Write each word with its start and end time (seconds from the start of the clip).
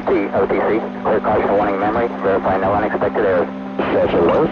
OT, 0.00 0.12
OTC. 0.32 0.80
Clear 1.02 1.20
caution 1.20 1.52
warning 1.56 1.78
memory. 1.78 2.08
Verify 2.22 2.56
no 2.56 2.72
unexpected 2.72 3.24
errors. 3.24 3.48
It 3.78 4.24
was. 4.24 4.48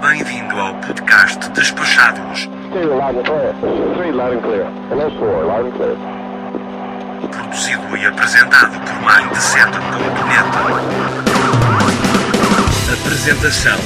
Bem-vindo 0.00 0.54
ao 0.60 0.74
podcast 0.74 1.50
Despachados, 1.50 2.48
Two, 2.72 2.94
loud 2.94 3.16
and 3.16 3.26
clear. 3.26 3.52
Three, 3.96 4.12
loud 4.12 4.32
and 4.34 4.42
clear. 4.42 4.64
Hello, 4.90 5.10
four, 5.18 5.44
loud 5.46 5.66
and 5.66 5.74
clear. 5.74 5.96
produzido 7.32 7.96
e 7.96 8.06
apresentado 8.06 8.78
por 8.78 8.94
Mindset.net. 9.02 10.46
Apresentação 12.92 13.78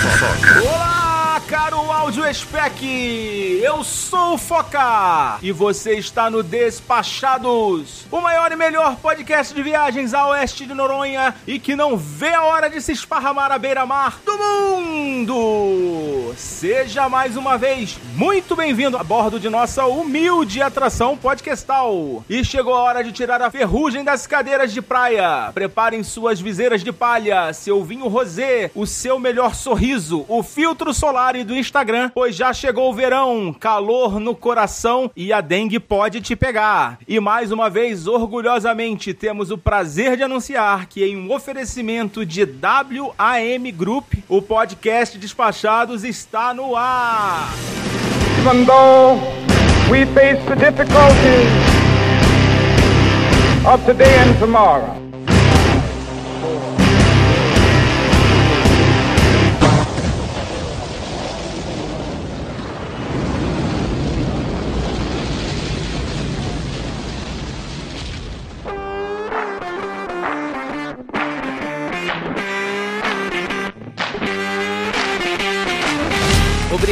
Fofoca 0.00 0.62
Olá, 0.62 1.40
caro 1.46 1.89
áudio 2.00 2.24
spec! 2.32 3.60
Eu 3.62 3.84
sou 3.84 4.32
o 4.34 4.38
Foca 4.38 5.36
e 5.42 5.52
você 5.52 5.98
está 5.98 6.30
no 6.30 6.42
Despachados, 6.42 8.06
o 8.10 8.22
maior 8.22 8.50
e 8.50 8.56
melhor 8.56 8.96
podcast 8.96 9.52
de 9.54 9.62
viagens 9.62 10.14
a 10.14 10.26
oeste 10.28 10.64
de 10.64 10.72
Noronha 10.72 11.34
e 11.46 11.58
que 11.58 11.76
não 11.76 11.98
vê 11.98 12.32
a 12.32 12.44
hora 12.44 12.70
de 12.70 12.80
se 12.80 12.92
esparramar 12.92 13.52
à 13.52 13.58
beira-mar 13.58 14.18
do 14.24 14.32
mundo! 14.38 16.32
Seja 16.36 17.06
mais 17.08 17.36
uma 17.36 17.58
vez 17.58 17.98
muito 18.14 18.56
bem-vindo 18.56 18.96
a 18.96 19.04
bordo 19.04 19.38
de 19.38 19.50
nossa 19.50 19.84
humilde 19.84 20.62
atração 20.62 21.18
podcastal. 21.18 22.24
E 22.30 22.42
chegou 22.42 22.74
a 22.74 22.80
hora 22.80 23.04
de 23.04 23.12
tirar 23.12 23.42
a 23.42 23.50
ferrugem 23.50 24.04
das 24.04 24.26
cadeiras 24.26 24.72
de 24.72 24.80
praia. 24.80 25.50
Preparem 25.52 26.02
suas 26.02 26.40
viseiras 26.40 26.82
de 26.82 26.92
palha, 26.92 27.52
seu 27.52 27.84
vinho 27.84 28.08
rosé, 28.08 28.70
o 28.74 28.86
seu 28.86 29.18
melhor 29.18 29.54
sorriso, 29.54 30.24
o 30.28 30.42
filtro 30.42 30.94
solar 30.94 31.36
e 31.36 31.44
do 31.44 31.54
Instagram, 31.54 31.89
pois 32.14 32.34
já 32.34 32.52
chegou 32.52 32.90
o 32.90 32.94
verão, 32.94 33.54
calor 33.58 34.20
no 34.20 34.34
coração 34.34 35.10
e 35.16 35.32
a 35.32 35.40
dengue 35.40 35.78
pode 35.78 36.20
te 36.20 36.36
pegar. 36.36 36.98
E 37.06 37.18
mais 37.20 37.52
uma 37.52 37.68
vez, 37.68 38.06
orgulhosamente, 38.06 39.14
temos 39.14 39.50
o 39.50 39.58
prazer 39.58 40.16
de 40.16 40.22
anunciar 40.22 40.86
que 40.86 41.04
em 41.04 41.16
um 41.16 41.32
oferecimento 41.32 42.24
de 42.24 42.42
WAM 42.42 43.72
Group, 43.76 44.14
o 44.28 44.40
podcast 44.40 45.18
Despachados 45.18 46.04
está 46.04 46.54
no 46.54 46.76
ar. 46.76 47.50
we 49.90 50.04
face 50.14 50.38
the 50.48 50.54
difficulties 50.54 51.50
of 53.66 53.84
today 53.84 54.14
and 54.18 54.38
tomorrow. 54.38 55.09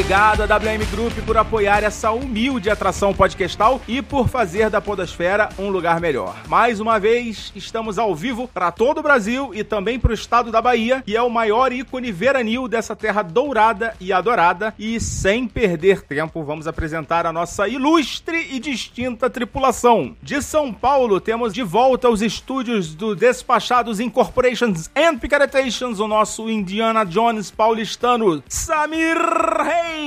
Obrigado 0.08 0.40
a 0.40 0.56
WM 0.56 0.86
Group 0.90 1.12
por 1.26 1.36
apoiar 1.36 1.84
essa 1.84 2.10
humilde 2.10 2.70
atração 2.70 3.12
podcastal 3.12 3.78
e 3.86 4.00
por 4.00 4.26
fazer 4.26 4.70
da 4.70 4.80
Podosfera 4.80 5.50
um 5.58 5.68
lugar 5.68 6.00
melhor. 6.00 6.34
Mais 6.48 6.80
uma 6.80 6.98
vez, 6.98 7.52
estamos 7.54 7.98
ao 7.98 8.14
vivo 8.16 8.48
para 8.48 8.72
todo 8.72 9.00
o 9.00 9.02
Brasil 9.02 9.50
e 9.52 9.62
também 9.62 10.00
para 10.00 10.10
o 10.10 10.14
estado 10.14 10.50
da 10.50 10.62
Bahia, 10.62 11.02
que 11.04 11.14
é 11.14 11.20
o 11.20 11.28
maior 11.28 11.74
ícone 11.74 12.10
veranil 12.10 12.66
dessa 12.66 12.96
terra 12.96 13.20
dourada 13.20 13.94
e 14.00 14.10
adorada. 14.10 14.72
E 14.78 14.98
sem 14.98 15.46
perder 15.46 16.00
tempo, 16.00 16.42
vamos 16.42 16.66
apresentar 16.66 17.26
a 17.26 17.32
nossa 17.32 17.68
ilustre 17.68 18.48
e 18.50 18.58
distinta 18.58 19.28
tripulação. 19.28 20.16
De 20.22 20.40
São 20.40 20.72
Paulo, 20.72 21.20
temos 21.20 21.52
de 21.52 21.62
volta 21.62 22.08
aos 22.08 22.22
estúdios 22.22 22.94
do 22.94 23.14
Despachados 23.14 24.00
Incorporations 24.00 24.88
and 24.96 25.18
Picaretations, 25.18 26.00
o 26.00 26.08
nosso 26.08 26.48
Indiana 26.48 27.04
Jones 27.04 27.50
paulistano, 27.50 28.42
Samir 28.48 29.18
Reis. 29.18 29.97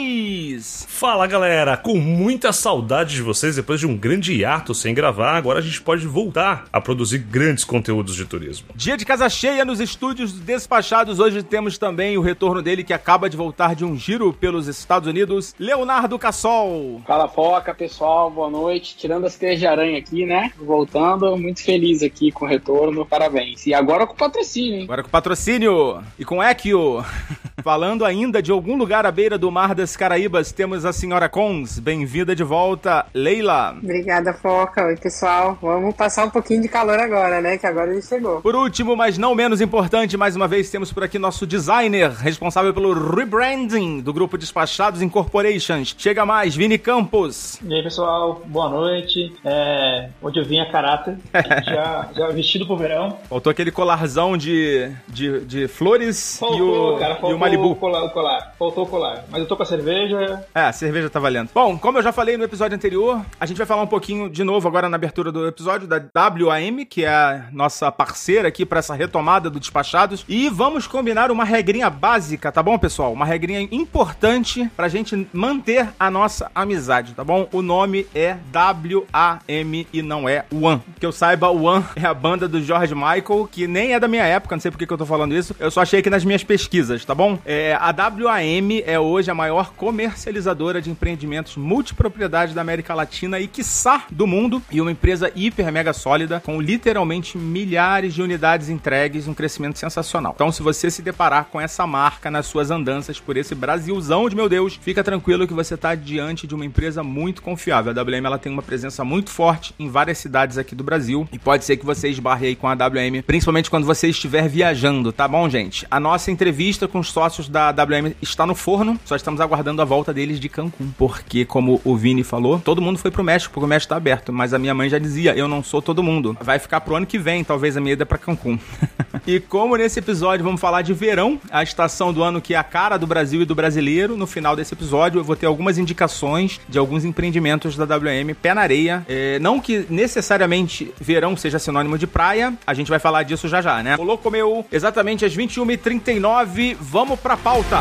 Fala 1.02 1.26
galera, 1.26 1.76
com 1.78 1.98
muita 1.98 2.54
saudade 2.54 3.16
de 3.16 3.24
vocês 3.24 3.56
depois 3.56 3.80
de 3.80 3.88
um 3.88 3.98
grande 3.98 4.34
hiato 4.34 4.74
sem 4.76 4.94
gravar, 4.94 5.36
agora 5.36 5.58
a 5.58 5.62
gente 5.62 5.82
pode 5.82 6.06
voltar 6.06 6.66
a 6.72 6.80
produzir 6.80 7.18
grandes 7.18 7.64
conteúdos 7.64 8.16
de 8.16 8.24
turismo. 8.24 8.68
Dia 8.76 8.96
de 8.96 9.04
casa 9.04 9.28
cheia 9.28 9.66
nos 9.66 9.80
estúdios 9.80 10.32
Despachados. 10.34 11.20
Hoje 11.20 11.42
temos 11.42 11.80
também 11.80 12.18
o 12.18 12.22
retorno 12.22 12.62
dele 12.62 12.84
que 12.84 12.94
acaba 12.94 13.30
de 13.30 13.36
voltar 13.36 13.74
de 13.74 13.84
um 13.84 13.98
giro 13.98 14.32
pelos 14.32 14.68
Estados 14.68 15.10
Unidos, 15.10 15.56
Leonardo 15.58 16.20
Cassol. 16.20 17.02
Fala 17.08 17.28
Foca, 17.28 17.74
pessoal, 17.74 18.30
boa 18.30 18.50
noite. 18.50 18.96
Tirando 18.96 19.26
as 19.26 19.36
teias 19.36 19.60
de 19.60 19.66
aranha 19.66 19.98
aqui, 19.98 20.26
né? 20.26 20.52
Voltando, 20.58 21.36
muito 21.36 21.64
feliz 21.64 22.04
aqui 22.04 22.32
com 22.32 22.46
o 22.46 22.48
retorno, 22.48 23.06
parabéns. 23.06 23.66
E 23.66 23.74
agora 23.74 24.06
com 24.06 24.14
o 24.14 24.18
patrocínio, 24.18 24.76
hein? 24.76 24.84
Agora 24.84 25.04
com 25.04 25.10
patrocínio 25.10 26.04
e 26.20 26.24
com 26.24 26.44
Equio. 26.44 27.04
Falando 27.64 28.06
ainda 28.06 28.42
de 28.42 28.52
algum 28.52 28.76
lugar 28.76 29.06
à 29.06 29.12
beira 29.12 29.38
do 29.38 29.52
Mar 29.52 29.76
das 29.82 29.98
Caraíbas, 29.98 30.52
temos 30.52 30.86
a 30.86 30.94
senhora 30.94 31.28
Cons. 31.28 31.80
Bem-vinda 31.80 32.36
de 32.36 32.44
volta, 32.44 33.04
Leila. 33.16 33.76
Obrigada, 33.82 34.32
Foca. 34.32 34.86
Oi, 34.86 34.96
pessoal. 34.96 35.58
Vamos 35.60 35.96
passar 35.96 36.26
um 36.26 36.30
pouquinho 36.30 36.62
de 36.62 36.68
calor 36.68 37.00
agora, 37.00 37.42
né? 37.42 37.58
Que 37.58 37.66
agora 37.66 37.92
ele 37.92 38.02
chegou. 38.04 38.42
Por 38.42 38.56
último, 38.56 38.96
mas 38.96 39.18
não 39.18 39.34
menos 39.34 39.60
importante, 39.60 40.16
mais 40.16 40.36
uma 40.36 40.48
vez 40.48 40.70
temos 40.70 40.94
por 40.94 41.04
aqui 41.04 41.18
nosso 41.18 41.48
designer, 41.48 42.12
responsável 42.12 42.72
pelo 42.76 42.94
rebranding 42.94 44.02
do 44.02 44.14
grupo 44.14 44.38
Despachados 44.38 45.02
Incorporations. 45.02 45.96
Chega 45.98 46.28
mais, 46.28 46.56
Vini 46.56 46.78
Campos. 46.78 47.60
E 47.64 47.74
aí, 47.74 47.82
pessoal, 47.82 48.44
boa 48.46 48.70
noite. 48.70 49.34
É, 49.44 50.10
hoje 50.22 50.38
eu 50.38 50.46
vim 50.46 50.60
a 50.60 50.72
caráter, 50.72 51.18
já, 51.66 52.08
já 52.16 52.28
vestido 52.28 52.68
pro 52.68 52.78
verão. 52.78 53.18
Faltou 53.28 53.50
aquele 53.50 53.72
colarzão 53.72 54.38
de, 54.38 54.92
de, 55.08 55.40
de 55.40 55.68
flores 55.68 56.38
Faltou, 56.38 56.60
e 56.60 56.62
o, 56.62 57.00
cara, 57.00 57.14
faltou 57.16 57.32
e 57.32 57.34
o 57.34 57.40
Malibu. 57.40 57.72
O 57.72 57.76
colar, 57.76 58.04
o 58.04 58.12
colar. 58.12 58.54
Faltou 58.60 58.84
o 58.84 58.88
colar. 58.88 59.26
Mas 59.32 59.42
eu 59.42 59.48
tô 59.48 59.58
com 59.58 59.64
a 59.64 59.71
cerveja. 59.72 60.46
É, 60.54 60.62
a 60.62 60.74
cerveja 60.74 61.10
tá 61.10 61.20
valendo. 61.20 61.50
Bom, 61.54 61.78
como 61.78 61.98
eu 61.98 62.04
já 62.04 62.12
falei 62.12 62.36
no 62.36 62.44
episódio 62.44 62.76
anterior, 62.76 63.26
a 63.40 63.46
gente 63.46 63.58
vai 63.58 63.66
falar 63.66 63.84
um 63.84 63.88
pouquinho 63.88 64.30
de 64.30 64.44
novo 64.44 64.68
agora 64.68 64.90
na 64.90 64.96
abertura 64.96 65.32
do 65.32 65.48
episódio 65.48 65.88
da 65.88 66.02
WAM, 66.14 66.86
que 66.86 67.06
é 67.06 67.10
a 67.10 67.46
nossa 67.52 67.92
parceira 67.92 68.48
aqui 68.48 68.66
para 68.66 68.80
essa 68.80 68.94
retomada 68.94 69.50
do 69.50 69.60
Despachados. 69.60 70.26
E 70.28 70.50
vamos 70.50 70.88
combinar 70.88 71.32
uma 71.32 71.46
regrinha 71.46 71.90
básica, 71.90 72.52
tá 72.52 72.62
bom, 72.62 72.78
pessoal? 72.78 73.14
Uma 73.14 73.26
regrinha 73.26 73.62
importante 73.72 74.70
pra 74.76 74.90
gente 74.90 75.28
manter 75.32 75.88
a 75.98 76.12
nossa 76.12 76.52
amizade, 76.54 77.14
tá 77.14 77.24
bom? 77.24 77.48
O 77.54 77.62
nome 77.62 78.06
é 78.14 78.36
WAM 78.54 79.86
e 79.94 80.02
não 80.02 80.28
é 80.28 80.44
One. 80.52 80.82
Que 81.00 81.06
eu 81.06 81.12
saiba, 81.12 81.50
One 81.50 81.86
é 81.96 82.06
a 82.06 82.14
banda 82.14 82.48
do 82.48 82.62
George 82.62 82.94
Michael, 82.94 83.48
que 83.50 83.68
nem 83.68 83.94
é 83.94 84.00
da 84.00 84.08
minha 84.08 84.26
época, 84.26 84.56
não 84.56 84.62
sei 84.62 84.70
por 84.70 84.78
que 84.78 84.92
eu 84.92 84.98
tô 84.98 85.06
falando 85.06 85.34
isso. 85.34 85.56
Eu 85.60 85.72
só 85.72 85.82
achei 85.82 86.02
que 86.02 86.10
nas 86.10 86.26
minhas 86.26 86.44
pesquisas, 86.44 87.06
tá 87.06 87.16
bom? 87.16 87.40
É, 87.46 87.74
a 87.80 87.94
WAM 87.96 88.82
é 88.86 89.00
hoje 89.00 89.32
a 89.32 89.34
maior 89.34 89.61
comercializadora 89.70 90.82
de 90.82 90.90
empreendimentos 90.90 91.56
multipropriedade 91.56 92.54
da 92.54 92.62
América 92.62 92.94
Latina 92.94 93.40
e, 93.40 93.48
quiçá, 93.48 94.06
do 94.12 94.26
mundo. 94.26 94.62
E 94.72 94.82
uma 94.82 94.92
empresa 94.92 95.32
hiper 95.36 95.72
mega 95.72 95.94
sólida, 95.94 96.42
com 96.44 96.60
literalmente 96.60 97.38
milhares 97.38 98.14
de 98.14 98.22
unidades 98.22 98.70
entregues, 98.70 99.28
um 99.28 99.34
crescimento 99.34 99.80
sensacional. 99.80 100.34
Então, 100.36 100.52
se 100.52 100.62
você 100.62 100.92
se 100.92 101.02
deparar 101.02 101.46
com 101.46 101.62
essa 101.62 101.88
marca 101.88 102.30
nas 102.30 102.46
suas 102.46 102.72
andanças 102.72 103.20
por 103.20 103.38
esse 103.38 103.56
Brasilzão 103.56 104.28
de 104.28 104.36
meu 104.36 104.50
Deus, 104.50 104.80
fica 104.82 105.04
tranquilo 105.04 105.48
que 105.48 105.54
você 105.54 105.76
está 105.76 105.96
diante 105.96 106.46
de 106.46 106.56
uma 106.56 106.66
empresa 106.66 107.04
muito 107.04 107.42
confiável. 107.42 107.92
A 107.92 108.02
WM 108.02 108.26
ela 108.26 108.38
tem 108.38 108.52
uma 108.52 108.62
presença 108.62 109.04
muito 109.04 109.30
forte 109.30 109.74
em 109.80 109.90
várias 109.90 110.18
cidades 110.18 110.58
aqui 110.58 110.76
do 110.76 110.84
Brasil 110.84 111.28
e 111.32 111.40
pode 111.40 111.64
ser 111.64 111.78
que 111.78 111.86
você 111.86 112.10
esbarre 112.10 112.48
aí 112.48 112.56
com 112.56 112.68
a 112.68 112.74
WM, 112.74 113.22
principalmente 113.26 113.70
quando 113.70 113.86
você 113.86 114.10
estiver 114.10 114.50
viajando, 114.50 115.12
tá 115.12 115.28
bom, 115.28 115.50
gente? 115.50 115.86
A 115.90 116.00
nossa 116.00 116.32
entrevista 116.32 116.88
com 116.88 117.00
os 117.00 117.12
sócios 117.12 117.48
da 117.48 117.72
WM 117.72 118.16
está 118.22 118.46
no 118.46 118.56
forno, 118.56 119.00
só 119.06 119.16
estamos 119.16 119.40
aguardando 119.40 119.51
a 119.82 119.86
volta 119.86 120.14
deles 120.14 120.40
de 120.40 120.50
Cancún, 120.50 120.92
porque 120.98 121.46
como 121.46 121.82
o 121.84 121.96
Vini 121.96 122.24
falou, 122.24 122.60
todo 122.60 122.82
mundo 122.82 122.98
foi 122.98 123.12
pro 123.12 123.24
México, 123.24 123.54
porque 123.54 123.66
o 123.66 123.68
México 123.68 123.90
tá 123.90 123.98
aberto, 123.98 124.32
mas 124.32 124.54
a 124.54 124.60
minha 124.60 124.74
mãe 124.74 124.90
já 124.90 125.00
dizia, 125.00 125.36
eu 125.36 125.48
não 125.48 125.64
sou 125.64 125.82
todo 125.82 126.04
mundo. 126.04 126.38
Vai 126.42 126.60
ficar 126.60 126.82
pro 126.82 126.96
ano 126.96 127.06
que 127.06 127.18
vem, 127.18 127.44
talvez 127.44 127.76
a 127.78 127.82
minha 127.82 127.94
ida 127.94 128.06
para 128.06 128.18
Cancún. 128.18 128.58
e 129.26 129.40
como 129.40 129.76
nesse 129.76 130.00
episódio 130.00 130.44
vamos 130.44 130.62
falar 130.62 130.82
de 130.82 130.94
verão, 130.94 131.40
a 131.52 131.64
estação 131.64 132.14
do 132.14 132.24
ano 132.24 132.42
que 132.42 132.54
é 132.54 132.58
a 132.58 132.64
cara 132.64 132.98
do 132.98 133.08
Brasil 133.08 133.42
e 133.42 133.46
do 133.46 133.56
brasileiro, 133.56 134.16
no 134.16 134.28
final 134.28 134.56
desse 134.56 134.74
episódio 134.74 135.20
eu 135.20 135.24
vou 135.24 135.36
ter 135.36 135.46
algumas 135.46 135.78
indicações 135.78 136.60
de 136.68 136.78
alguns 136.78 137.06
empreendimentos 137.06 137.76
da 137.76 137.84
WM 137.84 138.34
pé 138.42 138.54
na 138.54 138.62
areia. 138.62 139.06
É, 139.08 139.40
não 139.40 139.60
que 139.60 139.86
necessariamente 139.90 140.94
verão 141.00 141.36
seja 141.36 141.60
sinônimo 141.60 141.98
de 141.98 142.08
praia, 142.08 142.54
a 142.66 142.74
gente 142.74 142.90
vai 142.90 143.00
falar 143.00 143.24
disso 143.24 143.48
já 143.48 143.62
já, 143.62 143.84
né? 143.84 143.98
Colocou 143.98 144.32
meu 144.32 144.66
exatamente 144.72 145.26
às 145.26 145.36
21h39, 145.36 146.78
vamos 146.80 147.20
pra 147.20 147.38
pauta. 147.38 147.80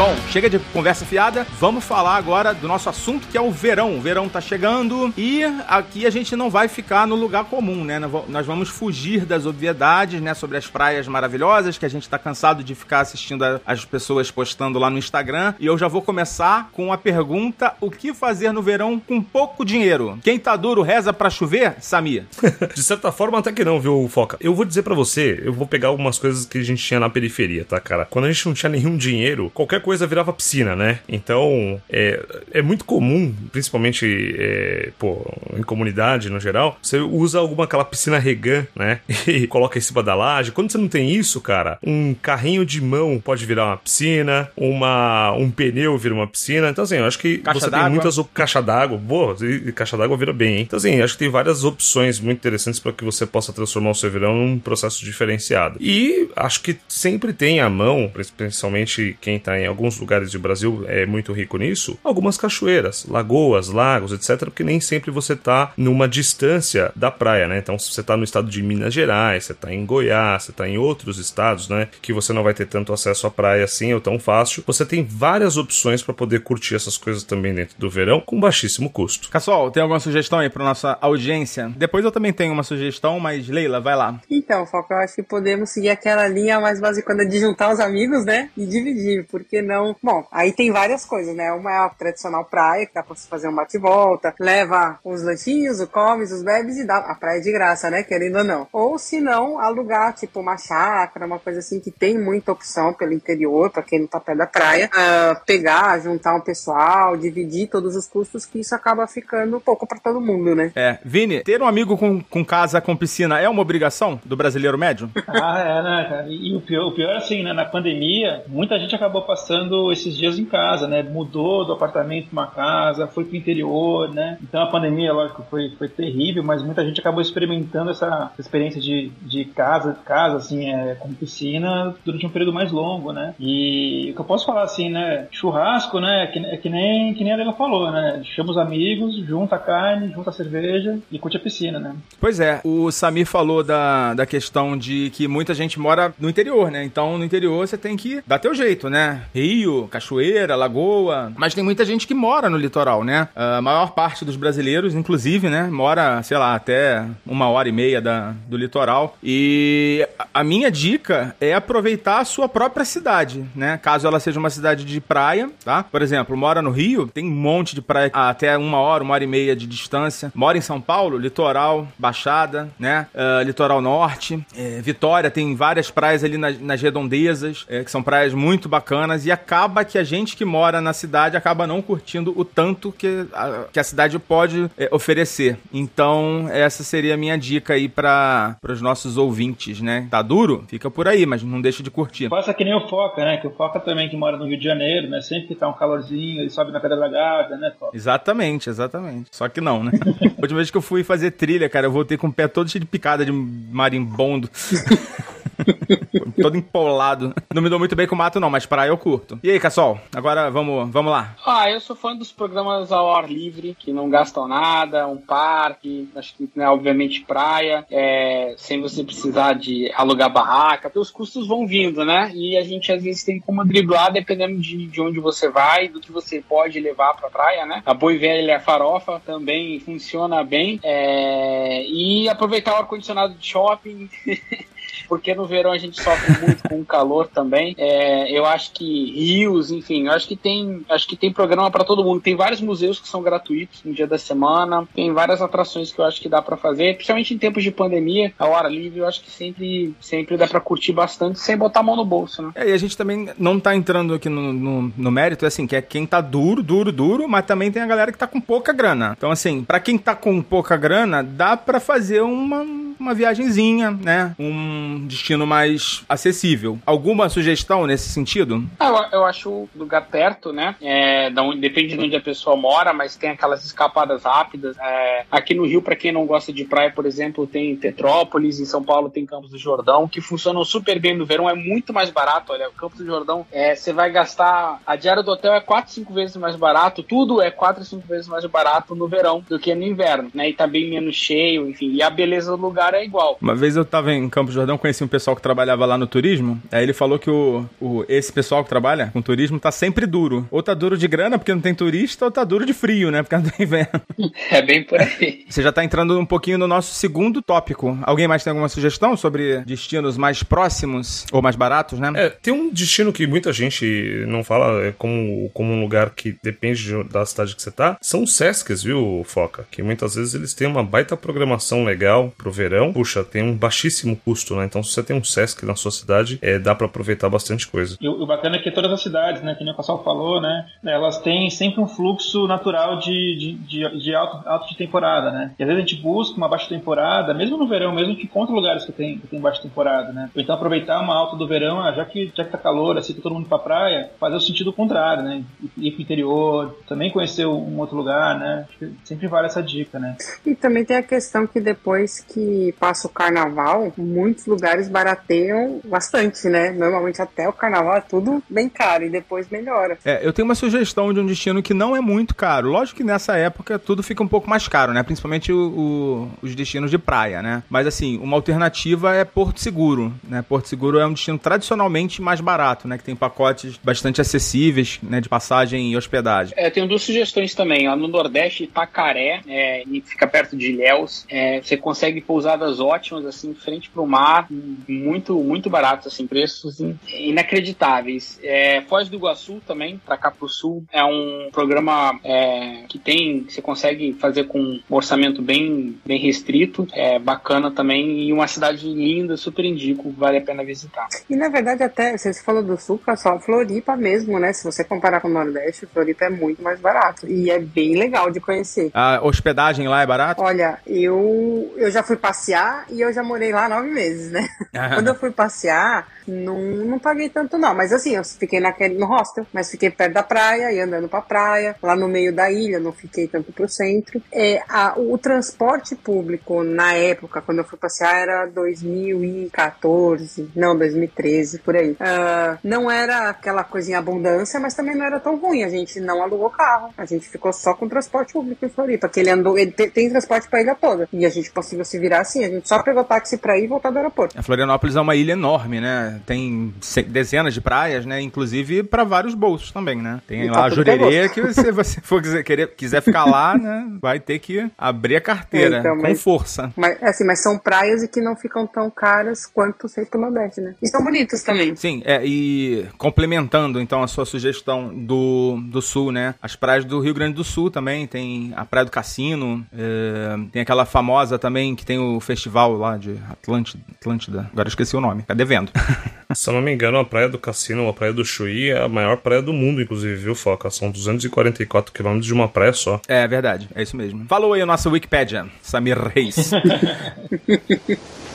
Bom, 0.00 0.16
chega 0.30 0.48
de 0.48 0.58
conversa 0.58 1.04
fiada, 1.04 1.46
vamos 1.58 1.84
falar 1.84 2.16
agora 2.16 2.54
do 2.54 2.66
nosso 2.66 2.88
assunto 2.88 3.28
que 3.28 3.36
é 3.36 3.40
o 3.40 3.50
verão. 3.50 3.98
O 3.98 4.00
verão 4.00 4.30
tá 4.30 4.40
chegando 4.40 5.12
e 5.14 5.42
aqui 5.68 6.06
a 6.06 6.10
gente 6.10 6.34
não 6.34 6.48
vai 6.48 6.68
ficar 6.68 7.06
no 7.06 7.14
lugar 7.14 7.44
comum, 7.44 7.84
né? 7.84 7.98
Nós 7.98 8.46
vamos 8.46 8.70
fugir 8.70 9.26
das 9.26 9.44
obviedades, 9.44 10.18
né? 10.22 10.32
Sobre 10.32 10.56
as 10.56 10.66
praias 10.66 11.06
maravilhosas 11.06 11.76
que 11.76 11.84
a 11.84 11.88
gente 11.90 12.08
tá 12.08 12.18
cansado 12.18 12.64
de 12.64 12.74
ficar 12.74 13.00
assistindo 13.00 13.44
as 13.66 13.84
pessoas 13.84 14.30
postando 14.30 14.78
lá 14.78 14.88
no 14.88 14.96
Instagram. 14.96 15.52
E 15.60 15.66
eu 15.66 15.76
já 15.76 15.86
vou 15.86 16.00
começar 16.00 16.70
com 16.72 16.90
a 16.94 16.96
pergunta: 16.96 17.74
o 17.78 17.90
que 17.90 18.14
fazer 18.14 18.52
no 18.52 18.62
verão 18.62 18.98
com 18.98 19.20
pouco 19.20 19.66
dinheiro? 19.66 20.18
Quem 20.24 20.38
tá 20.38 20.56
duro 20.56 20.80
reza 20.80 21.12
pra 21.12 21.28
chover? 21.28 21.74
Samir. 21.78 22.24
De 22.74 22.82
certa 22.82 23.12
forma, 23.12 23.38
até 23.38 23.52
que 23.52 23.66
não, 23.66 23.78
viu, 23.78 24.08
Foca? 24.10 24.38
Eu 24.40 24.54
vou 24.54 24.64
dizer 24.64 24.82
pra 24.82 24.94
você, 24.94 25.42
eu 25.44 25.52
vou 25.52 25.66
pegar 25.66 25.88
algumas 25.88 26.18
coisas 26.18 26.46
que 26.46 26.56
a 26.56 26.64
gente 26.64 26.82
tinha 26.82 26.98
na 26.98 27.10
periferia, 27.10 27.66
tá, 27.66 27.78
cara? 27.78 28.06
Quando 28.06 28.24
a 28.24 28.32
gente 28.32 28.46
não 28.46 28.54
tinha 28.54 28.70
nenhum 28.70 28.96
dinheiro, 28.96 29.50
qualquer 29.52 29.82
coisa 29.82 29.89
virava 29.98 30.32
piscina, 30.32 30.76
né? 30.76 31.00
Então, 31.08 31.80
é, 31.88 32.24
é 32.52 32.62
muito 32.62 32.84
comum, 32.84 33.34
principalmente, 33.52 34.34
é, 34.38 34.90
pô, 34.98 35.24
em 35.56 35.62
comunidade 35.62 36.30
no 36.30 36.40
geral, 36.40 36.78
você 36.82 36.98
usa 36.98 37.38
alguma 37.38 37.64
aquela 37.64 37.84
piscina 37.84 38.18
regan, 38.18 38.66
né? 38.74 39.00
E 39.30 39.46
coloca 39.46 39.78
em 39.78 39.80
cima 39.80 40.02
da 40.02 40.14
laje. 40.14 40.50
Quando 40.50 40.72
você 40.72 40.78
não 40.78 40.88
tem 40.88 41.10
isso, 41.10 41.40
cara, 41.40 41.78
um 41.84 42.14
carrinho 42.14 42.64
de 42.66 42.80
mão 42.80 43.20
pode 43.22 43.46
virar 43.46 43.66
uma 43.66 43.76
piscina, 43.76 44.50
uma, 44.56 45.32
um 45.32 45.50
pneu 45.50 45.96
vira 45.96 46.14
uma 46.14 46.26
piscina. 46.26 46.68
Então, 46.70 46.84
assim, 46.84 46.96
eu 46.96 47.04
acho 47.04 47.18
que 47.18 47.38
Caixa 47.38 47.60
você 47.60 47.70
tem 47.70 47.90
muitas 47.90 48.18
caixa 48.34 48.60
d'água, 48.60 48.98
boa, 48.98 49.36
e 49.40 49.72
caixa 49.72 49.96
d'água 49.96 50.16
vira 50.16 50.32
bem, 50.32 50.56
hein? 50.56 50.62
Então, 50.62 50.76
assim, 50.76 51.00
acho 51.00 51.14
que 51.14 51.20
tem 51.20 51.28
várias 51.28 51.64
opções 51.64 52.18
muito 52.18 52.38
interessantes 52.38 52.80
para 52.80 52.92
que 52.92 53.04
você 53.04 53.26
possa 53.26 53.52
transformar 53.52 53.90
o 53.90 53.94
seu 53.94 54.10
verão 54.10 54.34
num 54.34 54.58
processo 54.58 55.04
diferenciado. 55.04 55.76
E 55.80 56.28
acho 56.36 56.62
que 56.62 56.78
sempre 56.88 57.32
tem 57.32 57.60
à 57.60 57.68
mão, 57.68 58.10
principalmente 58.36 59.16
quem 59.20 59.38
tá 59.38 59.58
em 59.58 59.66
alguns 59.80 59.98
lugares 59.98 60.30
do 60.30 60.38
Brasil 60.38 60.84
é 60.86 61.06
muito 61.06 61.32
rico 61.32 61.56
nisso, 61.56 61.98
algumas 62.04 62.36
cachoeiras, 62.36 63.06
lagoas, 63.08 63.68
lagos, 63.68 64.12
etc, 64.12 64.44
porque 64.44 64.62
nem 64.62 64.78
sempre 64.78 65.10
você 65.10 65.34
tá 65.34 65.72
numa 65.74 66.06
distância 66.06 66.92
da 66.94 67.10
praia, 67.10 67.48
né? 67.48 67.58
Então, 67.58 67.78
se 67.78 67.90
você 67.90 68.02
tá 68.02 68.14
no 68.14 68.24
estado 68.24 68.50
de 68.50 68.62
Minas 68.62 68.92
Gerais, 68.92 69.46
você 69.46 69.54
tá 69.54 69.72
em 69.72 69.86
Goiás, 69.86 70.44
você 70.44 70.52
tá 70.52 70.68
em 70.68 70.76
outros 70.76 71.18
estados, 71.18 71.68
né, 71.68 71.88
que 72.02 72.12
você 72.12 72.32
não 72.32 72.42
vai 72.42 72.52
ter 72.52 72.66
tanto 72.66 72.92
acesso 72.92 73.26
à 73.26 73.30
praia 73.30 73.64
assim 73.64 73.94
ou 73.94 74.00
tão 74.00 74.18
fácil, 74.18 74.62
você 74.66 74.84
tem 74.84 75.02
várias 75.02 75.56
opções 75.56 76.02
para 76.02 76.12
poder 76.12 76.42
curtir 76.42 76.74
essas 76.74 76.98
coisas 76.98 77.24
também 77.24 77.54
dentro 77.54 77.78
do 77.78 77.88
verão 77.88 78.20
com 78.20 78.38
baixíssimo 78.38 78.90
custo. 78.90 79.30
Cassol, 79.30 79.70
tem 79.70 79.82
alguma 79.82 80.00
sugestão 80.00 80.40
aí 80.40 80.50
pra 80.50 80.62
nossa 80.62 80.98
audiência? 81.00 81.72
Depois 81.76 82.04
eu 82.04 82.12
também 82.12 82.32
tenho 82.32 82.52
uma 82.52 82.62
sugestão, 82.62 83.18
mas 83.18 83.48
Leila, 83.48 83.80
vai 83.80 83.96
lá. 83.96 84.20
Então, 84.30 84.66
Foco, 84.66 84.92
eu 84.92 84.98
acho 84.98 85.14
que 85.14 85.22
podemos 85.22 85.70
seguir 85.70 85.88
aquela 85.88 86.28
linha 86.28 86.60
mais 86.60 86.80
basicona 86.80 87.24
de 87.24 87.38
juntar 87.38 87.72
os 87.72 87.80
amigos, 87.80 88.26
né? 88.26 88.50
E 88.56 88.66
dividir, 88.66 89.26
porque 89.30 89.62
não. 89.70 89.96
Bom, 90.02 90.26
aí 90.30 90.52
tem 90.52 90.70
várias 90.70 91.04
coisas, 91.04 91.34
né? 91.34 91.52
Uma 91.52 91.70
é 91.70 91.78
a 91.78 91.88
tradicional 91.88 92.44
praia, 92.44 92.86
que 92.86 92.94
dá 92.94 93.02
pra 93.02 93.14
você 93.14 93.28
fazer 93.28 93.48
um 93.48 93.54
bate-volta, 93.54 94.34
leva 94.38 94.98
os 95.04 95.22
lanchinhos, 95.22 95.80
os 95.80 95.88
comes, 95.88 96.32
os 96.32 96.42
bebes 96.42 96.76
e 96.76 96.86
dá 96.86 96.96
a 96.96 97.14
praia 97.14 97.40
de 97.40 97.52
graça, 97.52 97.90
né? 97.90 98.02
Querendo 98.02 98.38
ou 98.38 98.44
não. 98.44 98.66
Ou 98.72 98.98
se 98.98 99.20
não, 99.20 99.58
alugar, 99.58 100.14
tipo, 100.14 100.40
uma 100.40 100.56
chácara, 100.56 101.26
uma 101.26 101.38
coisa 101.38 101.60
assim, 101.60 101.80
que 101.80 101.90
tem 101.90 102.18
muita 102.18 102.52
opção 102.52 102.92
pelo 102.92 103.12
interior, 103.12 103.70
pra 103.70 103.82
quem 103.82 104.00
não 104.00 104.06
tá 104.06 104.18
perto 104.18 104.38
da 104.38 104.46
praia. 104.46 104.90
Ah, 104.92 105.40
pegar, 105.46 106.00
juntar 106.00 106.34
um 106.34 106.40
pessoal, 106.40 107.16
dividir 107.16 107.68
todos 107.68 107.94
os 107.94 108.06
custos, 108.06 108.44
que 108.44 108.60
isso 108.60 108.74
acaba 108.74 109.06
ficando 109.06 109.60
pouco 109.60 109.86
pra 109.86 109.98
todo 109.98 110.20
mundo, 110.20 110.54
né? 110.54 110.72
É, 110.74 110.98
Vini, 111.04 111.42
ter 111.42 111.62
um 111.62 111.66
amigo 111.66 111.96
com, 111.96 112.20
com 112.20 112.44
casa 112.44 112.80
com 112.80 112.96
piscina 112.96 113.38
é 113.38 113.48
uma 113.48 113.62
obrigação 113.62 114.20
do 114.24 114.36
brasileiro 114.36 114.78
médio? 114.78 115.10
Ah, 115.26 115.58
é, 115.60 115.82
né, 115.82 116.06
cara? 116.08 116.26
E 116.28 116.56
o 116.56 116.60
pior, 116.60 116.86
o 116.86 116.94
pior, 116.94 117.16
assim, 117.16 117.42
né? 117.42 117.52
Na 117.52 117.64
pandemia, 117.64 118.42
muita 118.48 118.78
gente 118.78 118.94
acabou 118.94 119.22
passando 119.22 119.59
esses 119.92 120.16
dias 120.16 120.38
em 120.38 120.44
casa, 120.44 120.86
né? 120.86 121.02
Mudou 121.02 121.64
do 121.64 121.72
apartamento 121.72 122.28
pra 122.28 122.42
uma 122.42 122.46
casa, 122.46 123.06
foi 123.06 123.24
pro 123.24 123.36
interior, 123.36 124.12
né? 124.12 124.38
Então 124.42 124.62
a 124.62 124.66
pandemia, 124.66 125.12
lógico, 125.12 125.44
foi, 125.50 125.70
foi 125.78 125.88
terrível, 125.88 126.42
mas 126.42 126.62
muita 126.62 126.84
gente 126.84 127.00
acabou 127.00 127.20
experimentando 127.20 127.90
essa 127.90 128.32
experiência 128.38 128.80
de, 128.80 129.10
de 129.22 129.44
casa, 129.44 129.96
casa, 130.04 130.36
assim, 130.36 130.70
é, 130.70 130.94
com 130.94 131.12
piscina 131.12 131.94
durante 132.04 132.26
um 132.26 132.30
período 132.30 132.52
mais 132.52 132.70
longo, 132.70 133.12
né? 133.12 133.34
E 133.38 134.10
o 134.10 134.14
que 134.14 134.20
eu 134.20 134.24
posso 134.24 134.46
falar, 134.46 134.62
assim, 134.62 134.90
né? 134.90 135.26
Churrasco, 135.30 136.00
né? 136.00 136.24
É 136.24 136.26
que, 136.26 136.38
é 136.38 136.56
que 136.56 136.68
nem, 136.68 137.14
que 137.14 137.24
nem 137.24 137.32
a 137.32 137.36
Leila 137.36 137.52
falou, 137.52 137.90
né? 137.90 138.22
Chama 138.24 138.50
os 138.50 138.58
amigos, 138.58 139.16
junta 139.26 139.56
a 139.56 139.58
carne, 139.58 140.12
junta 140.12 140.30
a 140.30 140.32
cerveja 140.32 140.98
e 141.10 141.18
curte 141.18 141.36
a 141.36 141.40
piscina, 141.40 141.78
né? 141.78 141.94
Pois 142.20 142.40
é, 142.40 142.60
o 142.64 142.90
Samir 142.90 143.26
falou 143.26 143.62
da, 143.62 144.14
da 144.14 144.26
questão 144.26 144.76
de 144.76 145.10
que 145.10 145.26
muita 145.28 145.54
gente 145.54 145.78
mora 145.78 146.12
no 146.18 146.28
interior, 146.28 146.70
né? 146.70 146.84
Então 146.84 147.18
no 147.18 147.24
interior 147.24 147.66
você 147.66 147.76
tem 147.76 147.96
que 147.96 148.22
dar 148.26 148.38
teu 148.38 148.54
jeito, 148.54 148.88
né? 148.88 149.22
Rio, 149.50 149.88
cachoeira, 149.90 150.54
lagoa. 150.54 151.32
Mas 151.36 151.54
tem 151.54 151.64
muita 151.64 151.84
gente 151.84 152.06
que 152.06 152.14
mora 152.14 152.48
no 152.48 152.56
litoral, 152.56 153.02
né? 153.02 153.28
A 153.34 153.60
maior 153.60 153.92
parte 153.92 154.24
dos 154.24 154.36
brasileiros, 154.36 154.94
inclusive, 154.94 155.48
né? 155.48 155.64
Mora, 155.70 156.22
sei 156.22 156.38
lá, 156.38 156.54
até 156.54 157.04
uma 157.26 157.48
hora 157.48 157.68
e 157.68 157.72
meia 157.72 158.00
da, 158.00 158.32
do 158.46 158.56
litoral. 158.56 159.16
E 159.22 160.06
a- 160.18 160.26
a 160.34 160.44
minha 160.44 160.70
dica 160.70 161.34
é 161.40 161.52
aproveitar 161.54 162.20
a 162.20 162.24
sua 162.24 162.48
própria 162.48 162.84
cidade, 162.84 163.44
né? 163.54 163.78
Caso 163.82 164.06
ela 164.06 164.20
seja 164.20 164.38
uma 164.38 164.50
cidade 164.50 164.84
de 164.84 165.00
praia, 165.00 165.50
tá? 165.64 165.82
Por 165.82 166.00
exemplo, 166.02 166.36
mora 166.36 166.62
no 166.62 166.70
Rio, 166.70 167.08
tem 167.08 167.24
um 167.26 167.30
monte 167.34 167.74
de 167.74 167.82
praia 167.82 168.10
a 168.12 168.30
até 168.30 168.56
uma 168.56 168.78
hora, 168.78 169.02
uma 169.02 169.14
hora 169.14 169.24
e 169.24 169.26
meia 169.26 169.56
de 169.56 169.66
distância. 169.66 170.30
Mora 170.34 170.56
em 170.56 170.60
São 170.60 170.80
Paulo, 170.80 171.18
litoral, 171.18 171.88
Baixada, 171.98 172.68
né? 172.78 173.06
Ah, 173.14 173.42
litoral 173.44 173.80
Norte, 173.80 174.44
é, 174.56 174.80
Vitória, 174.80 175.30
tem 175.30 175.54
várias 175.56 175.90
praias 175.90 176.22
ali 176.22 176.38
nas, 176.38 176.60
nas 176.60 176.80
redondezas, 176.80 177.64
é, 177.68 177.82
que 177.82 177.90
são 177.90 178.02
praias 178.02 178.32
muito 178.32 178.68
bacanas, 178.68 179.26
e 179.26 179.32
acaba 179.40 179.84
que 179.84 179.96
a 179.96 180.04
gente 180.04 180.36
que 180.36 180.44
mora 180.44 180.80
na 180.80 180.92
cidade 180.92 181.36
acaba 181.36 181.66
não 181.66 181.80
curtindo 181.80 182.32
o 182.36 182.44
tanto 182.44 182.92
que 182.92 183.26
a, 183.32 183.64
que 183.72 183.80
a 183.80 183.84
cidade 183.84 184.18
pode 184.18 184.70
é, 184.76 184.88
oferecer. 184.92 185.58
Então, 185.72 186.46
essa 186.50 186.84
seria 186.84 187.14
a 187.14 187.16
minha 187.16 187.36
dica 187.38 187.74
aí 187.74 187.88
para 187.88 188.56
os 188.68 188.82
nossos 188.82 189.16
ouvintes, 189.16 189.80
né? 189.80 190.06
Tá 190.10 190.20
duro? 190.20 190.64
Fica 190.68 190.90
por 190.90 191.08
aí, 191.08 191.24
mas 191.24 191.42
não 191.42 191.60
deixa 191.60 191.82
de 191.82 191.90
curtir. 191.90 192.28
Faça 192.28 192.52
que 192.52 192.64
nem 192.64 192.74
o 192.74 192.86
Foca, 192.88 193.24
né? 193.24 193.38
Que 193.38 193.46
o 193.46 193.50
Foca 193.50 193.80
também 193.80 194.08
que 194.08 194.16
mora 194.16 194.36
no 194.36 194.46
Rio 194.46 194.58
de 194.58 194.64
Janeiro, 194.64 195.08
né? 195.08 195.20
Sempre 195.20 195.48
que 195.48 195.54
tá 195.54 195.68
um 195.68 195.72
calorzinho, 195.72 196.40
ele 196.40 196.50
sobe 196.50 196.70
na 196.70 196.80
Pedra 196.80 196.98
da 196.98 197.08
Gávea, 197.08 197.56
né, 197.56 197.72
Foca? 197.78 197.96
Exatamente, 197.96 198.68
exatamente. 198.68 199.28
Só 199.30 199.48
que 199.48 199.60
não, 199.60 199.82
né? 199.82 199.92
A 200.36 200.42
última 200.42 200.58
vez 200.58 200.70
que 200.70 200.76
eu 200.76 200.82
fui 200.82 201.02
fazer 201.02 201.32
trilha, 201.32 201.68
cara, 201.68 201.86
eu 201.86 201.92
voltei 201.92 202.16
com 202.16 202.28
o 202.28 202.32
pé 202.32 202.48
todo 202.48 202.68
cheio 202.68 202.80
de 202.80 202.86
picada 202.86 203.24
de 203.24 203.32
marimbondo. 203.32 204.48
todo 206.40 206.56
empolado. 206.56 207.34
Não 207.54 207.62
me 207.62 207.68
dou 207.68 207.78
muito 207.78 207.94
bem 207.94 208.06
com 208.06 208.16
mato, 208.16 208.40
não, 208.40 208.50
mas 208.50 208.66
praia 208.66 208.88
eu 208.88 208.98
curto. 208.98 209.29
E 209.42 209.50
aí, 209.50 209.60
Cassol? 209.60 210.00
Agora 210.14 210.50
vamos, 210.50 210.90
vamos 210.90 211.12
lá. 211.12 211.36
Ah, 211.46 211.70
eu 211.70 211.80
sou 211.80 211.94
fã 211.94 212.16
dos 212.16 212.32
programas 212.32 212.90
ao 212.92 213.14
ar 213.14 213.30
livre, 213.30 213.76
que 213.78 213.92
não 213.92 214.08
gastam 214.08 214.48
nada, 214.48 215.06
um 215.06 215.16
parque, 215.16 216.08
acho 216.16 216.34
que, 216.36 216.48
né, 216.54 216.68
obviamente, 216.68 217.22
praia, 217.22 217.84
é, 217.90 218.54
sem 218.56 218.80
você 218.80 219.04
precisar 219.04 219.54
de 219.54 219.90
alugar 219.94 220.32
barraca, 220.32 220.88
porque 220.88 220.98
os 220.98 221.10
custos 221.10 221.46
vão 221.46 221.66
vindo, 221.66 222.04
né? 222.04 222.30
E 222.34 222.56
a 222.56 222.62
gente 222.62 222.92
às 222.92 223.02
vezes 223.02 223.24
tem 223.24 223.40
como 223.40 223.64
driblar 223.64 224.12
dependendo 224.12 224.58
de, 224.58 224.86
de 224.86 225.00
onde 225.00 225.20
você 225.20 225.48
vai, 225.48 225.88
do 225.88 226.00
que 226.00 226.12
você 226.12 226.42
pode 226.46 226.80
levar 226.80 227.14
pra 227.14 227.30
praia, 227.30 227.66
né? 227.66 227.82
A 227.84 227.94
boa 227.94 228.12
e 228.12 228.18
velha 228.18 228.60
farofa 228.60 229.20
também 229.24 229.80
funciona 229.80 230.42
bem. 230.42 230.80
é, 230.82 231.84
e 231.86 232.28
aproveitar 232.28 232.74
o 232.74 232.76
ar-condicionado 232.76 233.34
de 233.34 233.46
shopping. 233.46 234.08
porque 235.08 235.34
no 235.34 235.46
verão 235.46 235.72
a 235.72 235.78
gente 235.78 236.00
sofre 236.02 236.38
muito 236.40 236.68
com 236.68 236.80
o 236.80 236.84
calor 236.84 237.28
também. 237.28 237.74
É, 237.78 238.30
eu 238.30 238.44
acho 238.46 238.72
que 238.72 239.12
rios, 239.12 239.70
enfim, 239.70 240.06
eu 240.06 240.12
acho 240.12 240.26
que 240.26 240.36
tem, 240.36 240.84
acho 240.88 241.06
que 241.06 241.16
tem 241.16 241.32
programa 241.32 241.70
para 241.70 241.84
todo 241.84 242.04
mundo. 242.04 242.20
Tem 242.20 242.36
vários 242.36 242.60
museus 242.60 242.98
que 242.98 243.08
são 243.08 243.22
gratuitos 243.22 243.82
no 243.84 243.92
dia 243.92 244.06
da 244.06 244.18
semana. 244.18 244.86
Tem 244.94 245.12
várias 245.12 245.40
atrações 245.40 245.92
que 245.92 246.00
eu 246.00 246.04
acho 246.04 246.20
que 246.20 246.28
dá 246.28 246.42
para 246.42 246.56
fazer, 246.56 246.94
principalmente 246.94 247.34
em 247.34 247.38
tempos 247.38 247.62
de 247.62 247.70
pandemia, 247.70 248.32
ao 248.38 248.54
ar 248.54 248.70
livre. 248.70 249.00
Eu 249.00 249.06
acho 249.06 249.22
que 249.22 249.30
sempre, 249.30 249.94
sempre 250.00 250.36
dá 250.36 250.46
para 250.46 250.60
curtir 250.60 250.92
bastante 250.92 251.38
sem 251.38 251.56
botar 251.56 251.80
a 251.80 251.82
mão 251.82 251.96
no 251.96 252.04
bolso, 252.04 252.42
né? 252.42 252.52
É, 252.54 252.68
e 252.68 252.72
a 252.72 252.78
gente 252.78 252.96
também 252.96 253.28
não 253.38 253.58
tá 253.58 253.74
entrando 253.74 254.14
aqui 254.14 254.28
no, 254.28 254.52
no, 254.52 254.92
no 254.96 255.10
mérito, 255.10 255.44
é 255.44 255.48
assim, 255.48 255.66
que 255.66 255.76
é 255.76 255.82
quem 255.82 256.06
tá 256.06 256.20
duro, 256.20 256.62
duro, 256.62 256.92
duro, 256.92 257.28
mas 257.28 257.46
também 257.46 257.70
tem 257.70 257.82
a 257.82 257.86
galera 257.86 258.12
que 258.12 258.18
tá 258.18 258.26
com 258.26 258.40
pouca 258.40 258.72
grana. 258.72 259.14
Então, 259.16 259.30
assim, 259.30 259.64
pra 259.64 259.80
quem 259.80 259.98
tá 259.98 260.14
com 260.14 260.40
pouca 260.42 260.76
grana, 260.76 261.22
dá 261.22 261.56
pra 261.56 261.80
fazer 261.80 262.20
uma, 262.22 262.64
uma 263.00 263.14
viagenzinha, 263.14 263.90
né? 263.90 264.34
Um 264.38 265.06
destino 265.06 265.46
mais 265.46 266.04
acessível. 266.08 266.78
Alguma 266.84 267.28
sugestão 267.28 267.86
nesse 267.86 268.10
sentido? 268.10 268.64
Ah, 268.78 269.08
eu, 269.12 269.20
eu 269.20 269.24
acho 269.24 269.50
o 269.50 269.68
lugar 269.74 270.06
perto, 270.06 270.52
né? 270.52 270.76
É, 270.80 271.30
da 271.30 271.42
onde, 271.42 271.60
depende 271.60 271.96
de 271.96 272.04
onde 272.04 272.16
a 272.16 272.20
pessoa 272.20 272.56
mora, 272.56 272.92
mas 272.92 273.16
tem 273.16 273.30
aquelas 273.30 273.64
escapadas 273.64 274.24
rápidas. 274.24 274.76
É, 274.78 275.24
aqui 275.30 275.54
no 275.54 275.66
Rio, 275.66 275.82
para 275.82 275.96
quem 275.96 276.12
não 276.12 276.26
gosta 276.26 276.52
de 276.52 276.64
praia, 276.64 276.90
por 276.90 277.06
exemplo, 277.06 277.46
tem 277.46 277.74
Petrópolis, 277.76 278.60
em 278.60 278.64
São 278.64 278.82
Paulo 278.82 279.08
tem 279.08 279.24
Campos 279.24 279.50
do 279.50 279.58
Jordão, 279.58 280.06
que 280.06 280.20
funcionam 280.20 280.64
super 280.64 280.98
bem 280.98 281.16
no 281.16 281.24
verão, 281.24 281.48
é 281.48 281.54
muito 281.54 281.92
mais 281.92 282.10
barato. 282.10 282.52
Olha, 282.52 282.68
o 282.68 282.72
Campos 282.72 282.98
do 282.98 283.06
Jordão, 283.06 283.46
é, 283.50 283.74
você 283.74 283.92
vai 283.92 284.10
gastar. 284.10 284.80
A 284.86 284.96
diária 284.96 285.22
do 285.22 285.30
hotel 285.30 285.54
é 285.54 285.60
4, 285.60 285.92
5 285.92 286.12
vezes 286.12 286.36
mais 286.36 286.56
barato, 286.56 287.02
tudo 287.02 287.40
é 287.40 287.50
4, 287.50 287.84
5 287.84 288.06
vezes 288.06 288.28
mais 288.28 288.44
barato 288.44 288.94
no 288.94 289.08
verão 289.08 289.42
do 289.48 289.58
que 289.58 289.74
no 289.74 289.84
inverno, 289.84 290.30
né? 290.34 290.50
E 290.50 290.52
tá 290.52 290.66
bem 290.66 290.90
menos 290.90 291.16
cheio, 291.16 291.68
enfim. 291.68 291.92
E 291.92 292.02
a 292.02 292.10
beleza 292.10 292.50
do 292.50 292.60
lugar 292.60 292.89
lugar 292.90 293.00
é 293.00 293.04
igual. 293.04 293.38
Uma 293.40 293.54
vez 293.54 293.76
eu 293.76 293.84
tava 293.84 294.12
em 294.12 294.28
Campos 294.28 294.54
do 294.54 294.58
Jordão, 294.58 294.76
conheci 294.78 295.02
um 295.04 295.08
pessoal 295.08 295.36
que 295.36 295.42
trabalhava 295.42 295.86
lá 295.86 295.96
no 295.96 296.06
turismo. 296.06 296.60
Aí 296.70 296.82
ele 296.82 296.92
falou 296.92 297.18
que 297.18 297.30
o, 297.30 297.64
o, 297.80 298.04
esse 298.08 298.32
pessoal 298.32 298.62
que 298.62 298.68
trabalha 298.68 299.10
com 299.12 299.22
turismo 299.22 299.58
tá 299.58 299.70
sempre 299.70 300.06
duro. 300.06 300.46
Ou 300.50 300.62
tá 300.62 300.74
duro 300.74 300.96
de 300.96 301.06
grana 301.08 301.38
porque 301.38 301.52
não 301.54 301.60
tem 301.60 301.74
turista, 301.74 302.24
ou 302.24 302.30
tá 302.30 302.44
duro 302.44 302.64
de 302.66 302.72
frio, 302.72 303.10
né? 303.10 303.22
Porque 303.22 303.36
não 303.36 303.42
tem 303.44 303.64
inverno. 303.66 304.00
É 304.50 304.62
bem 304.62 304.82
por 304.84 305.00
aí. 305.00 305.44
Você 305.48 305.62
já 305.62 305.70
tá 305.72 305.84
entrando 305.84 306.18
um 306.18 306.26
pouquinho 306.26 306.58
no 306.58 306.66
nosso 306.66 306.92
segundo 306.94 307.40
tópico. 307.42 307.98
Alguém 308.02 308.26
mais 308.26 308.42
tem 308.42 308.50
alguma 308.50 308.68
sugestão 308.68 309.16
sobre 309.16 309.60
destinos 309.64 310.16
mais 310.16 310.42
próximos 310.42 311.26
ou 311.32 311.40
mais 311.42 311.56
baratos, 311.56 311.98
né? 311.98 312.12
É, 312.16 312.30
tem 312.30 312.52
um 312.52 312.70
destino 312.72 313.12
que 313.12 313.26
muita 313.26 313.52
gente 313.52 314.24
não 314.26 314.42
fala 314.42 314.84
é 314.86 314.92
como, 314.96 315.50
como 315.54 315.72
um 315.72 315.80
lugar 315.80 316.10
que 316.10 316.36
depende 316.42 316.82
de- 316.84 317.04
da 317.04 317.24
cidade 317.24 317.54
que 317.54 317.62
você 317.62 317.70
tá. 317.70 317.96
São 318.00 318.22
os 318.24 318.34
Sescs, 318.36 318.82
viu, 318.82 319.22
Foca? 319.26 319.66
Que 319.70 319.82
muitas 319.82 320.14
vezes 320.14 320.34
eles 320.34 320.54
têm 320.54 320.66
uma 320.66 320.82
baita 320.82 321.16
programação 321.16 321.84
legal 321.84 322.32
pro 322.36 322.50
verão. 322.50 322.79
Puxa, 322.92 323.24
tem 323.24 323.42
um 323.42 323.56
baixíssimo 323.56 324.16
custo, 324.16 324.56
né? 324.56 324.64
Então 324.64 324.82
se 324.82 324.92
você 324.92 325.02
tem 325.02 325.16
um 325.16 325.24
Sesc 325.24 325.64
na 325.64 325.74
sua 325.74 325.90
cidade, 325.90 326.38
é, 326.42 326.58
dá 326.58 326.74
pra 326.74 326.86
aproveitar 326.86 327.28
bastante 327.28 327.66
coisa. 327.66 327.96
E 328.00 328.08
o, 328.08 328.22
o 328.22 328.26
bacana 328.26 328.56
é 328.56 328.58
que 328.58 328.70
todas 328.70 328.92
as 328.92 329.02
cidades, 329.02 329.42
né, 329.42 329.54
que 329.54 329.64
nem 329.64 329.72
o 329.72 329.76
pessoal 329.76 330.02
falou, 330.02 330.40
né, 330.40 330.66
elas 330.84 331.18
têm 331.18 331.50
sempre 331.50 331.80
um 331.80 331.86
fluxo 331.88 332.46
natural 332.46 332.98
de, 332.98 333.36
de, 333.36 333.52
de, 333.54 334.02
de 334.02 334.14
alto, 334.14 334.48
alto 334.48 334.68
de 334.68 334.76
temporada, 334.76 335.30
né. 335.30 335.52
E 335.58 335.62
às 335.62 335.68
vezes 335.68 335.84
a 335.84 335.86
gente 335.86 336.02
busca 336.02 336.36
uma 336.36 336.48
baixa 336.48 336.68
temporada, 336.68 337.34
mesmo 337.34 337.56
no 337.56 337.68
verão, 337.68 337.94
mesmo 337.94 338.16
que 338.16 338.24
encontra 338.24 338.54
lugares 338.54 338.84
que 338.84 338.92
tem, 338.92 339.18
que 339.18 339.26
tem 339.26 339.40
baixa 339.40 339.62
temporada, 339.62 340.12
né. 340.12 340.30
Ou 340.34 340.42
então 340.42 340.54
aproveitar 340.54 341.00
uma 341.00 341.14
alta 341.14 341.36
do 341.36 341.46
verão, 341.46 341.80
ah, 341.80 341.92
já 341.92 342.04
que, 342.04 342.32
já 342.34 342.44
que 342.44 342.50
tá 342.50 342.58
calor, 342.58 342.96
assim, 342.96 343.14
tá 343.14 343.20
todo 343.22 343.34
mundo 343.34 343.48
pra 343.48 343.58
praia, 343.58 344.10
fazer 344.18 344.36
o 344.36 344.40
sentido 344.40 344.72
contrário, 344.72 345.22
né. 345.22 345.42
Ir 345.76 345.92
pro 345.92 346.02
interior, 346.02 346.78
também 346.88 347.10
conhecer 347.10 347.46
um 347.46 347.78
outro 347.78 347.96
lugar, 347.96 348.38
né. 348.38 348.66
Sempre 349.04 349.26
vale 349.26 349.46
essa 349.46 349.62
dica, 349.62 349.98
né. 349.98 350.16
E 350.44 350.54
também 350.54 350.84
tem 350.84 350.96
a 350.96 351.02
questão 351.02 351.46
que 351.46 351.60
depois 351.60 352.20
que 352.20 352.69
passa 352.72 353.06
o 353.06 353.10
carnaval, 353.10 353.92
muitos 353.96 354.46
lugares 354.46 354.88
barateiam 354.88 355.80
bastante, 355.84 356.48
né? 356.48 356.70
Normalmente 356.70 357.20
até 357.20 357.48
o 357.48 357.52
carnaval 357.52 357.96
é 357.96 358.00
tudo 358.00 358.42
bem 358.48 358.68
caro 358.68 359.04
e 359.04 359.08
depois 359.10 359.48
melhora. 359.48 359.98
É, 360.04 360.20
eu 360.26 360.32
tenho 360.32 360.46
uma 360.46 360.54
sugestão 360.54 361.12
de 361.12 361.20
um 361.20 361.26
destino 361.26 361.62
que 361.62 361.74
não 361.74 361.96
é 361.96 362.00
muito 362.00 362.34
caro. 362.34 362.68
Lógico 362.70 362.98
que 362.98 363.04
nessa 363.04 363.36
época 363.36 363.78
tudo 363.78 364.02
fica 364.02 364.22
um 364.22 364.28
pouco 364.28 364.48
mais 364.48 364.66
caro, 364.68 364.92
né? 364.92 365.02
Principalmente 365.02 365.52
o- 365.52 365.58
o- 365.70 366.30
os 366.42 366.54
destinos 366.54 366.90
de 366.90 366.98
praia, 366.98 367.42
né? 367.42 367.62
Mas 367.68 367.86
assim, 367.86 368.18
uma 368.18 368.36
alternativa 368.36 369.14
é 369.14 369.24
Porto 369.24 369.60
Seguro, 369.60 370.12
né? 370.28 370.42
Porto 370.42 370.68
Seguro 370.68 370.98
é 370.98 371.06
um 371.06 371.12
destino 371.12 371.38
tradicionalmente 371.38 372.20
mais 372.22 372.40
barato, 372.40 372.86
né? 372.88 372.98
Que 372.98 373.04
tem 373.04 373.16
pacotes 373.16 373.78
bastante 373.82 374.20
acessíveis, 374.20 374.98
né? 375.02 375.20
De 375.20 375.28
passagem 375.28 375.92
e 375.92 375.96
hospedagem. 375.96 376.54
É, 376.56 376.70
tenho 376.70 376.86
duas 376.88 377.02
sugestões 377.02 377.54
também. 377.54 377.88
Ó, 377.88 377.96
no 377.96 378.08
Nordeste, 378.08 378.64
Itacaré, 378.64 379.40
é, 379.46 379.82
e 379.86 380.00
fica 380.00 380.26
perto 380.26 380.56
de 380.56 380.70
Ilhéus. 380.72 381.24
É, 381.28 381.60
você 381.62 381.76
consegue 381.76 382.20
pousadas 382.60 382.80
ótimas, 382.80 383.24
assim, 383.24 383.54
frente 383.54 383.90
pro 383.90 384.06
mar, 384.06 384.46
muito, 384.88 385.34
muito 385.36 385.70
baratos, 385.70 386.06
assim, 386.12 386.26
preços 386.26 386.80
in- 386.80 386.98
inacreditáveis. 387.08 388.38
É, 388.42 388.82
Foz 388.82 389.08
do 389.08 389.16
Iguaçu 389.16 389.60
também, 389.66 390.00
pra 390.04 390.16
cá 390.16 390.30
pro 390.30 390.48
sul, 390.48 390.84
é 390.92 391.02
um 391.02 391.48
programa 391.52 392.18
é, 392.22 392.84
que 392.88 392.98
tem, 392.98 393.46
você 393.48 393.62
consegue 393.62 394.12
fazer 394.14 394.44
com 394.44 394.60
um 394.60 394.80
orçamento 394.90 395.40
bem, 395.42 395.98
bem 396.04 396.18
restrito, 396.18 396.86
é 396.92 397.18
bacana 397.18 397.70
também, 397.70 398.28
e 398.28 398.32
uma 398.32 398.46
cidade 398.46 398.86
linda, 398.86 399.36
super 399.36 399.64
indico, 399.64 400.10
vale 400.16 400.38
a 400.38 400.42
pena 400.42 400.64
visitar. 400.64 401.08
E 401.28 401.36
na 401.36 401.48
verdade, 401.48 401.82
até, 401.82 402.16
você 402.16 402.32
falou 402.34 402.62
do 402.62 402.76
sul, 402.78 402.98
pessoal, 402.98 403.40
Floripa 403.40 403.96
mesmo, 403.96 404.38
né? 404.38 404.52
Se 404.52 404.64
você 404.64 404.84
comparar 404.84 405.20
com 405.20 405.28
o 405.28 405.32
Nordeste, 405.32 405.86
Floripa 405.86 406.26
é 406.26 406.30
muito 406.30 406.62
mais 406.62 406.78
barato. 406.80 407.26
E 407.26 407.50
é 407.50 407.58
bem 407.58 407.96
legal 407.96 408.30
de 408.30 408.40
conhecer. 408.40 408.90
A 408.92 409.20
hospedagem 409.22 409.88
lá 409.88 410.02
é 410.02 410.06
barata? 410.06 410.42
Olha, 410.42 410.78
eu, 410.86 411.72
eu 411.76 411.90
já 411.90 412.02
fui 412.02 412.16
passear 412.16 412.49
e 412.88 413.00
eu 413.00 413.12
já 413.12 413.22
morei 413.22 413.52
lá 413.52 413.68
nove 413.68 413.88
meses, 413.90 414.30
né? 414.32 414.46
Quando 414.94 415.08
eu 415.08 415.14
fui 415.14 415.30
passear, 415.30 416.06
não, 416.26 416.58
não 416.60 416.98
paguei 416.98 417.28
tanto 417.28 417.58
não. 417.58 417.74
Mas 417.74 417.92
assim, 417.92 418.16
eu 418.16 418.24
fiquei 418.24 418.60
naquele, 418.60 418.96
no 418.98 419.06
hostel, 419.06 419.46
mas 419.52 419.70
fiquei 419.70 419.90
perto 419.90 420.14
da 420.14 420.22
praia 420.22 420.72
e 420.72 420.80
andando 420.80 421.08
pra 421.08 421.20
praia. 421.20 421.76
Lá 421.82 421.94
no 421.96 422.08
meio 422.08 422.32
da 422.32 422.50
ilha, 422.50 422.78
não 422.78 422.92
fiquei 422.92 423.26
tanto 423.28 423.52
pro 423.52 423.68
centro. 423.68 424.22
É, 424.32 424.62
a, 424.68 424.94
o 424.98 425.16
transporte 425.18 425.94
público, 425.96 426.62
na 426.62 426.94
época, 426.94 427.42
quando 427.42 427.58
eu 427.58 427.64
fui 427.64 427.78
passear, 427.78 428.16
era 428.16 428.46
2014, 428.46 430.50
não, 430.54 430.76
2013, 430.76 431.58
por 431.60 431.76
aí. 431.76 431.96
Ah, 432.00 432.58
não 432.62 432.90
era 432.90 433.28
aquela 433.30 433.64
coisa 433.64 433.90
em 433.90 433.94
abundância, 433.94 434.60
mas 434.60 434.74
também 434.74 434.94
não 434.96 435.04
era 435.04 435.20
tão 435.20 435.36
ruim. 435.36 435.64
A 435.64 435.68
gente 435.68 436.00
não 436.00 436.22
alugou 436.22 436.50
carro. 436.50 436.92
A 436.96 437.04
gente 437.04 437.28
ficou 437.28 437.52
só 437.52 437.74
com 437.74 437.88
transporte 437.88 438.32
público 438.32 438.64
em 438.64 438.68
Floripa, 438.68 439.08
que 439.08 439.20
ele 439.20 439.30
andou, 439.30 439.58
ele 439.58 439.72
te- 439.72 439.90
tem 439.90 440.08
transporte 440.10 440.48
pra 440.48 440.60
ilha 440.62 440.74
toda. 440.74 441.08
E 441.12 441.24
a 441.26 441.30
gente 441.30 441.50
conseguiu 441.50 441.84
se 441.84 441.98
virar 441.98 442.20
assim. 442.20 442.39
A 442.44 442.50
gente 442.50 442.68
só 442.68 442.82
pegou 442.82 443.04
táxi 443.04 443.36
pra 443.38 443.58
ir 443.58 443.64
e 443.64 443.66
voltar 443.66 443.90
do 443.90 443.96
aeroporto. 443.98 444.38
A 444.38 444.42
Florianópolis 444.42 444.96
é 444.96 445.00
uma 445.00 445.14
ilha 445.14 445.32
enorme, 445.32 445.80
né? 445.80 446.20
Tem 446.26 446.72
dezenas 447.08 447.54
de 447.54 447.60
praias, 447.60 448.04
né? 448.06 448.20
Inclusive 448.20 448.82
para 448.82 449.04
vários 449.04 449.34
bolsos 449.34 449.70
também, 449.72 449.96
né? 449.96 450.20
Tem 450.26 450.42
E 450.44 450.46
lá 450.48 450.52
pra 450.54 450.64
a 450.64 450.70
Jurerê 450.70 451.28
que 451.28 451.52
se 451.52 451.70
você 451.72 452.00
for 452.02 452.20
quiser, 452.22 452.42
querer, 452.42 452.68
quiser 452.74 453.00
ficar 453.02 453.24
lá, 453.24 453.56
né? 453.56 453.86
Vai 454.00 454.20
ter 454.20 454.38
que 454.38 454.70
abrir 454.78 455.16
a 455.16 455.20
carteira 455.20 455.76
É, 455.76 455.80
então, 455.80 455.96
com 455.96 456.02
mas- 456.02 456.22
força. 456.22 456.72
Mas, 456.76 457.02
assim, 457.02 457.24
mas 457.24 457.42
são 457.42 457.58
praias 457.58 458.02
e 458.02 458.08
que 458.08 458.20
não 458.20 458.36
ficam 458.36 458.66
tão 458.66 458.90
caras 458.90 459.46
quanto 459.46 459.88
sei 459.88 460.04
pro 460.04 460.20
Nordeste, 460.20 460.60
né? 460.60 460.74
E 460.82 460.88
são 460.88 461.02
bonitas 461.02 461.42
também. 461.42 461.74
Sim, 461.76 462.02
é, 462.04 462.20
e 462.24 462.86
complementando 462.98 463.80
então 463.80 464.02
a 464.02 464.06
sua 464.08 464.24
sugestão 464.24 464.92
do, 464.94 465.58
do 465.64 465.82
Sul, 465.82 466.12
né? 466.12 466.34
As 466.40 466.54
praias 466.56 466.84
do 466.84 467.00
Rio 467.00 467.14
Grande 467.14 467.34
do 467.34 467.44
Sul 467.44 467.70
também, 467.70 468.06
tem 468.06 468.52
a 468.56 468.64
Praia 468.64 468.84
do 468.84 468.90
Cassino, 468.90 469.64
é, 469.76 470.36
tem 470.52 470.62
aquela 470.62 470.84
famosa 470.84 471.38
também 471.38 471.74
que 471.74 471.84
tem 471.84 471.98
o 471.98 472.19
festival 472.20 472.76
lá 472.76 472.96
de 472.96 473.16
Atlântida, 473.30 473.82
Atlântida. 474.00 474.48
agora 474.52 474.68
eu 474.68 474.70
esqueci 474.70 474.96
o 474.96 475.00
nome, 475.00 475.22
tá 475.22 475.34
devendo. 475.34 475.70
Se 476.34 476.48
eu 476.48 476.54
não 476.54 476.60
me 476.62 476.72
engano, 476.72 476.98
a 476.98 477.04
praia 477.04 477.28
do 477.28 477.38
Cassino, 477.38 477.88
a 477.88 477.92
praia 477.92 478.12
do 478.12 478.24
Chuí, 478.24 478.70
é 478.70 478.82
a 478.82 478.88
maior 478.88 479.16
praia 479.16 479.42
do 479.42 479.52
mundo, 479.52 479.82
inclusive, 479.82 480.14
viu, 480.14 480.34
Foca? 480.34 480.70
São 480.70 480.90
244 480.90 481.92
quilômetros 481.92 482.26
de 482.26 482.32
uma 482.32 482.48
praia 482.48 482.72
só. 482.72 483.00
é 483.08 483.26
verdade, 483.26 483.68
é 483.74 483.82
isso 483.82 483.96
mesmo. 483.96 484.26
Falou 484.28 484.52
aí 484.52 484.62
a 484.62 484.66
nossa 484.66 484.88
Wikipédia, 484.88 485.46
Samir 485.60 485.98
Reis. 485.98 486.50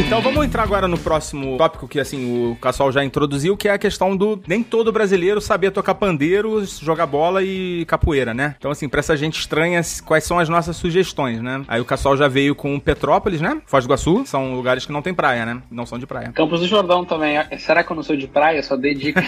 Então 0.00 0.20
vamos 0.22 0.44
entrar 0.44 0.62
agora 0.62 0.88
no 0.88 0.98
próximo 0.98 1.58
tópico 1.58 1.86
que 1.86 2.00
assim 2.00 2.50
o 2.50 2.56
Cassol 2.56 2.90
já 2.90 3.04
introduziu, 3.04 3.56
que 3.56 3.68
é 3.68 3.72
a 3.72 3.78
questão 3.78 4.16
do 4.16 4.42
nem 4.46 4.62
todo 4.62 4.90
brasileiro 4.90 5.40
saber 5.40 5.70
tocar 5.70 5.94
pandeiro, 5.94 6.64
jogar 6.64 7.06
bola 7.06 7.42
e 7.42 7.84
capoeira, 7.84 8.32
né? 8.32 8.54
Então 8.58 8.70
assim, 8.70 8.88
pra 8.88 9.00
essa 9.00 9.16
gente 9.16 9.38
estranha, 9.38 9.80
quais 10.04 10.24
são 10.24 10.38
as 10.38 10.48
nossas 10.48 10.76
sugestões, 10.76 11.40
né? 11.40 11.62
Aí 11.68 11.80
o 11.80 11.84
Cassol 11.84 12.16
já 12.16 12.28
veio 12.28 12.54
com 12.54 12.80
Petrópolis, 12.80 13.40
né? 13.40 13.60
Foz 13.66 13.84
do 13.84 13.88
Iguaçu, 13.88 14.24
são 14.26 14.54
lugares 14.54 14.86
que 14.86 14.92
não 14.92 15.02
tem 15.02 15.12
praia, 15.12 15.44
né? 15.44 15.62
Não 15.70 15.84
são 15.84 15.98
de 15.98 16.06
praia. 16.06 16.32
Campos 16.32 16.60
do 16.60 16.66
Jordão 16.66 17.04
também. 17.04 17.36
Será 17.58 17.84
que 17.84 17.92
eu 17.92 17.96
não 17.96 18.02
sou 18.02 18.16
de 18.16 18.26
praia? 18.26 18.62
Só 18.62 18.76
dei 18.76 18.94
dica. 18.94 19.22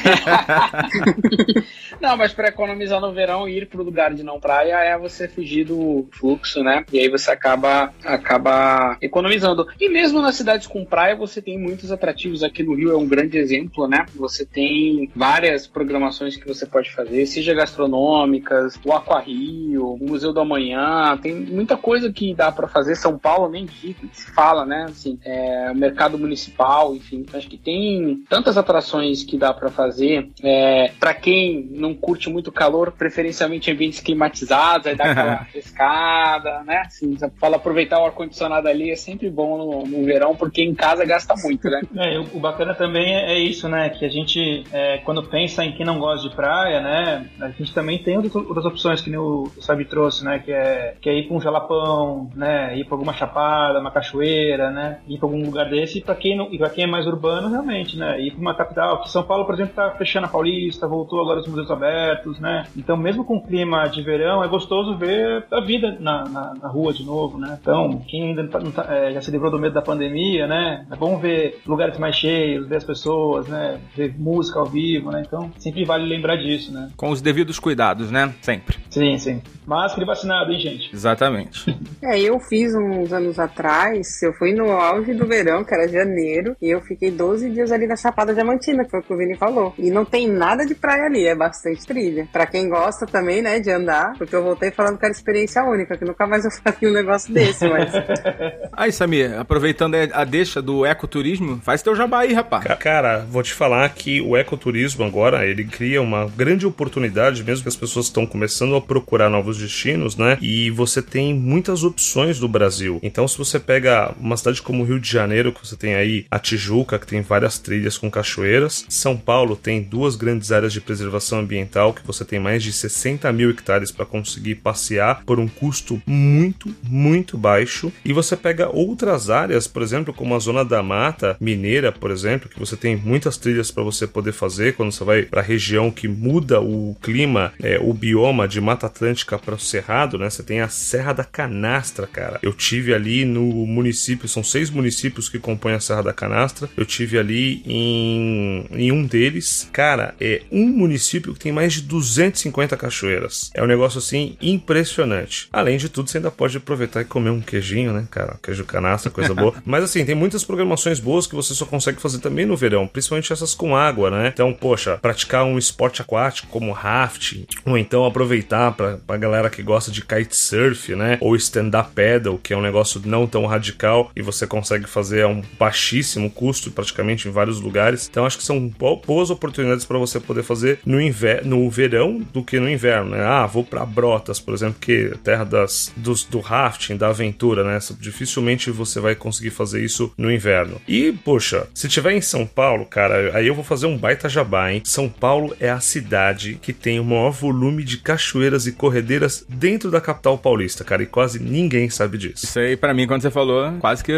não, 2.00 2.16
mas 2.16 2.32
para 2.32 2.48
economizar 2.48 3.00
no 3.00 3.12
verão 3.12 3.48
e 3.48 3.58
ir 3.58 3.66
para 3.66 3.80
o 3.80 3.84
lugar 3.84 4.14
de 4.14 4.22
não 4.22 4.40
praia 4.40 4.74
é 4.78 4.96
você 4.96 5.28
fugir 5.28 5.64
do 5.64 6.08
fluxo, 6.12 6.62
né? 6.62 6.84
E 6.92 6.98
aí 6.98 7.08
você 7.08 7.30
acaba, 7.30 7.92
acaba 8.04 8.96
economizando. 9.00 9.66
E 9.78 9.88
mesmo 9.88 10.20
nas 10.20 10.36
cidades 10.62 10.66
com 10.66 10.84
praia, 10.84 11.16
você 11.16 11.42
tem 11.42 11.58
muitos 11.58 11.90
atrativos. 11.90 12.42
Aqui 12.42 12.62
no 12.62 12.74
Rio 12.74 12.92
é 12.92 12.96
um 12.96 13.06
grande 13.06 13.36
exemplo, 13.36 13.86
né? 13.86 14.06
Você 14.14 14.44
tem 14.44 15.10
várias 15.14 15.66
programações 15.66 16.36
que 16.36 16.46
você 16.46 16.66
pode 16.66 16.90
fazer, 16.90 17.26
seja 17.26 17.54
gastronômicas, 17.54 18.78
o 18.84 18.92
Aquarrio, 18.92 19.94
o 19.94 19.98
Museu 19.98 20.32
do 20.32 20.40
Amanhã, 20.40 21.18
tem 21.20 21.34
muita 21.34 21.76
coisa 21.76 22.12
que 22.12 22.34
dá 22.34 22.50
para 22.50 22.68
fazer. 22.68 22.94
São 22.96 23.18
Paulo 23.18 23.50
nem 23.50 23.66
se 24.12 24.30
fala, 24.32 24.64
né? 24.64 24.86
Assim, 24.88 25.18
é, 25.24 25.72
mercado 25.74 26.18
municipal, 26.18 26.94
enfim. 26.94 27.24
Acho 27.32 27.48
que 27.48 27.58
tem 27.58 28.24
tantas 28.28 28.56
atrações 28.56 29.22
que 29.22 29.36
dá 29.36 29.52
para 29.52 29.70
fazer. 29.70 30.28
É, 30.42 30.92
para 30.98 31.14
quem 31.14 31.68
não 31.70 31.94
curte 31.94 32.30
muito 32.30 32.52
calor, 32.52 32.92
preferencialmente 32.92 33.70
ambientes 33.70 34.00
climatizados, 34.00 34.86
aí 34.86 34.96
dá 34.96 35.04
aquela 35.10 35.44
frescada, 35.44 36.62
né? 36.64 36.82
Assim, 36.86 37.16
fala 37.38 37.56
aproveitar 37.56 38.00
o 38.00 38.06
ar-condicionado 38.06 38.68
ali 38.68 38.90
é 38.90 38.96
sempre 38.96 39.30
bom 39.30 39.56
no, 39.56 39.86
no 39.86 40.04
verão, 40.04 40.34
porque 40.36 40.51
em 40.60 40.74
casa 40.74 41.04
gasta 41.04 41.34
muito, 41.42 41.68
né? 41.68 41.80
É, 42.02 42.18
o, 42.18 42.40
bacana 42.40 42.74
também 42.74 43.14
é, 43.14 43.34
é 43.34 43.38
isso, 43.38 43.68
né? 43.68 43.88
Que 43.90 44.04
a 44.04 44.08
gente, 44.08 44.64
é, 44.72 44.98
quando 44.98 45.22
pensa 45.22 45.64
em 45.64 45.72
quem 45.72 45.86
não 45.86 45.98
gosta 46.00 46.28
de 46.28 46.34
praia, 46.34 46.80
né? 46.80 47.26
A 47.40 47.48
gente 47.50 47.72
também 47.72 47.98
tem 47.98 48.16
outras, 48.16 48.64
opções 48.64 49.00
que 49.00 49.08
nem 49.08 49.18
o, 49.18 49.50
Sabi 49.60 49.84
trouxe, 49.84 50.24
né? 50.24 50.40
Que 50.40 50.50
é, 50.52 50.96
que 51.00 51.08
é 51.08 51.14
ir 51.14 51.28
pra 51.28 51.36
um 51.36 51.40
jalapão, 51.40 52.28
né? 52.34 52.76
Ir 52.76 52.84
pra 52.84 52.94
alguma 52.94 53.12
chapada, 53.12 53.78
uma 53.78 53.90
cachoeira, 53.90 54.70
né? 54.70 54.98
Ir 55.06 55.18
pra 55.18 55.28
algum 55.28 55.44
lugar 55.44 55.68
desse. 55.68 55.98
E 55.98 56.02
pra 56.02 56.14
quem, 56.14 56.38
quem 56.74 56.84
é 56.84 56.86
mais 56.86 57.06
urbano, 57.06 57.48
realmente, 57.48 57.96
né? 57.96 58.20
Ir 58.20 58.32
pra 58.32 58.40
uma 58.40 58.54
capital. 58.54 59.06
São 59.06 59.22
Paulo, 59.22 59.44
por 59.44 59.54
exemplo, 59.54 59.74
tá 59.74 59.90
fechando 59.92 60.26
a 60.26 60.30
Paulista, 60.30 60.88
voltou 60.88 61.20
agora 61.20 61.40
os 61.40 61.46
museus 61.46 61.70
abertos, 61.70 62.40
né? 62.40 62.64
Então, 62.76 62.96
mesmo 62.96 63.24
com 63.24 63.36
o 63.36 63.46
clima 63.46 63.86
de 63.88 64.02
verão, 64.02 64.42
é 64.42 64.48
gostoso 64.48 64.96
ver 64.96 65.44
a 65.52 65.60
vida 65.60 65.96
na, 66.00 66.24
na, 66.28 66.54
na 66.54 66.68
rua 66.68 66.92
de 66.92 67.04
novo, 67.04 67.38
né? 67.38 67.58
Então, 67.60 68.02
quem 68.08 68.28
ainda 68.28 68.42
não 68.58 68.70
tá- 68.70 68.86
é, 68.88 69.12
já 69.12 69.20
se 69.20 69.30
livrou 69.30 69.50
do 69.50 69.58
medo 69.58 69.74
da 69.74 69.82
pandemia, 69.82 70.31
né? 70.40 70.86
É 70.90 70.96
bom 70.96 71.18
ver 71.18 71.60
lugares 71.66 71.98
mais 71.98 72.16
cheios, 72.16 72.66
ver 72.68 72.76
as 72.76 72.84
pessoas, 72.84 73.46
né? 73.48 73.78
Ver 73.96 74.14
música 74.18 74.58
ao 74.58 74.66
vivo, 74.66 75.10
né? 75.10 75.22
Então, 75.26 75.50
sempre 75.58 75.84
vale 75.84 76.06
lembrar 76.06 76.36
disso, 76.36 76.72
né? 76.72 76.90
Com 76.96 77.10
os 77.10 77.20
devidos 77.20 77.58
cuidados, 77.58 78.10
né? 78.10 78.32
Sempre. 78.40 78.76
Sim, 78.90 79.18
sim. 79.18 79.42
Máscara 79.66 80.02
e 80.02 80.06
vacinado, 80.06 80.52
hein, 80.52 80.60
gente? 80.60 80.90
Exatamente. 80.94 81.76
É, 82.04 82.18
eu 82.18 82.40
fiz 82.40 82.74
uns 82.74 83.12
anos 83.12 83.38
atrás, 83.38 84.20
eu 84.22 84.32
fui 84.32 84.52
no 84.52 84.72
auge 84.72 85.14
do 85.14 85.24
verão, 85.24 85.62
que 85.62 85.72
era 85.72 85.86
janeiro, 85.86 86.56
e 86.60 86.68
eu 86.68 86.80
fiquei 86.80 87.12
12 87.12 87.48
dias 87.50 87.70
ali 87.70 87.86
na 87.86 87.94
Chapada 87.94 88.34
Diamantina, 88.34 88.84
que 88.84 88.90
foi 88.90 88.98
o 88.98 89.02
que 89.04 89.14
o 89.14 89.16
Vini 89.16 89.36
falou. 89.36 89.72
E 89.78 89.88
não 89.88 90.04
tem 90.04 90.26
nada 90.26 90.66
de 90.66 90.74
praia 90.74 91.04
ali, 91.04 91.24
é 91.24 91.34
bastante 91.34 91.86
trilha. 91.86 92.26
Pra 92.32 92.44
quem 92.44 92.68
gosta 92.68 93.06
também, 93.06 93.40
né, 93.40 93.60
de 93.60 93.70
andar, 93.70 94.14
porque 94.18 94.34
eu 94.34 94.42
voltei 94.42 94.72
falando 94.72 94.98
que 94.98 95.04
era 95.04 95.12
experiência 95.12 95.62
única, 95.62 95.96
que 95.96 96.04
nunca 96.04 96.26
mais 96.26 96.44
eu 96.44 96.50
faria 96.60 96.88
um 96.88 96.92
negócio 96.92 97.32
desse, 97.32 97.68
mas... 97.68 97.92
Aí, 98.74 98.90
Samir, 98.90 99.38
aproveitando 99.38 99.94
a 99.94 100.21
deixa 100.24 100.60
do 100.62 100.84
ecoturismo, 100.86 101.60
faz 101.64 101.82
teu 101.82 101.94
jabá 101.94 102.20
aí, 102.20 102.32
rapaz. 102.32 102.64
Ca- 102.64 102.76
Cara, 102.76 103.26
vou 103.30 103.42
te 103.42 103.52
falar 103.52 103.88
que 103.90 104.20
o 104.20 104.36
ecoturismo 104.36 105.04
agora, 105.04 105.46
ele 105.46 105.64
cria 105.64 106.00
uma 106.02 106.26
grande 106.26 106.66
oportunidade, 106.66 107.42
mesmo 107.44 107.62
que 107.62 107.68
as 107.68 107.76
pessoas 107.76 108.06
estão 108.06 108.26
começando 108.26 108.74
a 108.76 108.80
procurar 108.80 109.28
novos 109.30 109.58
destinos, 109.58 110.16
né? 110.16 110.36
E 110.40 110.70
você 110.70 111.00
tem 111.00 111.32
muitas 111.34 111.84
opções 111.84 112.38
do 112.38 112.48
Brasil. 112.48 112.98
Então, 113.02 113.26
se 113.26 113.38
você 113.38 113.58
pega 113.58 114.14
uma 114.20 114.36
cidade 114.36 114.60
como 114.62 114.82
o 114.82 114.86
Rio 114.86 115.00
de 115.00 115.08
Janeiro, 115.10 115.52
que 115.52 115.66
você 115.66 115.76
tem 115.76 115.94
aí 115.94 116.26
a 116.30 116.38
Tijuca, 116.38 116.98
que 116.98 117.06
tem 117.06 117.20
várias 117.20 117.58
trilhas 117.58 117.96
com 117.98 118.10
cachoeiras. 118.10 118.84
São 118.88 119.16
Paulo 119.16 119.56
tem 119.56 119.82
duas 119.82 120.16
grandes 120.16 120.50
áreas 120.52 120.72
de 120.72 120.80
preservação 120.80 121.40
ambiental, 121.40 121.92
que 121.92 122.06
você 122.06 122.24
tem 122.24 122.38
mais 122.40 122.62
de 122.62 122.72
60 122.72 123.32
mil 123.32 123.50
hectares 123.50 123.90
para 123.90 124.04
conseguir 124.04 124.56
passear 124.56 125.22
por 125.24 125.38
um 125.38 125.48
custo 125.48 126.02
muito, 126.06 126.74
muito 126.82 127.36
baixo. 127.38 127.92
E 128.04 128.12
você 128.12 128.36
pega 128.36 128.68
outras 128.68 129.30
áreas, 129.30 129.66
por 129.66 129.82
exemplo, 129.82 130.11
como 130.12 130.34
a 130.34 130.38
Zona 130.38 130.64
da 130.64 130.82
Mata 130.82 131.36
Mineira, 131.40 131.92
por 131.92 132.10
exemplo, 132.10 132.48
que 132.48 132.58
você 132.58 132.76
tem 132.76 132.96
muitas 132.96 133.36
trilhas 133.36 133.70
para 133.70 133.82
você 133.82 134.06
poder 134.06 134.32
fazer 134.32 134.74
quando 134.74 134.92
você 134.92 135.04
vai 135.04 135.22
para 135.22 135.40
a 135.40 135.44
região 135.44 135.90
que 135.90 136.08
muda 136.08 136.60
o 136.60 136.96
clima, 137.02 137.52
é, 137.62 137.78
o 137.80 137.92
bioma 137.92 138.46
de 138.46 138.60
Mata 138.60 138.86
Atlântica 138.86 139.38
para 139.38 139.54
o 139.54 139.58
Cerrado, 139.58 140.18
né? 140.18 140.28
Você 140.28 140.42
tem 140.42 140.60
a 140.60 140.68
Serra 140.68 141.12
da 141.12 141.24
Canastra, 141.24 142.06
cara. 142.06 142.38
Eu 142.42 142.52
tive 142.52 142.94
ali 142.94 143.24
no 143.24 143.42
município, 143.66 144.28
são 144.28 144.42
seis 144.42 144.70
municípios 144.70 145.28
que 145.28 145.38
compõem 145.38 145.74
a 145.74 145.80
Serra 145.80 146.02
da 146.02 146.12
Canastra. 146.12 146.68
Eu 146.76 146.84
tive 146.84 147.18
ali 147.18 147.62
em, 147.66 148.66
em 148.72 148.92
um 148.92 149.04
deles, 149.04 149.68
cara, 149.72 150.14
é 150.20 150.42
um 150.50 150.66
município 150.66 151.34
que 151.34 151.40
tem 151.40 151.52
mais 151.52 151.72
de 151.72 151.82
250 151.82 152.76
cachoeiras. 152.76 153.50
É 153.54 153.62
um 153.62 153.66
negócio 153.66 153.98
assim 153.98 154.36
impressionante. 154.40 155.48
Além 155.52 155.76
de 155.76 155.88
tudo, 155.88 156.10
você 156.10 156.18
ainda 156.18 156.30
pode 156.30 156.56
aproveitar 156.56 157.00
e 157.00 157.04
comer 157.04 157.30
um 157.30 157.40
queijinho, 157.40 157.92
né, 157.92 158.06
cara? 158.10 158.38
Queijo 158.42 158.64
canastra, 158.64 159.10
coisa 159.10 159.34
boa. 159.34 159.54
Mas 159.64 159.84
assim, 159.84 160.01
tem 160.04 160.14
muitas 160.14 160.44
programações 160.44 160.98
boas 161.00 161.26
que 161.26 161.34
você 161.34 161.54
só 161.54 161.64
consegue 161.66 162.00
fazer 162.00 162.18
também 162.18 162.46
no 162.46 162.56
verão, 162.56 162.86
principalmente 162.86 163.32
essas 163.32 163.54
com 163.54 163.76
água, 163.76 164.10
né? 164.10 164.28
Então, 164.32 164.52
poxa, 164.52 164.98
praticar 165.00 165.44
um 165.44 165.58
esporte 165.58 166.00
aquático 166.02 166.48
como 166.48 166.72
rafting, 166.72 167.46
ou 167.64 167.76
então 167.78 168.04
aproveitar 168.04 168.72
pra, 168.72 168.98
pra 169.06 169.16
galera 169.16 169.50
que 169.50 169.62
gosta 169.62 169.90
de 169.90 170.02
kitesurf, 170.02 170.94
né? 170.94 171.18
Ou 171.20 171.36
stand-up 171.36 171.90
paddle, 171.94 172.38
que 172.38 172.52
é 172.52 172.56
um 172.56 172.62
negócio 172.62 173.00
não 173.04 173.26
tão 173.26 173.46
radical 173.46 174.10
e 174.16 174.22
você 174.22 174.46
consegue 174.46 174.86
fazer 174.88 175.22
a 175.22 175.28
um 175.28 175.42
baixíssimo 175.58 176.30
custo, 176.30 176.70
praticamente 176.70 177.28
em 177.28 177.30
vários 177.30 177.60
lugares. 177.60 178.08
Então, 178.10 178.24
acho 178.26 178.38
que 178.38 178.44
são 178.44 178.68
bo- 178.68 178.96
boas 179.04 179.30
oportunidades 179.30 179.84
para 179.84 179.98
você 179.98 180.18
poder 180.20 180.42
fazer 180.42 180.78
no, 180.84 181.00
inver 181.00 181.46
no 181.46 181.68
verão 181.70 182.20
do 182.32 182.42
que 182.42 182.58
no 182.60 182.68
inverno, 182.68 183.10
né? 183.10 183.22
Ah, 183.24 183.46
vou 183.46 183.64
pra 183.64 183.84
Brotas, 183.84 184.40
por 184.40 184.54
exemplo, 184.54 184.76
que 184.80 185.10
é 185.12 185.16
terra 185.18 185.44
das, 185.44 185.92
dos, 185.96 186.24
do 186.24 186.40
rafting, 186.40 186.96
da 186.96 187.08
aventura, 187.08 187.62
né? 187.64 187.78
Dificilmente 188.00 188.70
você 188.70 189.00
vai 189.00 189.14
conseguir 189.14 189.50
fazer 189.50 189.84
isso 189.84 189.91
no 190.16 190.30
inverno. 190.30 190.80
E, 190.86 191.12
poxa, 191.24 191.66
se 191.74 191.88
tiver 191.88 192.12
em 192.12 192.20
São 192.20 192.46
Paulo, 192.46 192.86
cara, 192.86 193.36
aí 193.36 193.46
eu 193.46 193.54
vou 193.54 193.64
fazer 193.64 193.86
um 193.86 193.96
baita 193.96 194.28
jabá, 194.28 194.72
hein? 194.72 194.82
São 194.84 195.08
Paulo 195.08 195.54
é 195.60 195.70
a 195.70 195.80
cidade 195.80 196.58
que 196.60 196.72
tem 196.72 196.98
o 197.00 197.04
maior 197.04 197.30
volume 197.30 197.82
de 197.84 197.98
cachoeiras 197.98 198.66
e 198.66 198.72
corredeiras 198.72 199.44
dentro 199.48 199.90
da 199.90 200.00
capital 200.00 200.36
paulista, 200.38 200.84
cara, 200.84 201.02
e 201.02 201.06
quase 201.06 201.38
ninguém 201.42 201.88
sabe 201.90 202.18
disso. 202.18 202.44
Isso 202.44 202.58
aí, 202.58 202.76
pra 202.76 202.92
mim, 202.94 203.06
quando 203.06 203.22
você 203.22 203.30
falou, 203.30 203.72
quase 203.80 204.02
que, 204.04 204.12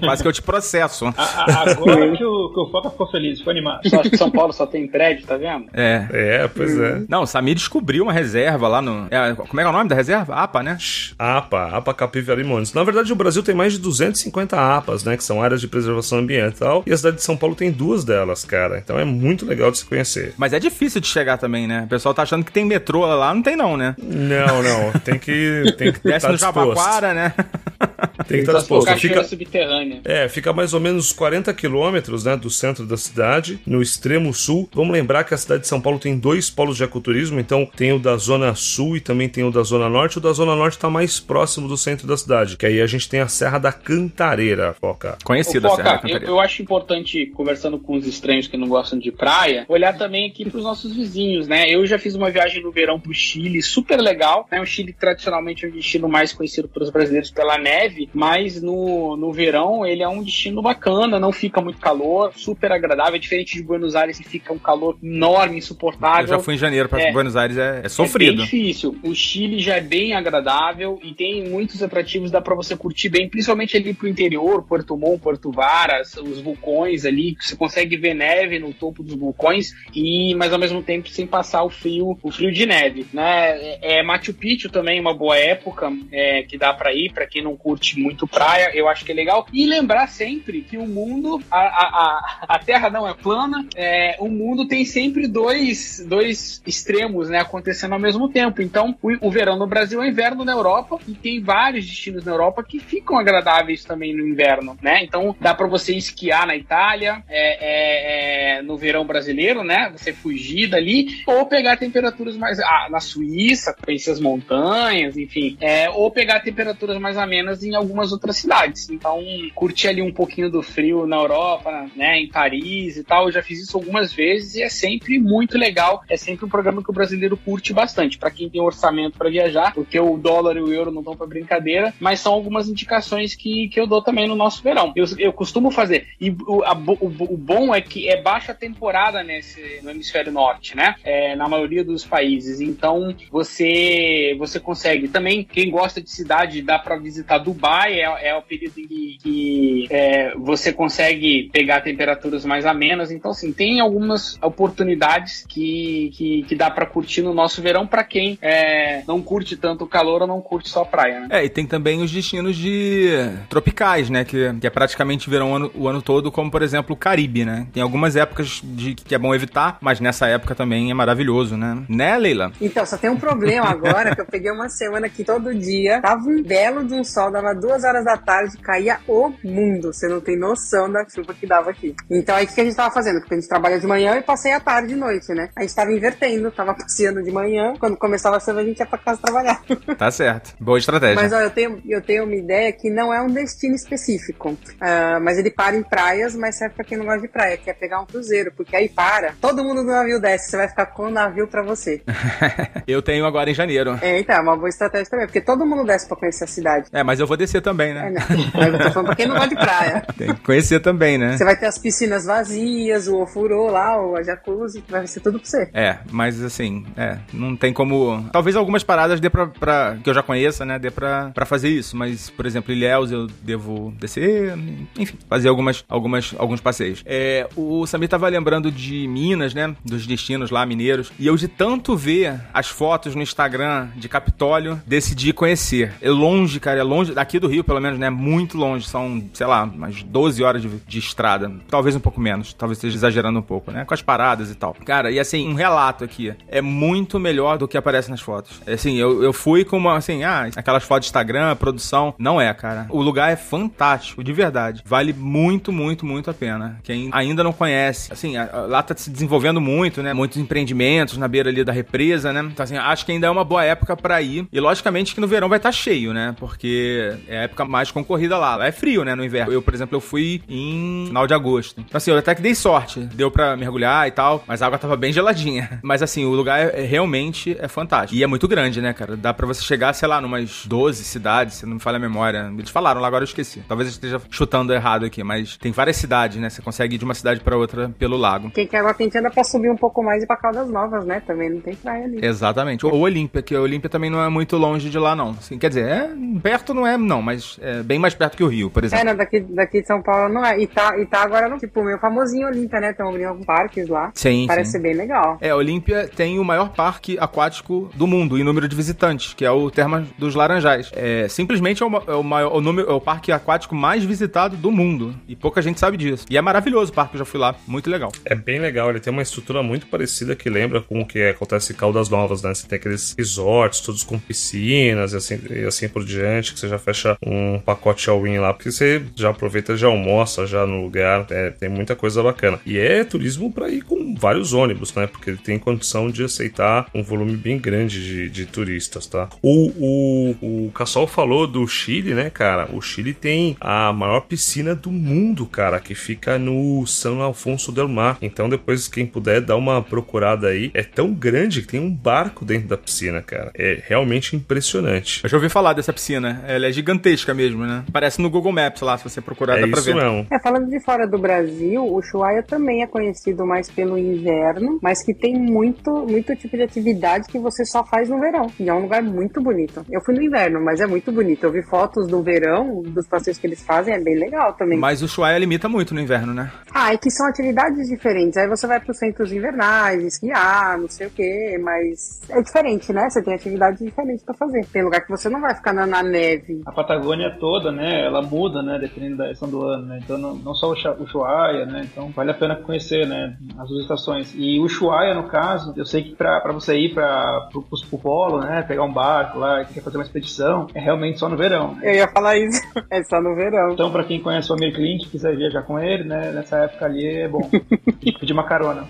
quase 0.00 0.22
que 0.22 0.28
eu 0.28 0.32
te 0.32 0.42
processo. 0.42 1.06
A- 1.06 1.12
a- 1.16 1.70
agora 1.70 2.16
que 2.16 2.24
o, 2.24 2.52
que 2.52 2.60
o 2.60 2.70
Foca 2.70 2.90
ficou 2.90 3.10
feliz, 3.10 3.38
ficou 3.38 3.50
animado. 3.50 3.88
Só 3.88 4.00
acho 4.00 4.10
que 4.10 4.16
São 4.16 4.30
Paulo 4.30 4.52
só 4.52 4.66
tem 4.66 4.86
prédio, 4.86 5.26
tá 5.26 5.36
vendo? 5.36 5.66
É. 5.72 6.06
É, 6.12 6.48
pois 6.48 6.78
é. 6.78 7.02
Não, 7.08 7.22
o 7.22 7.26
Samir 7.26 7.54
descobriu 7.54 8.02
uma 8.04 8.12
reserva 8.12 8.68
lá 8.68 8.80
no. 8.82 9.06
é, 9.10 9.34
como 9.34 9.60
é 9.60 9.64
é 9.64 9.68
o 9.68 9.72
nome 9.72 9.88
da 9.88 9.94
reserva? 9.94 10.34
APA, 10.34 10.62
né? 10.62 10.78
APA, 11.18 11.68
APA 11.76 11.92
Capivara 11.94 12.40
e 12.40 12.44
Montes. 12.44 12.72
Na 12.72 12.82
verdade, 12.84 13.12
o 13.12 13.16
Brasil 13.16 13.42
tem 13.42 13.54
mais 13.54 13.72
de 13.74 13.78
250 13.78 14.56
APAs, 14.76 15.04
né? 15.04 15.16
Que 15.18 15.24
são 15.24 15.42
áreas 15.42 15.60
de 15.60 15.68
preservação 15.68 16.18
ambiental. 16.18 16.82
E 16.86 16.92
a 16.92 16.96
cidade 16.96 17.16
de 17.16 17.22
São 17.22 17.36
Paulo 17.36 17.54
tem 17.54 17.70
duas 17.70 18.04
delas, 18.04 18.44
cara. 18.44 18.78
Então 18.78 18.98
é 18.98 19.04
muito 19.04 19.44
legal 19.44 19.70
de 19.70 19.78
se 19.78 19.84
conhecer. 19.84 20.32
Mas 20.38 20.52
é 20.52 20.58
difícil 20.58 21.00
de 21.00 21.06
chegar 21.06 21.36
também, 21.36 21.66
né? 21.66 21.82
O 21.84 21.88
pessoal 21.88 22.14
tá 22.14 22.22
achando 22.22 22.44
que 22.44 22.52
tem 22.52 22.64
metrô 22.64 23.04
lá, 23.04 23.34
não 23.34 23.42
tem 23.42 23.56
não, 23.56 23.76
né? 23.76 23.94
Não, 23.98 24.62
não. 24.62 24.92
Tem 25.00 25.18
que, 25.18 25.74
tem 25.76 25.92
que 25.92 26.00
Desce 26.08 26.16
estar 26.16 26.28
no 26.28 26.34
disposto. 26.36 26.76
Jabaquara, 26.76 27.14
né? 27.14 27.34
Tem 28.26 28.38
que 28.38 28.46
estar 28.46 28.58
disposto. 28.58 28.96
Fica, 28.98 29.24
subterrânea. 29.24 30.00
É, 30.04 30.28
fica 30.28 30.52
mais 30.52 30.74
ou 30.74 30.80
menos 30.80 31.12
40 31.12 31.52
quilômetros 31.54 32.24
né, 32.24 32.36
do 32.36 32.50
centro 32.50 32.84
da 32.84 32.96
cidade, 32.96 33.60
no 33.66 33.80
extremo 33.80 34.32
sul. 34.34 34.68
Vamos 34.72 34.92
lembrar 34.92 35.24
que 35.24 35.34
a 35.34 35.36
cidade 35.36 35.62
de 35.62 35.68
São 35.68 35.80
Paulo 35.80 35.98
tem 35.98 36.18
dois 36.18 36.50
polos 36.50 36.76
de 36.76 36.84
ecoturismo, 36.84 37.38
então 37.38 37.66
tem 37.66 37.92
o 37.92 37.98
da 37.98 38.16
Zona 38.16 38.54
Sul 38.54 38.96
e 38.96 39.00
também 39.00 39.28
tem 39.28 39.44
o 39.44 39.50
da 39.50 39.62
Zona 39.62 39.88
Norte. 39.88 40.18
O 40.18 40.20
da 40.20 40.32
Zona 40.32 40.54
Norte 40.54 40.74
está 40.74 40.90
mais 40.90 41.20
próximo 41.20 41.68
do 41.68 41.76
centro 41.76 42.06
da 42.06 42.16
cidade, 42.16 42.56
que 42.56 42.66
aí 42.66 42.80
a 42.80 42.86
gente 42.86 43.08
tem 43.08 43.20
a 43.20 43.28
Serra 43.28 43.58
da 43.58 43.72
Cantareira, 43.72 44.74
Foca. 44.80 45.18
Conhecida 45.24 45.68
Ô, 45.68 45.72
a 45.72 45.76
Serra 45.76 45.90
da 45.90 45.94
Foca, 45.96 46.06
eu, 46.06 46.12
Cantareira. 46.12 46.32
eu 46.32 46.40
acho 46.40 46.62
importante, 46.62 47.26
conversando 47.26 47.78
com 47.78 47.96
os 47.96 48.06
estranhos 48.06 48.46
que 48.46 48.56
não 48.56 48.68
gostam 48.68 48.98
de 48.98 49.12
praia, 49.12 49.64
olhar 49.68 49.96
também 49.96 50.28
aqui 50.28 50.48
pros 50.48 50.64
nossos 50.64 50.94
vizinhos, 50.94 51.46
né? 51.46 51.68
Eu 51.68 51.86
já 51.86 51.98
fiz 51.98 52.14
uma 52.14 52.30
viagem 52.30 52.62
no 52.62 52.70
verão 52.70 52.98
pro 52.98 53.12
Chile, 53.14 53.62
super 53.62 54.00
legal, 54.00 54.46
né? 54.50 54.60
O 54.60 54.66
Chile 54.66 54.92
tradicionalmente 54.92 55.64
é 55.64 55.68
um 55.68 55.72
destino 55.72 56.08
mais 56.08 56.32
conhecido 56.32 56.68
pelos 56.68 56.90
brasileiros 56.90 57.30
pela 57.30 57.58
neve, 57.58 58.07
mas 58.12 58.60
no, 58.62 59.16
no 59.16 59.32
verão 59.32 59.86
ele 59.86 60.02
é 60.02 60.08
um 60.08 60.22
destino 60.22 60.62
bacana, 60.62 61.18
não 61.18 61.32
fica 61.32 61.60
muito 61.60 61.78
calor, 61.78 62.32
super 62.36 62.72
agradável, 62.72 63.16
é 63.16 63.18
diferente 63.18 63.54
de 63.54 63.62
Buenos 63.62 63.94
Aires 63.94 64.18
que 64.18 64.28
fica 64.28 64.52
um 64.52 64.58
calor 64.58 64.96
enorme, 65.02 65.58
insuportável. 65.58 66.22
Eu 66.22 66.28
já 66.28 66.38
fui 66.38 66.54
em 66.54 66.58
janeiro 66.58 66.88
pra 66.88 67.00
É. 67.00 67.12
Buenos 67.12 67.36
Aires, 67.36 67.56
é, 67.56 67.80
é 67.82 67.86
É 67.86 67.88
sofrido. 67.88 68.42
difícil. 68.42 68.96
O 69.02 69.14
Chile 69.14 69.58
já 69.60 69.76
é 69.76 69.80
bem 69.80 70.14
agradável 70.14 70.98
e 71.02 71.12
tem 71.12 71.48
muitos 71.48 71.82
atrativos, 71.82 72.30
dá 72.30 72.40
pra 72.40 72.54
você 72.54 72.76
curtir 72.76 73.08
bem, 73.08 73.28
principalmente 73.28 73.76
ali 73.76 73.92
pro 73.94 74.08
interior, 74.08 74.62
Porto 74.62 74.96
Montt, 74.96 75.20
Porto 75.22 75.50
Varas, 75.50 76.14
os 76.16 76.40
vulcões 76.40 77.04
ali, 77.04 77.34
que 77.34 77.44
você 77.44 77.56
consegue 77.56 77.96
ver 77.96 78.14
neve 78.14 78.58
no 78.58 78.72
topo 78.72 79.02
dos 79.02 79.14
vulcões 79.14 79.72
e, 79.94 80.34
mas 80.34 80.52
ao 80.52 80.58
mesmo 80.58 80.82
tempo 80.82 81.08
sem 81.08 81.26
passar 81.26 81.62
o 81.64 81.70
frio, 81.70 82.18
o 82.22 82.30
frio 82.30 82.52
de 82.52 82.66
neve, 82.66 83.06
né? 83.12 83.50
É, 83.82 83.98
é 83.98 84.02
Machu 84.02 84.32
Picchu 84.34 84.68
também 84.70 85.00
uma 85.00 85.14
boa 85.14 85.36
época 85.36 85.90
é, 86.12 86.42
que 86.42 86.56
dá 86.58 86.72
pra 86.72 86.92
ir 86.92 87.12
para 87.12 87.26
quem 87.26 87.42
não 87.42 87.56
curte 87.56 87.97
muito 87.98 88.26
praia, 88.26 88.70
eu 88.74 88.88
acho 88.88 89.04
que 89.04 89.12
é 89.12 89.14
legal 89.14 89.46
e 89.52 89.66
lembrar 89.66 90.06
sempre 90.08 90.62
que 90.62 90.76
o 90.76 90.86
mundo, 90.86 91.42
a, 91.50 91.58
a, 91.58 92.46
a, 92.48 92.58
Terra 92.58 92.90
não 92.90 93.08
é 93.08 93.14
plana, 93.14 93.66
é, 93.74 94.16
o 94.18 94.28
mundo 94.28 94.66
tem 94.66 94.84
sempre 94.84 95.26
dois, 95.26 96.04
dois 96.06 96.62
extremos, 96.66 97.28
né, 97.28 97.40
acontecendo 97.40 97.92
ao 97.92 97.98
mesmo 97.98 98.28
tempo. 98.28 98.62
Então, 98.62 98.96
o, 99.02 99.28
o 99.28 99.30
verão 99.30 99.58
no 99.58 99.66
Brasil 99.66 100.02
é 100.02 100.08
inverno 100.08 100.44
na 100.44 100.52
Europa 100.52 100.98
e 101.06 101.12
tem 101.14 101.40
vários 101.40 101.86
destinos 101.86 102.24
na 102.24 102.32
Europa 102.32 102.62
que 102.62 102.78
ficam 102.78 103.18
agradáveis 103.18 103.84
também 103.84 104.14
no 104.14 104.26
inverno, 104.26 104.76
né? 104.82 105.02
Então, 105.02 105.34
dá 105.40 105.54
para 105.54 105.66
você 105.66 105.94
esquiar 105.94 106.46
na 106.46 106.56
Itália, 106.56 107.22
é, 107.28 108.56
é, 108.58 108.58
é, 108.58 108.62
no 108.62 108.76
verão 108.76 109.04
brasileiro, 109.04 109.64
né? 109.64 109.90
Você 109.96 110.12
fugir 110.12 110.68
dali 110.68 111.22
ou 111.26 111.46
pegar 111.46 111.76
temperaturas 111.76 112.36
mais 112.36 112.58
ah, 112.60 112.88
na 112.90 113.00
Suíça, 113.00 113.74
conhecer 113.84 114.10
as 114.10 114.20
montanhas, 114.20 115.16
enfim, 115.16 115.56
é, 115.60 115.88
ou 115.90 116.10
pegar 116.10 116.40
temperaturas 116.40 116.98
mais 116.98 117.16
amenas 117.16 117.62
em 117.62 117.74
algumas 117.88 118.12
outras 118.12 118.36
cidades. 118.36 118.90
Então, 118.90 119.22
curtir 119.54 119.88
ali 119.88 120.02
um 120.02 120.12
pouquinho 120.12 120.50
do 120.50 120.62
frio 120.62 121.06
na 121.06 121.16
Europa, 121.16 121.88
né? 121.96 122.20
Em 122.20 122.28
Paris 122.28 122.96
e 122.96 123.04
tal. 123.04 123.26
Eu 123.26 123.32
já 123.32 123.42
fiz 123.42 123.60
isso 123.60 123.76
algumas 123.76 124.12
vezes 124.12 124.54
e 124.54 124.62
é 124.62 124.68
sempre 124.68 125.18
muito 125.18 125.56
legal. 125.56 126.02
É 126.08 126.16
sempre 126.16 126.44
um 126.44 126.48
programa 126.48 126.82
que 126.82 126.90
o 126.90 126.94
brasileiro 126.94 127.36
curte 127.36 127.72
bastante. 127.72 128.18
Para 128.18 128.30
quem 128.30 128.48
tem 128.48 128.60
orçamento 128.60 129.18
para 129.18 129.30
viajar, 129.30 129.72
porque 129.72 129.98
o 129.98 130.16
dólar 130.16 130.56
e 130.56 130.60
o 130.60 130.72
euro 130.72 130.90
não 130.90 131.00
estão 131.00 131.16
para 131.16 131.26
brincadeira, 131.26 131.94
mas 131.98 132.20
são 132.20 132.32
algumas 132.32 132.68
indicações 132.68 133.34
que, 133.34 133.68
que 133.68 133.80
eu 133.80 133.86
dou 133.86 134.02
também 134.02 134.28
no 134.28 134.36
nosso 134.36 134.62
verão. 134.62 134.92
Eu, 134.94 135.06
eu 135.18 135.32
costumo 135.32 135.70
fazer. 135.70 136.08
E 136.20 136.30
o, 136.30 136.62
a 136.64 136.74
o, 137.00 137.34
o 137.34 137.36
bom 137.36 137.74
é 137.74 137.80
que 137.80 138.08
é 138.08 138.20
baixa 138.20 138.54
temporada 138.54 139.22
nesse, 139.22 139.80
no 139.82 139.90
hemisfério 139.90 140.32
norte, 140.32 140.76
né? 140.76 140.94
É, 141.02 141.34
na 141.36 141.48
maioria 141.48 141.84
dos 141.84 142.04
países. 142.04 142.60
Então 142.60 143.14
você 143.30 144.34
você 144.38 144.60
consegue 144.60 145.08
também. 145.08 145.44
Quem 145.44 145.70
gosta 145.70 146.00
de 146.00 146.10
cidade 146.10 146.62
dá 146.62 146.78
para 146.78 146.96
visitar 146.96 147.38
Dubai 147.38 147.77
maio 147.78 147.94
é, 147.94 148.28
é 148.28 148.34
o 148.34 148.42
período 148.42 148.78
em 148.78 148.86
que, 148.86 149.18
que, 149.22 149.86
é, 149.90 150.34
você 150.36 150.72
consegue 150.72 151.48
pegar 151.52 151.80
temperaturas 151.80 152.44
mais 152.44 152.66
amenas. 152.66 153.10
Então, 153.10 153.30
assim, 153.30 153.52
tem 153.52 153.80
algumas 153.80 154.38
oportunidades 154.42 155.44
que, 155.48 156.10
que, 156.14 156.42
que 156.48 156.54
dá 156.56 156.70
para 156.70 156.86
curtir 156.86 157.22
no 157.22 157.32
nosso 157.32 157.62
verão 157.62 157.86
para 157.86 158.02
quem 158.02 158.38
é, 158.42 159.02
não 159.06 159.22
curte 159.22 159.56
tanto 159.56 159.84
o 159.84 159.86
calor 159.86 160.22
ou 160.22 160.28
não 160.28 160.40
curte 160.40 160.68
só 160.68 160.82
a 160.82 160.86
praia, 160.86 161.20
né? 161.20 161.28
É, 161.30 161.44
e 161.44 161.48
tem 161.48 161.66
também 161.66 162.02
os 162.02 162.10
destinos 162.10 162.56
de 162.56 163.10
tropicais, 163.48 164.10
né? 164.10 164.24
Que, 164.24 164.52
que 164.54 164.66
é 164.66 164.70
praticamente 164.70 165.30
verão 165.30 165.52
o 165.52 165.54
ano, 165.54 165.70
o 165.74 165.88
ano 165.88 166.02
todo, 166.02 166.32
como 166.32 166.50
por 166.50 166.62
exemplo 166.62 166.94
o 166.94 166.98
Caribe, 166.98 167.44
né? 167.44 167.66
Tem 167.72 167.82
algumas 167.82 168.16
épocas 168.16 168.60
de 168.62 168.94
que 168.94 169.14
é 169.14 169.18
bom 169.18 169.34
evitar, 169.34 169.78
mas 169.80 170.00
nessa 170.00 170.26
época 170.26 170.54
também 170.54 170.90
é 170.90 170.94
maravilhoso, 170.94 171.56
né? 171.56 171.82
Né, 171.88 172.16
Leila? 172.16 172.52
Então, 172.60 172.84
só 172.84 172.96
tem 172.96 173.10
um 173.10 173.16
problema 173.16 173.68
agora 173.68 174.14
que 174.14 174.20
eu 174.20 174.26
peguei 174.26 174.50
uma 174.50 174.68
semana 174.68 175.08
que 175.08 175.24
todo 175.24 175.54
dia 175.54 176.00
tava 176.00 176.28
um 176.28 176.42
belo 176.42 176.84
de 176.84 176.94
um 176.94 177.04
sol, 177.04 177.30
dava 177.30 177.54
duas 177.58 177.84
horas 177.84 178.04
da 178.04 178.16
tarde, 178.16 178.56
caía 178.58 178.98
o 179.06 179.32
mundo. 179.44 179.92
Você 179.92 180.08
não 180.08 180.20
tem 180.20 180.36
noção 180.36 180.90
da 180.90 181.06
chuva 181.08 181.34
que 181.34 181.46
dava 181.46 181.70
aqui. 181.70 181.94
Então 182.10 182.36
aí 182.36 182.44
o 182.44 182.48
que 182.48 182.60
a 182.60 182.64
gente 182.64 182.76
tava 182.76 182.92
fazendo? 182.92 183.20
Porque 183.20 183.34
a 183.34 183.38
gente 183.38 183.48
trabalha 183.48 183.78
de 183.78 183.86
manhã 183.86 184.16
e 184.16 184.22
passei 184.22 184.52
a 184.52 184.60
tarde 184.60 184.94
e 184.94 184.96
noite, 184.96 185.32
né? 185.32 185.50
A 185.56 185.62
gente 185.62 185.74
tava 185.74 185.92
invertendo, 185.92 186.50
tava 186.50 186.74
passeando 186.78 187.22
de 187.22 187.30
manhã, 187.30 187.74
quando 187.78 187.96
começava 187.96 188.36
a 188.36 188.40
chuva 188.40 188.60
a 188.60 188.64
gente 188.64 188.78
ia 188.78 188.86
pra 188.86 188.98
casa 188.98 189.20
trabalhar. 189.20 189.60
Tá 189.96 190.10
certo. 190.10 190.54
Boa 190.60 190.78
estratégia. 190.78 191.16
Mas 191.16 191.32
ó, 191.32 191.40
eu 191.40 191.50
tenho, 191.50 191.82
eu 191.86 192.00
tenho 192.00 192.24
uma 192.24 192.34
ideia 192.34 192.72
que 192.72 192.90
não 192.90 193.12
é 193.12 193.20
um 193.20 193.28
destino 193.28 193.74
específico. 193.74 194.50
Uh, 194.50 195.20
mas 195.22 195.38
ele 195.38 195.50
para 195.50 195.76
em 195.76 195.82
praias, 195.82 196.34
mas 196.34 196.56
serve 196.56 196.74
pra 196.74 196.84
quem 196.84 196.98
não 196.98 197.04
gosta 197.04 197.20
de 197.20 197.28
praia, 197.28 197.56
que 197.56 197.70
é 197.70 197.74
pegar 197.74 198.00
um 198.00 198.06
cruzeiro, 198.06 198.52
porque 198.56 198.76
aí 198.76 198.88
para, 198.88 199.34
todo 199.40 199.64
mundo 199.64 199.82
do 199.82 199.90
navio 199.90 200.20
desce, 200.20 200.50
você 200.50 200.56
vai 200.56 200.68
ficar 200.68 200.86
com 200.86 201.04
o 201.04 201.10
navio 201.10 201.46
pra 201.46 201.62
você. 201.62 202.02
eu 202.86 203.02
tenho 203.02 203.26
agora 203.26 203.50
em 203.50 203.54
janeiro. 203.54 203.98
É, 204.00 204.18
então, 204.18 204.36
é 204.36 204.40
uma 204.40 204.56
boa 204.56 204.68
estratégia 204.68 205.10
também, 205.10 205.26
porque 205.26 205.40
todo 205.40 205.66
mundo 205.66 205.84
desce 205.84 206.06
pra 206.06 206.16
conhecer 206.16 206.44
a 206.44 206.46
cidade. 206.46 206.88
É, 206.92 207.02
mas 207.02 207.20
eu 207.20 207.26
vou 207.26 207.36
descer 207.36 207.47
também, 207.60 207.94
né? 207.94 208.08
É, 208.08 208.10
não. 208.10 208.62
Eu 208.66 208.78
tô 208.78 208.90
falando 208.90 209.06
pra 209.06 209.16
quem 209.16 209.26
não 209.26 209.34
gosta 209.34 209.48
de 209.48 209.56
praia. 209.56 210.04
Tem 210.16 210.34
que 210.34 210.40
conhecer 210.40 210.80
também, 210.80 211.18
né? 211.18 211.36
Você 211.36 211.44
vai 211.44 211.56
ter 211.56 211.66
as 211.66 211.78
piscinas 211.78 212.24
vazias, 212.24 213.08
o 213.08 213.20
ofurô 213.20 213.70
lá, 213.70 214.00
o 214.00 214.22
jacuzzi, 214.22 214.82
vai 214.88 215.06
ser 215.06 215.20
tudo 215.20 215.38
pra 215.38 215.48
você. 215.48 215.70
É, 215.72 215.98
mas 216.10 216.42
assim, 216.42 216.84
é, 216.96 217.18
não 217.32 217.56
tem 217.56 217.72
como. 217.72 218.28
Talvez 218.32 218.56
algumas 218.56 218.82
paradas 218.82 219.20
dê 219.20 219.30
pra, 219.30 219.46
pra 219.46 219.96
que 220.02 220.08
eu 220.08 220.14
já 220.14 220.22
conheça, 220.22 220.64
né? 220.64 220.78
Dê 220.78 220.90
pra, 220.90 221.30
pra 221.34 221.46
fazer 221.46 221.68
isso. 221.68 221.96
Mas, 221.96 222.30
por 222.30 222.46
exemplo, 222.46 222.72
Ilhéus 222.72 223.10
eu 223.10 223.26
devo 223.42 223.92
descer, 223.98 224.54
enfim, 224.98 225.16
fazer 225.28 225.48
algumas, 225.48 225.84
algumas, 225.88 226.34
alguns 226.38 226.60
passeios. 226.60 227.02
É, 227.06 227.48
o 227.56 227.86
Samir 227.86 228.08
tava 228.08 228.28
lembrando 228.28 228.70
de 228.70 229.06
Minas, 229.08 229.54
né? 229.54 229.74
Dos 229.84 230.06
destinos 230.06 230.50
lá 230.50 230.64
mineiros. 230.66 231.10
E 231.18 231.26
eu, 231.26 231.36
de 231.36 231.48
tanto 231.48 231.96
ver 231.96 232.40
as 232.52 232.68
fotos 232.68 233.14
no 233.14 233.22
Instagram 233.22 233.88
de 233.96 234.08
Capitólio, 234.08 234.80
decidi 234.86 235.32
conhecer. 235.32 235.92
É 236.00 236.10
longe, 236.10 236.60
cara, 236.60 236.80
é 236.80 236.82
longe, 236.82 237.12
daqui 237.12 237.37
do 237.40 237.48
Rio, 237.48 237.64
pelo 237.64 237.80
menos, 237.80 237.98
né? 237.98 238.10
Muito 238.10 238.56
longe. 238.56 238.86
São, 238.86 239.22
sei 239.32 239.46
lá, 239.46 239.64
umas 239.64 240.02
12 240.02 240.42
horas 240.42 240.62
de, 240.62 240.68
de 240.68 240.98
estrada. 240.98 241.50
Talvez 241.68 241.94
um 241.94 242.00
pouco 242.00 242.20
menos. 242.20 242.52
Talvez 242.52 242.78
esteja 242.78 242.96
exagerando 242.96 243.38
um 243.38 243.42
pouco, 243.42 243.70
né? 243.70 243.84
Com 243.84 243.94
as 243.94 244.02
paradas 244.02 244.50
e 244.50 244.54
tal. 244.54 244.74
Cara, 244.84 245.10
e 245.10 245.18
assim, 245.18 245.48
um 245.48 245.54
relato 245.54 246.04
aqui. 246.04 246.34
É 246.48 246.60
muito 246.60 247.18
melhor 247.18 247.58
do 247.58 247.68
que 247.68 247.76
aparece 247.76 248.10
nas 248.10 248.20
fotos. 248.20 248.60
É, 248.66 248.74
assim, 248.74 248.96
eu, 248.96 249.22
eu 249.22 249.32
fui 249.32 249.64
com 249.64 249.76
uma, 249.76 249.96
assim, 249.96 250.24
ah, 250.24 250.48
aquelas 250.56 250.84
fotos 250.84 251.06
de 251.06 251.10
Instagram, 251.10 251.54
produção. 251.56 252.14
Não 252.18 252.40
é, 252.40 252.52
cara. 252.54 252.86
O 252.88 253.02
lugar 253.02 253.32
é 253.32 253.36
fantástico, 253.36 254.22
de 254.22 254.32
verdade. 254.32 254.82
Vale 254.84 255.12
muito, 255.12 255.72
muito, 255.72 256.04
muito 256.04 256.30
a 256.30 256.34
pena. 256.34 256.78
Quem 256.82 257.10
ainda 257.12 257.42
não 257.42 257.52
conhece, 257.52 258.12
assim, 258.12 258.34
lá 258.68 258.82
tá 258.82 258.94
se 258.96 259.10
desenvolvendo 259.10 259.60
muito, 259.60 260.02
né? 260.02 260.12
Muitos 260.12 260.38
empreendimentos 260.38 261.16
na 261.16 261.28
beira 261.28 261.48
ali 261.48 261.64
da 261.64 261.72
represa, 261.72 262.32
né? 262.32 262.40
Então, 262.40 262.64
assim, 262.64 262.76
acho 262.76 263.04
que 263.04 263.12
ainda 263.12 263.26
é 263.26 263.30
uma 263.30 263.44
boa 263.44 263.64
época 263.64 263.96
para 263.96 264.20
ir. 264.22 264.46
E 264.52 264.60
logicamente 264.60 265.14
que 265.14 265.20
no 265.20 265.26
verão 265.26 265.48
vai 265.48 265.58
estar 265.58 265.68
tá 265.68 265.72
cheio, 265.72 266.12
né? 266.12 266.34
Porque 266.38 267.14
é 267.28 267.38
a 267.40 267.42
época 267.42 267.64
mais 267.64 267.90
concorrida 267.90 268.36
lá. 268.36 268.56
Lá 268.56 268.66
é 268.66 268.72
frio, 268.72 269.04
né? 269.04 269.14
No 269.14 269.24
inverno. 269.24 269.52
Eu, 269.52 269.62
por 269.62 269.74
exemplo, 269.74 269.96
eu 269.96 270.00
fui 270.00 270.42
em 270.48 271.06
final 271.06 271.26
de 271.26 271.34
agosto. 271.34 271.80
Então, 271.80 271.96
assim, 271.96 272.10
eu 272.10 272.18
até 272.18 272.34
que 272.34 272.42
dei 272.42 272.54
sorte. 272.54 273.00
Deu 273.00 273.30
para 273.30 273.56
mergulhar 273.56 274.08
e 274.08 274.10
tal, 274.10 274.42
mas 274.46 274.62
a 274.62 274.66
água 274.66 274.78
tava 274.78 274.96
bem 274.96 275.12
geladinha. 275.12 275.80
Mas, 275.88 276.02
assim, 276.02 276.24
o 276.24 276.30
lugar 276.30 276.58
é, 276.58 276.82
é, 276.82 276.84
realmente 276.84 277.56
é 277.58 277.66
fantástico. 277.68 278.14
E 278.14 278.22
é 278.22 278.26
muito 278.26 278.46
grande, 278.46 278.80
né, 278.80 278.92
cara? 278.92 279.16
Dá 279.16 279.32
para 279.32 279.46
você 279.46 279.62
chegar, 279.62 279.92
sei 279.92 280.08
lá, 280.08 280.20
numas 280.20 280.66
12 280.66 281.02
cidades, 281.04 281.56
se 281.56 281.66
não 281.66 281.74
me 281.74 281.80
falha 281.80 281.96
a 281.96 282.00
memória. 282.00 282.50
Eles 282.56 282.70
falaram 282.70 283.00
lá, 283.00 283.06
agora 283.06 283.22
eu 283.22 283.26
esqueci. 283.26 283.62
Talvez 283.66 283.88
eu 283.88 283.92
esteja 283.92 284.20
chutando 284.30 284.72
errado 284.72 285.04
aqui, 285.04 285.22
mas 285.24 285.56
tem 285.56 285.72
várias 285.72 285.96
cidades, 285.96 286.38
né? 286.38 286.50
Você 286.50 286.62
consegue 286.62 286.94
ir 286.94 286.98
de 286.98 287.04
uma 287.04 287.14
cidade 287.14 287.40
para 287.40 287.56
outra 287.56 287.90
pelo 287.98 288.16
lago. 288.16 288.50
Quem 288.50 288.66
quer 288.66 288.78
água 288.78 288.94
quente 288.94 289.16
anda 289.18 289.30
pra 289.30 289.44
subir 289.44 289.70
um 289.70 289.76
pouco 289.76 290.02
mais 290.02 290.22
e 290.22 290.26
pra 290.26 290.36
Caldas 290.36 290.68
Novas, 290.68 291.04
né? 291.04 291.20
Também 291.20 291.50
não 291.50 291.60
tem 291.60 291.74
praia 291.74 292.04
ali. 292.04 292.24
Exatamente. 292.24 292.84
Ou 292.86 292.98
Olímpia, 292.98 293.42
que 293.42 293.54
a 293.54 293.60
Olímpia 293.60 293.88
também 293.88 294.10
não 294.10 294.22
é 294.22 294.28
muito 294.28 294.56
longe 294.56 294.90
de 294.90 294.98
lá, 294.98 295.14
não. 295.16 295.30
Assim, 295.30 295.58
quer 295.58 295.68
dizer, 295.68 295.88
é 295.88 296.10
perto 296.42 296.74
não 296.74 296.86
é, 296.86 296.96
não, 296.96 297.17
mas 297.22 297.58
é 297.60 297.82
bem 297.82 297.98
mais 297.98 298.14
perto 298.14 298.36
que 298.36 298.44
o 298.44 298.48
Rio, 298.48 298.70
por 298.70 298.84
exemplo. 298.84 299.02
É, 299.02 299.10
não, 299.10 299.16
daqui, 299.16 299.40
daqui 299.40 299.80
de 299.80 299.86
São 299.86 300.02
Paulo 300.02 300.32
não 300.32 300.44
é. 300.44 300.60
E 300.60 300.66
tá, 300.66 300.98
e 300.98 301.06
tá 301.06 301.22
agora, 301.22 301.56
tipo, 301.58 301.82
meio 301.82 301.98
famosinho 301.98 302.46
Olímpia, 302.46 302.80
né? 302.80 302.94
Abrindo 302.98 303.28
alguns 303.28 303.46
parques 303.46 303.88
lá. 303.88 304.10
Sim, 304.14 304.46
Parece 304.46 304.72
sim. 304.72 304.78
ser 304.78 304.82
bem 304.82 304.94
legal. 304.94 305.38
É, 305.40 305.50
a 305.50 305.56
Olímpia 305.56 306.08
tem 306.08 306.38
o 306.38 306.44
maior 306.44 306.70
parque 306.70 307.16
aquático 307.18 307.90
do 307.94 308.06
mundo 308.06 308.38
em 308.38 308.44
número 308.44 308.68
de 308.68 308.74
visitantes, 308.74 309.34
que 309.34 309.44
é 309.44 309.50
o 309.50 309.70
Termas 309.70 310.06
dos 310.18 310.34
Laranjais. 310.34 310.90
É, 310.94 311.26
simplesmente 311.28 311.82
é 311.82 311.86
o, 311.86 312.02
é 312.06 312.14
o 312.14 312.22
maior, 312.22 312.54
o, 312.54 312.60
número, 312.60 312.90
é 312.90 312.92
o 312.92 313.00
parque 313.00 313.32
aquático 313.32 313.74
mais 313.74 314.04
visitado 314.04 314.56
do 314.56 314.70
mundo. 314.70 315.14
E 315.28 315.36
pouca 315.36 315.62
gente 315.62 315.78
sabe 315.78 315.96
disso. 315.96 316.26
E 316.28 316.36
é 316.36 316.40
maravilhoso 316.40 316.92
o 316.92 316.94
parque, 316.94 317.14
eu 317.14 317.20
já 317.20 317.24
fui 317.24 317.40
lá. 317.40 317.54
Muito 317.66 317.90
legal. 317.90 318.12
É 318.24 318.34
bem 318.34 318.58
legal, 318.58 318.90
ele 318.90 319.00
tem 319.00 319.12
uma 319.12 319.22
estrutura 319.22 319.62
muito 319.62 319.86
parecida 319.86 320.34
que 320.34 320.50
lembra 320.50 320.80
com 320.80 321.00
o 321.00 321.06
que 321.06 321.22
acontece 321.22 321.72
em 321.72 321.76
Caldas 321.76 322.08
Novas, 322.08 322.42
né? 322.42 322.54
Você 322.54 322.66
tem 322.66 322.76
aqueles 322.76 323.14
resorts, 323.16 323.80
todos 323.80 324.02
com 324.02 324.18
piscinas 324.18 325.12
e 325.12 325.16
assim, 325.16 325.40
e 325.50 325.64
assim 325.64 325.88
por 325.88 326.04
diante, 326.04 326.52
que 326.52 326.60
você 326.60 326.68
já 326.68 326.78
fecha 326.78 327.07
um 327.24 327.58
pacote 327.58 328.08
all-in 328.10 328.38
lá, 328.38 328.52
porque 328.52 328.70
você 328.70 329.02
já 329.14 329.30
aproveita, 329.30 329.76
já 329.76 329.86
almoça 329.86 330.46
já 330.46 330.66
no 330.66 330.82
lugar, 330.82 331.26
é, 331.30 331.50
tem 331.50 331.68
muita 331.68 331.94
coisa 331.96 332.22
bacana. 332.22 332.58
E 332.64 332.78
é 332.78 333.04
turismo 333.04 333.52
para 333.52 333.68
ir 333.68 333.82
com 333.82 334.14
vários 334.14 334.52
ônibus, 334.52 334.94
né? 334.94 335.06
Porque 335.06 335.30
ele 335.30 335.38
tem 335.38 335.58
condição 335.58 336.10
de 336.10 336.24
aceitar 336.24 336.86
um 336.94 337.02
volume 337.02 337.36
bem 337.36 337.58
grande 337.58 338.04
de, 338.04 338.30
de 338.30 338.46
turistas, 338.46 339.06
tá? 339.06 339.28
O, 339.42 339.72
o, 339.78 340.66
o 340.66 340.72
Cassol 340.72 341.06
falou 341.06 341.46
do 341.46 341.66
Chile, 341.66 342.14
né, 342.14 342.30
cara? 342.30 342.68
O 342.72 342.80
Chile 342.80 343.14
tem 343.14 343.56
a 343.60 343.92
maior 343.92 344.20
piscina 344.20 344.74
do 344.74 344.90
mundo, 344.90 345.46
cara, 345.46 345.80
que 345.80 345.94
fica 345.94 346.38
no 346.38 346.86
São 346.86 347.20
Alfonso 347.20 347.72
del 347.72 347.88
Mar. 347.88 348.18
Então, 348.20 348.48
depois, 348.48 348.88
quem 348.88 349.06
puder, 349.06 349.40
dar 349.40 349.56
uma 349.56 349.82
procurada 349.82 350.48
aí. 350.48 350.70
É 350.74 350.82
tão 350.82 351.12
grande 351.12 351.62
que 351.62 351.68
tem 351.68 351.80
um 351.80 351.90
barco 351.90 352.44
dentro 352.44 352.68
da 352.68 352.76
piscina, 352.76 353.22
cara. 353.22 353.50
É 353.54 353.82
realmente 353.86 354.36
impressionante. 354.36 355.20
Eu 355.24 355.30
já 355.30 355.36
ouvi 355.36 355.48
falar 355.48 355.72
dessa 355.72 355.92
piscina. 355.92 356.44
Ela 356.46 356.66
é 356.66 356.72
gigantesca 356.72 356.97
mesmo, 357.34 357.64
né? 357.64 357.84
Parece 357.92 358.20
no 358.20 358.30
Google 358.30 358.52
Maps 358.52 358.80
lá, 358.80 358.96
se 358.98 359.04
você 359.04 359.20
procurar, 359.20 359.58
é 359.58 359.60
dá 359.62 359.68
pra 359.68 359.78
isso 359.78 359.84
ver. 359.84 359.94
Mesmo. 359.94 360.26
É, 360.30 360.38
falando 360.40 360.68
de 360.68 360.80
fora 360.80 361.06
do 361.06 361.18
Brasil, 361.18 361.84
o 361.84 361.98
Ushuaia 361.98 362.42
também 362.42 362.82
é 362.82 362.86
conhecido 362.86 363.46
mais 363.46 363.70
pelo 363.70 363.98
inverno, 363.98 364.78
mas 364.82 365.04
que 365.04 365.14
tem 365.14 365.34
muito, 365.38 366.06
muito 366.06 366.34
tipo 366.36 366.56
de 366.56 366.62
atividade 366.62 367.28
que 367.28 367.38
você 367.38 367.64
só 367.64 367.84
faz 367.84 368.08
no 368.08 368.18
verão. 368.18 368.46
E 368.58 368.68
é 368.68 368.74
um 368.74 368.80
lugar 368.80 369.02
muito 369.02 369.40
bonito. 369.40 369.84
Eu 369.90 370.00
fui 370.04 370.14
no 370.14 370.22
inverno, 370.22 370.60
mas 370.64 370.80
é 370.80 370.86
muito 370.86 371.12
bonito. 371.12 371.44
Eu 371.44 371.52
vi 371.52 371.62
fotos 371.62 372.06
do 372.06 372.22
verão, 372.22 372.82
dos 372.82 373.06
passeios 373.06 373.38
que 373.38 373.46
eles 373.46 373.62
fazem, 373.62 373.94
é 373.94 374.00
bem 374.00 374.18
legal 374.18 374.52
também. 374.54 374.78
Mas 374.78 375.02
o 375.02 375.04
Ushuaia 375.04 375.38
limita 375.38 375.68
muito 375.68 375.94
no 375.94 376.00
inverno, 376.00 376.34
né? 376.34 376.50
Ah, 376.74 376.92
é 376.92 376.96
que 376.96 377.10
são 377.10 377.26
atividades 377.26 377.88
diferentes. 377.88 378.36
Aí 378.36 378.48
você 378.48 378.66
vai 378.66 378.80
para 378.80 378.90
os 378.90 378.98
centros 378.98 379.32
invernais, 379.32 380.02
esquiar, 380.04 380.78
não 380.78 380.88
sei 380.88 381.06
o 381.06 381.10
quê, 381.10 381.58
mas 381.62 382.20
é 382.30 382.40
diferente, 382.42 382.92
né? 382.92 383.08
Você 383.08 383.22
tem 383.22 383.34
atividades 383.34 383.80
diferentes 383.80 384.24
para 384.24 384.34
fazer. 384.34 384.64
Tem 384.66 384.82
lugar 384.82 385.00
que 385.00 385.10
você 385.10 385.28
não 385.28 385.40
vai 385.40 385.54
ficar 385.54 385.72
na, 385.72 385.86
na, 385.86 386.02
neve. 386.02 386.62
A 386.88 386.94
Patagônia 386.94 387.36
toda, 387.38 387.70
né? 387.70 388.06
Ela 388.06 388.22
muda, 388.22 388.62
né? 388.62 388.78
Dependendo 388.78 389.18
da 389.18 389.30
estação 389.30 389.50
do 389.50 389.62
ano, 389.62 389.84
né? 389.84 390.00
Então 390.02 390.16
não, 390.16 390.34
não 390.34 390.54
só 390.54 390.70
o 390.70 391.02
Ushuaia, 391.02 391.66
né? 391.66 391.82
Então 391.84 392.08
vale 392.08 392.30
a 392.30 392.34
pena 392.34 392.56
conhecer, 392.56 393.06
né? 393.06 393.36
As 393.58 393.68
duas 393.68 393.82
estações. 393.82 394.34
E 394.34 394.58
o 394.58 394.62
Ushuaia, 394.62 395.14
no 395.14 395.24
caso, 395.24 395.74
eu 395.76 395.84
sei 395.84 396.02
que 396.02 396.16
para 396.16 396.40
você 396.50 396.78
ir 396.78 396.94
para 396.94 397.48
pro 397.50 397.98
polo, 397.98 398.40
né? 398.40 398.62
Pegar 398.62 398.84
um 398.84 398.92
barco 398.92 399.38
lá, 399.38 399.64
que 399.66 399.74
quer 399.74 399.82
fazer 399.82 399.98
uma 399.98 400.04
expedição, 400.04 400.66
é 400.74 400.80
realmente 400.80 401.18
só 401.18 401.28
no 401.28 401.36
verão. 401.36 401.74
Né? 401.74 401.90
Eu 401.90 401.94
ia 401.96 402.08
falar 402.08 402.38
isso. 402.38 402.60
É 402.90 403.02
só 403.02 403.20
no 403.20 403.34
verão. 403.34 403.72
Então, 403.72 403.90
para 403.90 404.02
quem 404.04 404.20
conhece 404.20 404.50
o 404.50 404.54
Amir 404.54 404.74
Clint, 404.74 405.08
quiser 405.10 405.36
viajar 405.36 405.62
com 405.62 405.78
ele, 405.78 406.04
né? 406.04 406.32
Nessa 406.32 406.56
época 406.56 406.86
ali 406.86 407.06
é 407.06 407.28
bom. 407.28 407.48
Pedir 408.18 408.32
uma 408.32 408.44
carona. 408.44 408.86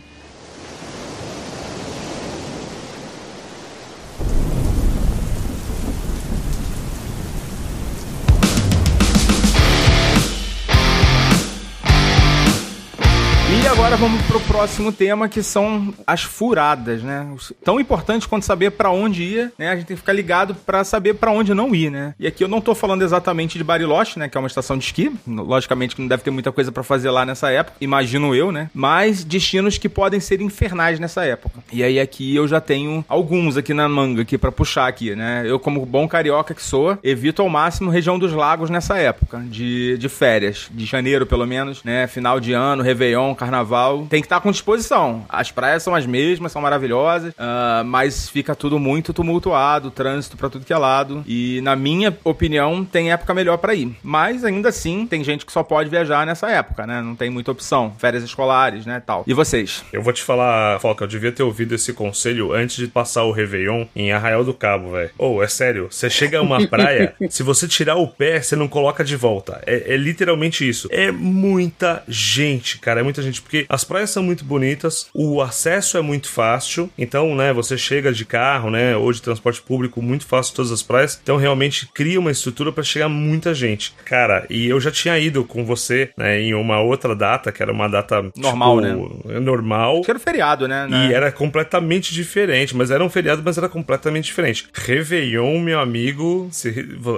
Agora 13.88 14.02
vamos 14.02 14.20
pro 14.26 14.38
próximo 14.40 14.92
tema, 14.92 15.30
que 15.30 15.42
são 15.42 15.94
as 16.06 16.22
furadas, 16.22 17.02
né? 17.02 17.26
Tão 17.64 17.80
importante 17.80 18.28
quanto 18.28 18.44
saber 18.44 18.72
para 18.72 18.90
onde 18.90 19.22
ir, 19.22 19.52
né? 19.58 19.70
A 19.70 19.76
gente 19.76 19.86
tem 19.86 19.96
que 19.96 20.02
ficar 20.02 20.12
ligado 20.12 20.54
para 20.54 20.84
saber 20.84 21.14
para 21.14 21.30
onde 21.30 21.54
não 21.54 21.74
ir, 21.74 21.90
né? 21.90 22.14
E 22.20 22.26
aqui 22.26 22.44
eu 22.44 22.48
não 22.48 22.60
tô 22.60 22.74
falando 22.74 23.00
exatamente 23.00 23.56
de 23.56 23.64
Bariloche, 23.64 24.18
né? 24.18 24.28
Que 24.28 24.36
é 24.36 24.40
uma 24.40 24.46
estação 24.46 24.76
de 24.76 24.84
esqui. 24.84 25.10
Logicamente 25.26 25.96
que 25.96 26.02
não 26.02 26.08
deve 26.08 26.22
ter 26.22 26.30
muita 26.30 26.52
coisa 26.52 26.70
para 26.70 26.82
fazer 26.82 27.10
lá 27.10 27.24
nessa 27.24 27.50
época, 27.50 27.78
imagino 27.80 28.34
eu, 28.34 28.52
né? 28.52 28.68
Mas 28.74 29.24
destinos 29.24 29.78
que 29.78 29.88
podem 29.88 30.20
ser 30.20 30.42
infernais 30.42 31.00
nessa 31.00 31.24
época. 31.24 31.60
E 31.72 31.82
aí 31.82 31.98
aqui 31.98 32.36
eu 32.36 32.46
já 32.46 32.60
tenho 32.60 33.02
alguns 33.08 33.56
aqui 33.56 33.72
na 33.72 33.88
manga 33.88 34.20
aqui 34.20 34.36
para 34.36 34.52
puxar 34.52 34.86
aqui, 34.86 35.16
né? 35.16 35.44
Eu 35.46 35.58
como 35.58 35.86
bom 35.86 36.06
carioca 36.06 36.52
que 36.52 36.62
sou, 36.62 36.98
evito 37.02 37.40
ao 37.40 37.48
máximo 37.48 37.90
região 37.90 38.18
dos 38.18 38.34
lagos 38.34 38.68
nessa 38.68 38.98
época 38.98 39.42
de, 39.46 39.96
de 39.96 40.10
férias, 40.10 40.68
de 40.70 40.84
janeiro 40.84 41.24
pelo 41.24 41.46
menos, 41.46 41.82
né? 41.82 42.06
Final 42.06 42.38
de 42.38 42.52
ano, 42.52 42.82
Réveillon, 42.82 43.34
Carnaval. 43.78 44.06
Tem 44.08 44.20
que 44.20 44.26
estar 44.26 44.40
com 44.40 44.50
disposição. 44.50 45.24
As 45.28 45.50
praias 45.50 45.82
são 45.82 45.94
as 45.94 46.06
mesmas, 46.06 46.52
são 46.52 46.60
maravilhosas, 46.60 47.32
uh, 47.32 47.84
mas 47.84 48.28
fica 48.28 48.54
tudo 48.54 48.78
muito 48.78 49.12
tumultuado, 49.12 49.90
trânsito 49.90 50.36
para 50.36 50.50
tudo 50.50 50.64
que 50.64 50.72
é 50.72 50.78
lado. 50.78 51.22
E 51.26 51.60
na 51.62 51.76
minha 51.76 52.16
opinião, 52.24 52.84
tem 52.84 53.12
época 53.12 53.32
melhor 53.32 53.58
para 53.58 53.74
ir. 53.74 53.96
Mas 54.02 54.44
ainda 54.44 54.68
assim, 54.68 55.06
tem 55.06 55.22
gente 55.22 55.46
que 55.46 55.52
só 55.52 55.62
pode 55.62 55.88
viajar 55.88 56.26
nessa 56.26 56.50
época, 56.50 56.86
né? 56.86 57.00
Não 57.00 57.14
tem 57.14 57.30
muita 57.30 57.52
opção. 57.52 57.94
Férias 57.98 58.22
escolares, 58.22 58.84
né, 58.84 59.02
tal. 59.04 59.24
E 59.26 59.34
vocês? 59.34 59.84
Eu 59.92 60.02
vou 60.02 60.12
te 60.12 60.22
falar, 60.22 60.80
Foca, 60.80 61.04
eu 61.04 61.08
devia 61.08 61.32
ter 61.32 61.42
ouvido 61.42 61.74
esse 61.74 61.92
conselho 61.92 62.52
antes 62.52 62.76
de 62.76 62.88
passar 62.88 63.24
o 63.24 63.32
Réveillon 63.32 63.86
em 63.94 64.12
Arraial 64.12 64.44
do 64.44 64.54
Cabo, 64.54 64.92
velho. 64.92 65.10
Ou, 65.18 65.36
oh, 65.36 65.42
é 65.42 65.48
sério, 65.48 65.88
você 65.90 66.10
chega 66.10 66.38
a 66.38 66.42
uma 66.42 66.66
praia, 66.68 67.14
se 67.28 67.42
você 67.42 67.68
tirar 67.68 67.96
o 67.96 68.08
pé, 68.08 68.40
você 68.40 68.56
não 68.56 68.68
coloca 68.68 69.04
de 69.04 69.16
volta. 69.16 69.62
É, 69.66 69.94
é 69.94 69.96
literalmente 69.96 70.68
isso. 70.68 70.88
É 70.90 71.10
muita 71.10 72.02
gente, 72.08 72.78
cara, 72.78 73.00
é 73.00 73.02
muita 73.02 73.22
gente, 73.22 73.40
porque 73.42 73.57
as 73.68 73.84
praias 73.84 74.10
são 74.10 74.22
muito 74.22 74.44
bonitas, 74.44 75.08
o 75.14 75.40
acesso 75.40 75.96
é 75.96 76.00
muito 76.00 76.28
fácil, 76.28 76.90
então, 76.98 77.34
né, 77.34 77.52
você 77.52 77.76
chega 77.76 78.12
de 78.12 78.24
carro, 78.24 78.70
né, 78.70 78.96
ou 78.96 79.12
de 79.12 79.22
transporte 79.22 79.62
público 79.62 80.02
muito 80.02 80.26
fácil 80.26 80.54
todas 80.54 80.72
as 80.72 80.82
praias, 80.82 81.18
então 81.22 81.36
realmente 81.36 81.88
cria 81.92 82.18
uma 82.18 82.30
estrutura 82.30 82.72
para 82.72 82.82
chegar 82.82 83.08
muita 83.08 83.54
gente. 83.54 83.94
Cara, 84.04 84.46
e 84.50 84.66
eu 84.66 84.80
já 84.80 84.90
tinha 84.90 85.18
ido 85.18 85.44
com 85.44 85.64
você, 85.64 86.10
né, 86.16 86.40
em 86.40 86.54
uma 86.54 86.80
outra 86.80 87.14
data, 87.14 87.52
que 87.52 87.62
era 87.62 87.72
uma 87.72 87.88
data 87.88 88.30
normal, 88.36 88.80
tipo, 88.80 89.28
né? 89.28 89.40
Normal. 89.40 90.02
Que 90.02 90.10
era 90.10 90.18
feriado, 90.18 90.68
né? 90.68 90.88
E 90.90 91.12
era 91.12 91.30
completamente 91.30 92.12
diferente, 92.12 92.76
mas 92.76 92.90
era 92.90 93.04
um 93.04 93.10
feriado, 93.10 93.42
mas 93.44 93.58
era 93.58 93.68
completamente 93.68 94.26
diferente. 94.26 94.66
Réveillon, 94.72 95.58
meu 95.60 95.80
amigo, 95.80 96.50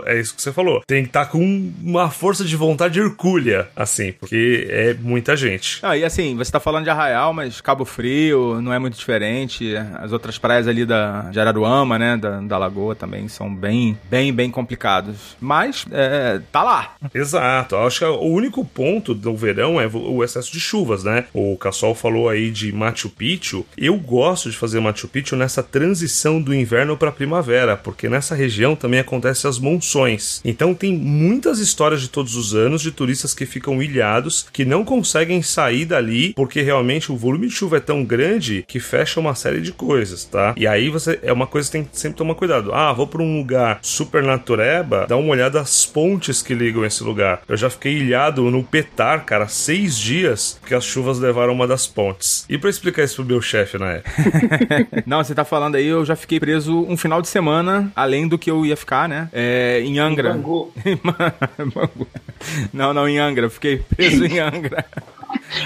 é 0.06 0.20
isso 0.20 0.34
que 0.34 0.42
você 0.42 0.52
falou. 0.52 0.82
Tem 0.86 1.02
que 1.02 1.08
estar 1.08 1.26
tá 1.26 1.30
com 1.30 1.72
uma 1.82 2.10
força 2.10 2.44
de 2.44 2.56
vontade 2.56 3.00
hercúlea, 3.00 3.68
assim, 3.74 4.12
porque 4.12 4.66
é 4.68 4.94
muita 4.94 5.36
gente. 5.36 5.78
Ah, 5.82 5.96
e 5.96 6.04
assim, 6.04 6.29
você 6.36 6.50
tá 6.50 6.60
falando 6.60 6.84
de 6.84 6.90
Arraial, 6.90 7.32
mas 7.32 7.60
Cabo 7.60 7.84
Frio 7.84 8.60
não 8.60 8.72
é 8.72 8.78
muito 8.78 8.96
diferente. 8.96 9.74
As 9.98 10.12
outras 10.12 10.38
praias 10.38 10.66
ali 10.66 10.84
da, 10.84 11.22
de 11.30 11.40
Araruama, 11.40 11.98
né, 11.98 12.16
da, 12.16 12.40
da 12.40 12.58
Lagoa 12.58 12.94
também 12.94 13.28
são 13.28 13.54
bem, 13.54 13.98
bem, 14.10 14.32
bem 14.32 14.50
complicados. 14.50 15.36
Mas, 15.40 15.84
é, 15.90 16.40
tá 16.52 16.62
lá. 16.62 16.94
Exato. 17.14 17.76
Acho 17.76 18.00
que 18.00 18.04
o 18.04 18.24
único 18.24 18.64
ponto 18.64 19.14
do 19.14 19.34
verão 19.34 19.80
é 19.80 19.86
o 19.86 20.22
excesso 20.22 20.52
de 20.52 20.60
chuvas, 20.60 21.04
né? 21.04 21.26
O 21.32 21.56
Cassol 21.56 21.94
falou 21.94 22.28
aí 22.28 22.50
de 22.50 22.72
Machu 22.72 23.08
Picchu. 23.08 23.64
Eu 23.76 23.96
gosto 23.96 24.50
de 24.50 24.56
fazer 24.56 24.80
Machu 24.80 25.08
Picchu 25.08 25.36
nessa 25.36 25.62
transição 25.62 26.40
do 26.40 26.54
inverno 26.54 26.96
para 26.96 27.12
primavera, 27.12 27.76
porque 27.76 28.08
nessa 28.08 28.34
região 28.34 28.76
também 28.76 29.00
acontecem 29.00 29.48
as 29.48 29.58
monções. 29.58 30.40
Então 30.44 30.74
tem 30.74 30.96
muitas 30.96 31.58
histórias 31.58 32.00
de 32.00 32.08
todos 32.08 32.36
os 32.36 32.54
anos 32.54 32.82
de 32.82 32.90
turistas 32.90 33.34
que 33.34 33.46
ficam 33.46 33.82
ilhados, 33.82 34.46
que 34.52 34.64
não 34.64 34.84
conseguem 34.84 35.42
sair 35.42 35.84
dali 35.84 36.19
porque 36.28 36.60
realmente 36.60 37.10
o 37.10 37.16
volume 37.16 37.48
de 37.48 37.54
chuva 37.54 37.78
é 37.78 37.80
tão 37.80 38.04
grande 38.04 38.64
que 38.66 38.78
fecha 38.78 39.20
uma 39.20 39.34
série 39.34 39.60
de 39.60 39.72
coisas, 39.72 40.24
tá? 40.24 40.54
E 40.56 40.66
aí 40.66 40.88
você 40.88 41.18
é 41.22 41.32
uma 41.32 41.46
coisa 41.46 41.68
que 41.68 41.72
tem 41.72 41.84
que 41.84 41.98
sempre 41.98 42.18
tomar 42.18 42.34
cuidado. 42.34 42.72
Ah, 42.72 42.92
vou 42.92 43.06
para 43.06 43.22
um 43.22 43.38
lugar 43.38 43.78
super 43.82 44.22
natureba, 44.22 45.06
dá 45.08 45.16
uma 45.16 45.30
olhada 45.30 45.60
às 45.60 45.86
pontes 45.86 46.42
que 46.42 46.54
ligam 46.54 46.84
esse 46.84 47.02
lugar. 47.02 47.42
Eu 47.48 47.56
já 47.56 47.70
fiquei 47.70 47.98
ilhado 47.98 48.50
no 48.50 48.62
Petar, 48.62 49.24
cara, 49.24 49.48
seis 49.48 49.98
dias, 49.98 50.58
porque 50.60 50.74
as 50.74 50.84
chuvas 50.84 51.18
levaram 51.18 51.52
uma 51.52 51.66
das 51.66 51.86
pontes. 51.86 52.44
E 52.48 52.56
para 52.58 52.70
explicar 52.70 53.04
isso 53.04 53.16
pro 53.16 53.24
meu 53.24 53.42
chefe 53.42 53.78
na 53.78 53.92
época? 53.92 54.10
não, 55.06 55.22
você 55.22 55.34
tá 55.34 55.44
falando 55.44 55.74
aí, 55.74 55.86
eu 55.86 56.04
já 56.04 56.16
fiquei 56.16 56.38
preso 56.38 56.84
um 56.88 56.96
final 56.96 57.20
de 57.20 57.28
semana, 57.28 57.90
além 57.94 58.28
do 58.28 58.38
que 58.38 58.50
eu 58.50 58.64
ia 58.64 58.76
ficar, 58.76 59.08
né? 59.08 59.28
É, 59.32 59.80
em 59.80 59.98
Angra. 59.98 60.30
Em 60.30 60.32
Bangu. 60.34 60.72
não, 62.72 62.92
não, 62.92 63.08
em 63.08 63.18
Angra. 63.18 63.46
Eu 63.46 63.50
fiquei 63.50 63.78
preso 63.78 64.24
em 64.26 64.38
Angra. 64.38 64.84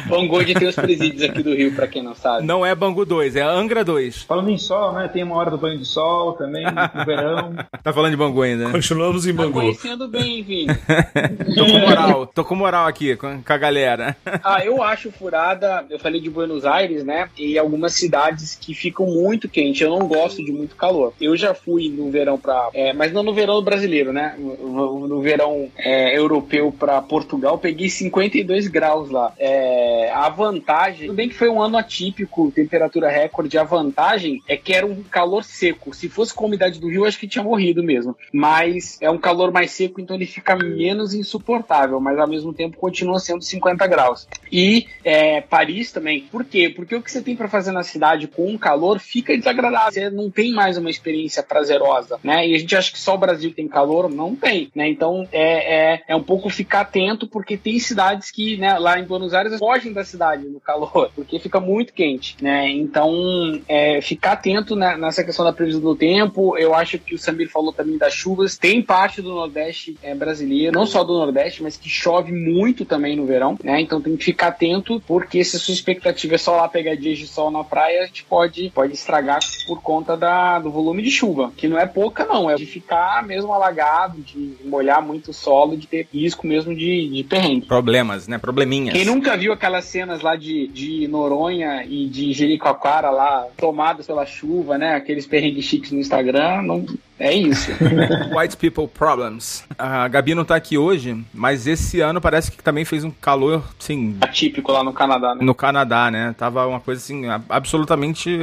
Bangu 0.06 0.44
tem 0.44 0.68
os 0.68 0.74
presídios 0.74 1.22
aqui 1.22 1.42
do 1.42 1.54
Rio, 1.54 1.74
pra 1.74 1.86
quem 1.86 2.02
não 2.02 2.14
sabe. 2.14 2.46
Não 2.46 2.64
é 2.64 2.74
Bangu 2.74 3.04
2, 3.04 3.36
é 3.36 3.42
Angra 3.42 3.84
2. 3.84 4.22
Falando 4.22 4.50
em 4.50 4.58
sol, 4.58 4.92
né? 4.92 5.08
Tem 5.08 5.22
uma 5.22 5.36
hora 5.36 5.50
do 5.50 5.58
banho 5.58 5.78
de 5.78 5.84
sol 5.84 6.32
também, 6.32 6.64
no 6.64 7.04
verão. 7.04 7.54
Tá 7.82 7.92
falando 7.92 8.12
de 8.12 8.16
Bangu 8.16 8.42
ainda, 8.42 8.66
né? 8.66 8.72
Continuamos 8.72 9.26
em 9.26 9.34
tá 9.34 9.42
Bangu. 9.42 9.54
Tá 9.54 9.60
conhecendo 9.60 10.08
bem, 10.08 10.42
Vini. 10.42 10.74
tô 11.54 11.64
com 11.66 11.78
moral, 11.78 12.26
tô 12.26 12.44
com 12.44 12.54
moral 12.54 12.86
aqui, 12.86 13.16
com, 13.16 13.42
com 13.42 13.52
a 13.52 13.58
galera. 13.58 14.16
ah, 14.42 14.64
eu 14.64 14.82
acho 14.82 15.10
furada, 15.12 15.84
eu 15.90 15.98
falei 15.98 16.20
de 16.20 16.30
Buenos 16.30 16.64
Aires, 16.64 17.04
né? 17.04 17.28
E 17.36 17.58
algumas 17.58 17.94
cidades 17.94 18.54
que 18.60 18.74
ficam 18.74 19.06
muito 19.06 19.48
quentes. 19.48 19.80
Eu 19.80 19.90
não 19.90 20.06
gosto 20.06 20.44
de 20.44 20.52
muito 20.52 20.76
calor. 20.76 21.12
Eu 21.20 21.36
já 21.36 21.54
fui 21.54 21.88
no 21.88 22.10
verão 22.10 22.38
pra. 22.38 22.68
É, 22.74 22.92
mas 22.92 23.12
não 23.12 23.22
no 23.22 23.34
verão 23.34 23.62
brasileiro, 23.62 24.12
né? 24.12 24.34
No, 24.38 25.06
no 25.06 25.20
verão 25.20 25.68
é, 25.76 26.16
europeu 26.16 26.74
pra 26.76 27.00
Portugal, 27.02 27.58
peguei 27.58 27.88
52 27.88 28.68
graus 28.68 29.10
lá. 29.10 29.32
É, 29.38 29.73
é, 29.74 30.10
a 30.12 30.28
vantagem, 30.28 31.06
tudo 31.06 31.16
bem 31.16 31.28
que 31.28 31.34
foi 31.34 31.48
um 31.48 31.60
ano 31.60 31.76
atípico, 31.76 32.52
temperatura 32.52 33.10
recorde, 33.10 33.58
a 33.58 33.64
vantagem 33.64 34.42
é 34.46 34.56
que 34.56 34.72
era 34.72 34.86
um 34.86 35.02
calor 35.02 35.42
seco. 35.42 35.92
Se 35.92 36.08
fosse 36.08 36.32
com 36.32 36.44
a 36.44 36.48
umidade 36.48 36.78
do 36.78 36.88
Rio, 36.88 37.04
acho 37.04 37.18
que 37.18 37.26
tinha 37.26 37.42
morrido 37.42 37.82
mesmo. 37.82 38.16
Mas 38.32 38.98
é 39.00 39.10
um 39.10 39.18
calor 39.18 39.50
mais 39.50 39.72
seco, 39.72 40.00
então 40.00 40.14
ele 40.14 40.26
fica 40.26 40.54
menos 40.56 41.12
insuportável, 41.14 41.98
mas 42.00 42.18
ao 42.18 42.28
mesmo 42.28 42.52
tempo 42.52 42.76
continua 42.76 43.18
sendo 43.18 43.42
50 43.42 43.86
graus. 43.86 44.28
E 44.50 44.86
é, 45.02 45.40
Paris 45.40 45.90
também. 45.90 46.22
Por 46.30 46.44
quê? 46.44 46.70
Porque 46.70 46.94
o 46.94 47.02
que 47.02 47.10
você 47.10 47.20
tem 47.20 47.34
para 47.34 47.48
fazer 47.48 47.72
na 47.72 47.82
cidade 47.82 48.28
com 48.28 48.48
um 48.48 48.58
calor 48.58 49.00
fica 49.00 49.36
desagradável. 49.36 49.92
Você 49.92 50.10
não 50.10 50.30
tem 50.30 50.52
mais 50.52 50.76
uma 50.76 50.90
experiência 50.90 51.42
prazerosa, 51.42 52.18
né? 52.22 52.46
E 52.46 52.54
a 52.54 52.58
gente 52.58 52.76
acha 52.76 52.92
que 52.92 52.98
só 52.98 53.14
o 53.14 53.18
Brasil 53.18 53.52
tem 53.52 53.66
calor, 53.66 54.08
não 54.08 54.36
tem, 54.36 54.70
né? 54.74 54.88
Então 54.88 55.26
é, 55.32 55.94
é, 55.94 56.02
é 56.08 56.16
um 56.16 56.22
pouco 56.22 56.48
ficar 56.48 56.82
atento, 56.82 57.26
porque 57.26 57.56
tem 57.56 57.78
cidades 57.78 58.30
que, 58.30 58.56
né, 58.56 58.78
lá 58.78 58.98
em 58.98 59.04
Buenos 59.04 59.34
Aires 59.34 59.58
fogem 59.64 59.94
da 59.94 60.04
cidade 60.04 60.46
no 60.46 60.60
calor, 60.60 61.10
porque 61.16 61.38
fica 61.38 61.58
muito 61.58 61.94
quente, 61.94 62.36
né? 62.42 62.68
Então, 62.68 63.10
é, 63.66 63.98
ficar 64.02 64.32
atento 64.32 64.76
né, 64.76 64.94
nessa 64.98 65.24
questão 65.24 65.42
da 65.42 65.54
previsão 65.54 65.80
do 65.80 65.96
tempo. 65.96 66.56
Eu 66.58 66.74
acho 66.74 66.98
que 66.98 67.14
o 67.14 67.18
Samir 67.18 67.50
falou 67.50 67.72
também 67.72 67.96
das 67.96 68.12
chuvas. 68.12 68.58
Tem 68.58 68.82
parte 68.82 69.22
do 69.22 69.30
Nordeste 69.30 69.96
é, 70.02 70.14
brasileiro, 70.14 70.74
não 70.74 70.84
só 70.84 71.02
do 71.02 71.14
Nordeste, 71.14 71.62
mas 71.62 71.78
que 71.78 71.88
chove 71.88 72.30
muito 72.30 72.84
também 72.84 73.16
no 73.16 73.24
verão, 73.24 73.56
né? 73.64 73.80
Então 73.80 74.02
tem 74.02 74.14
que 74.16 74.24
ficar 74.24 74.48
atento, 74.48 75.02
porque 75.06 75.42
se 75.42 75.56
a 75.56 75.58
sua 75.58 75.72
expectativa 75.72 76.34
é 76.34 76.38
só 76.38 76.56
lá 76.56 76.68
pegar 76.68 76.94
dias 76.94 77.18
de 77.18 77.26
sol 77.26 77.50
na 77.50 77.64
praia, 77.64 78.02
a 78.02 78.06
gente 78.06 78.24
pode, 78.24 78.70
pode 78.74 78.92
estragar 78.92 79.38
por 79.66 79.80
conta 79.80 80.14
da, 80.14 80.58
do 80.58 80.70
volume 80.70 81.02
de 81.02 81.10
chuva, 81.10 81.52
que 81.56 81.68
não 81.68 81.78
é 81.78 81.86
pouca, 81.86 82.26
não. 82.26 82.50
É 82.50 82.56
de 82.56 82.66
ficar 82.66 83.22
mesmo 83.26 83.50
alagado, 83.52 84.20
de 84.20 84.56
molhar 84.62 85.00
muito 85.00 85.30
o 85.30 85.34
solo, 85.34 85.74
de 85.74 85.86
ter 85.86 86.06
risco 86.12 86.46
mesmo 86.46 86.74
de, 86.74 87.08
de 87.08 87.24
perrengue. 87.24 87.66
Problemas, 87.66 88.28
né? 88.28 88.36
Probleminhas. 88.36 88.94
Quem 88.94 89.06
nunca 89.06 89.34
viu 89.38 89.53
aquelas 89.54 89.84
cenas 89.84 90.22
lá 90.22 90.36
de, 90.36 90.66
de 90.68 91.08
Noronha 91.08 91.84
e 91.84 92.06
de 92.06 92.32
Jericoacoara 92.32 93.10
lá, 93.10 93.46
tomadas 93.56 94.06
pela 94.06 94.26
chuva, 94.26 94.76
né? 94.76 94.94
Aqueles 94.94 95.26
perrengues 95.26 95.64
chiques 95.64 95.90
no 95.90 95.98
Instagram, 95.98 96.62
não, 96.62 96.84
é 97.18 97.32
isso. 97.32 97.70
White 98.36 98.56
People 98.56 98.88
Problems. 98.88 99.64
A 99.78 100.08
Gabi 100.08 100.34
não 100.34 100.44
tá 100.44 100.56
aqui 100.56 100.76
hoje, 100.76 101.24
mas 101.32 101.66
esse 101.66 102.00
ano 102.00 102.20
parece 102.20 102.50
que 102.50 102.62
também 102.62 102.84
fez 102.84 103.04
um 103.04 103.10
calor, 103.10 103.62
assim... 103.78 104.16
Atípico 104.20 104.72
lá 104.72 104.82
no 104.82 104.92
Canadá, 104.92 105.34
né? 105.34 105.44
No 105.44 105.54
Canadá, 105.54 106.10
né? 106.10 106.34
Tava 106.36 106.66
uma 106.66 106.80
coisa, 106.80 107.00
assim, 107.00 107.24
absolutamente 107.48 108.36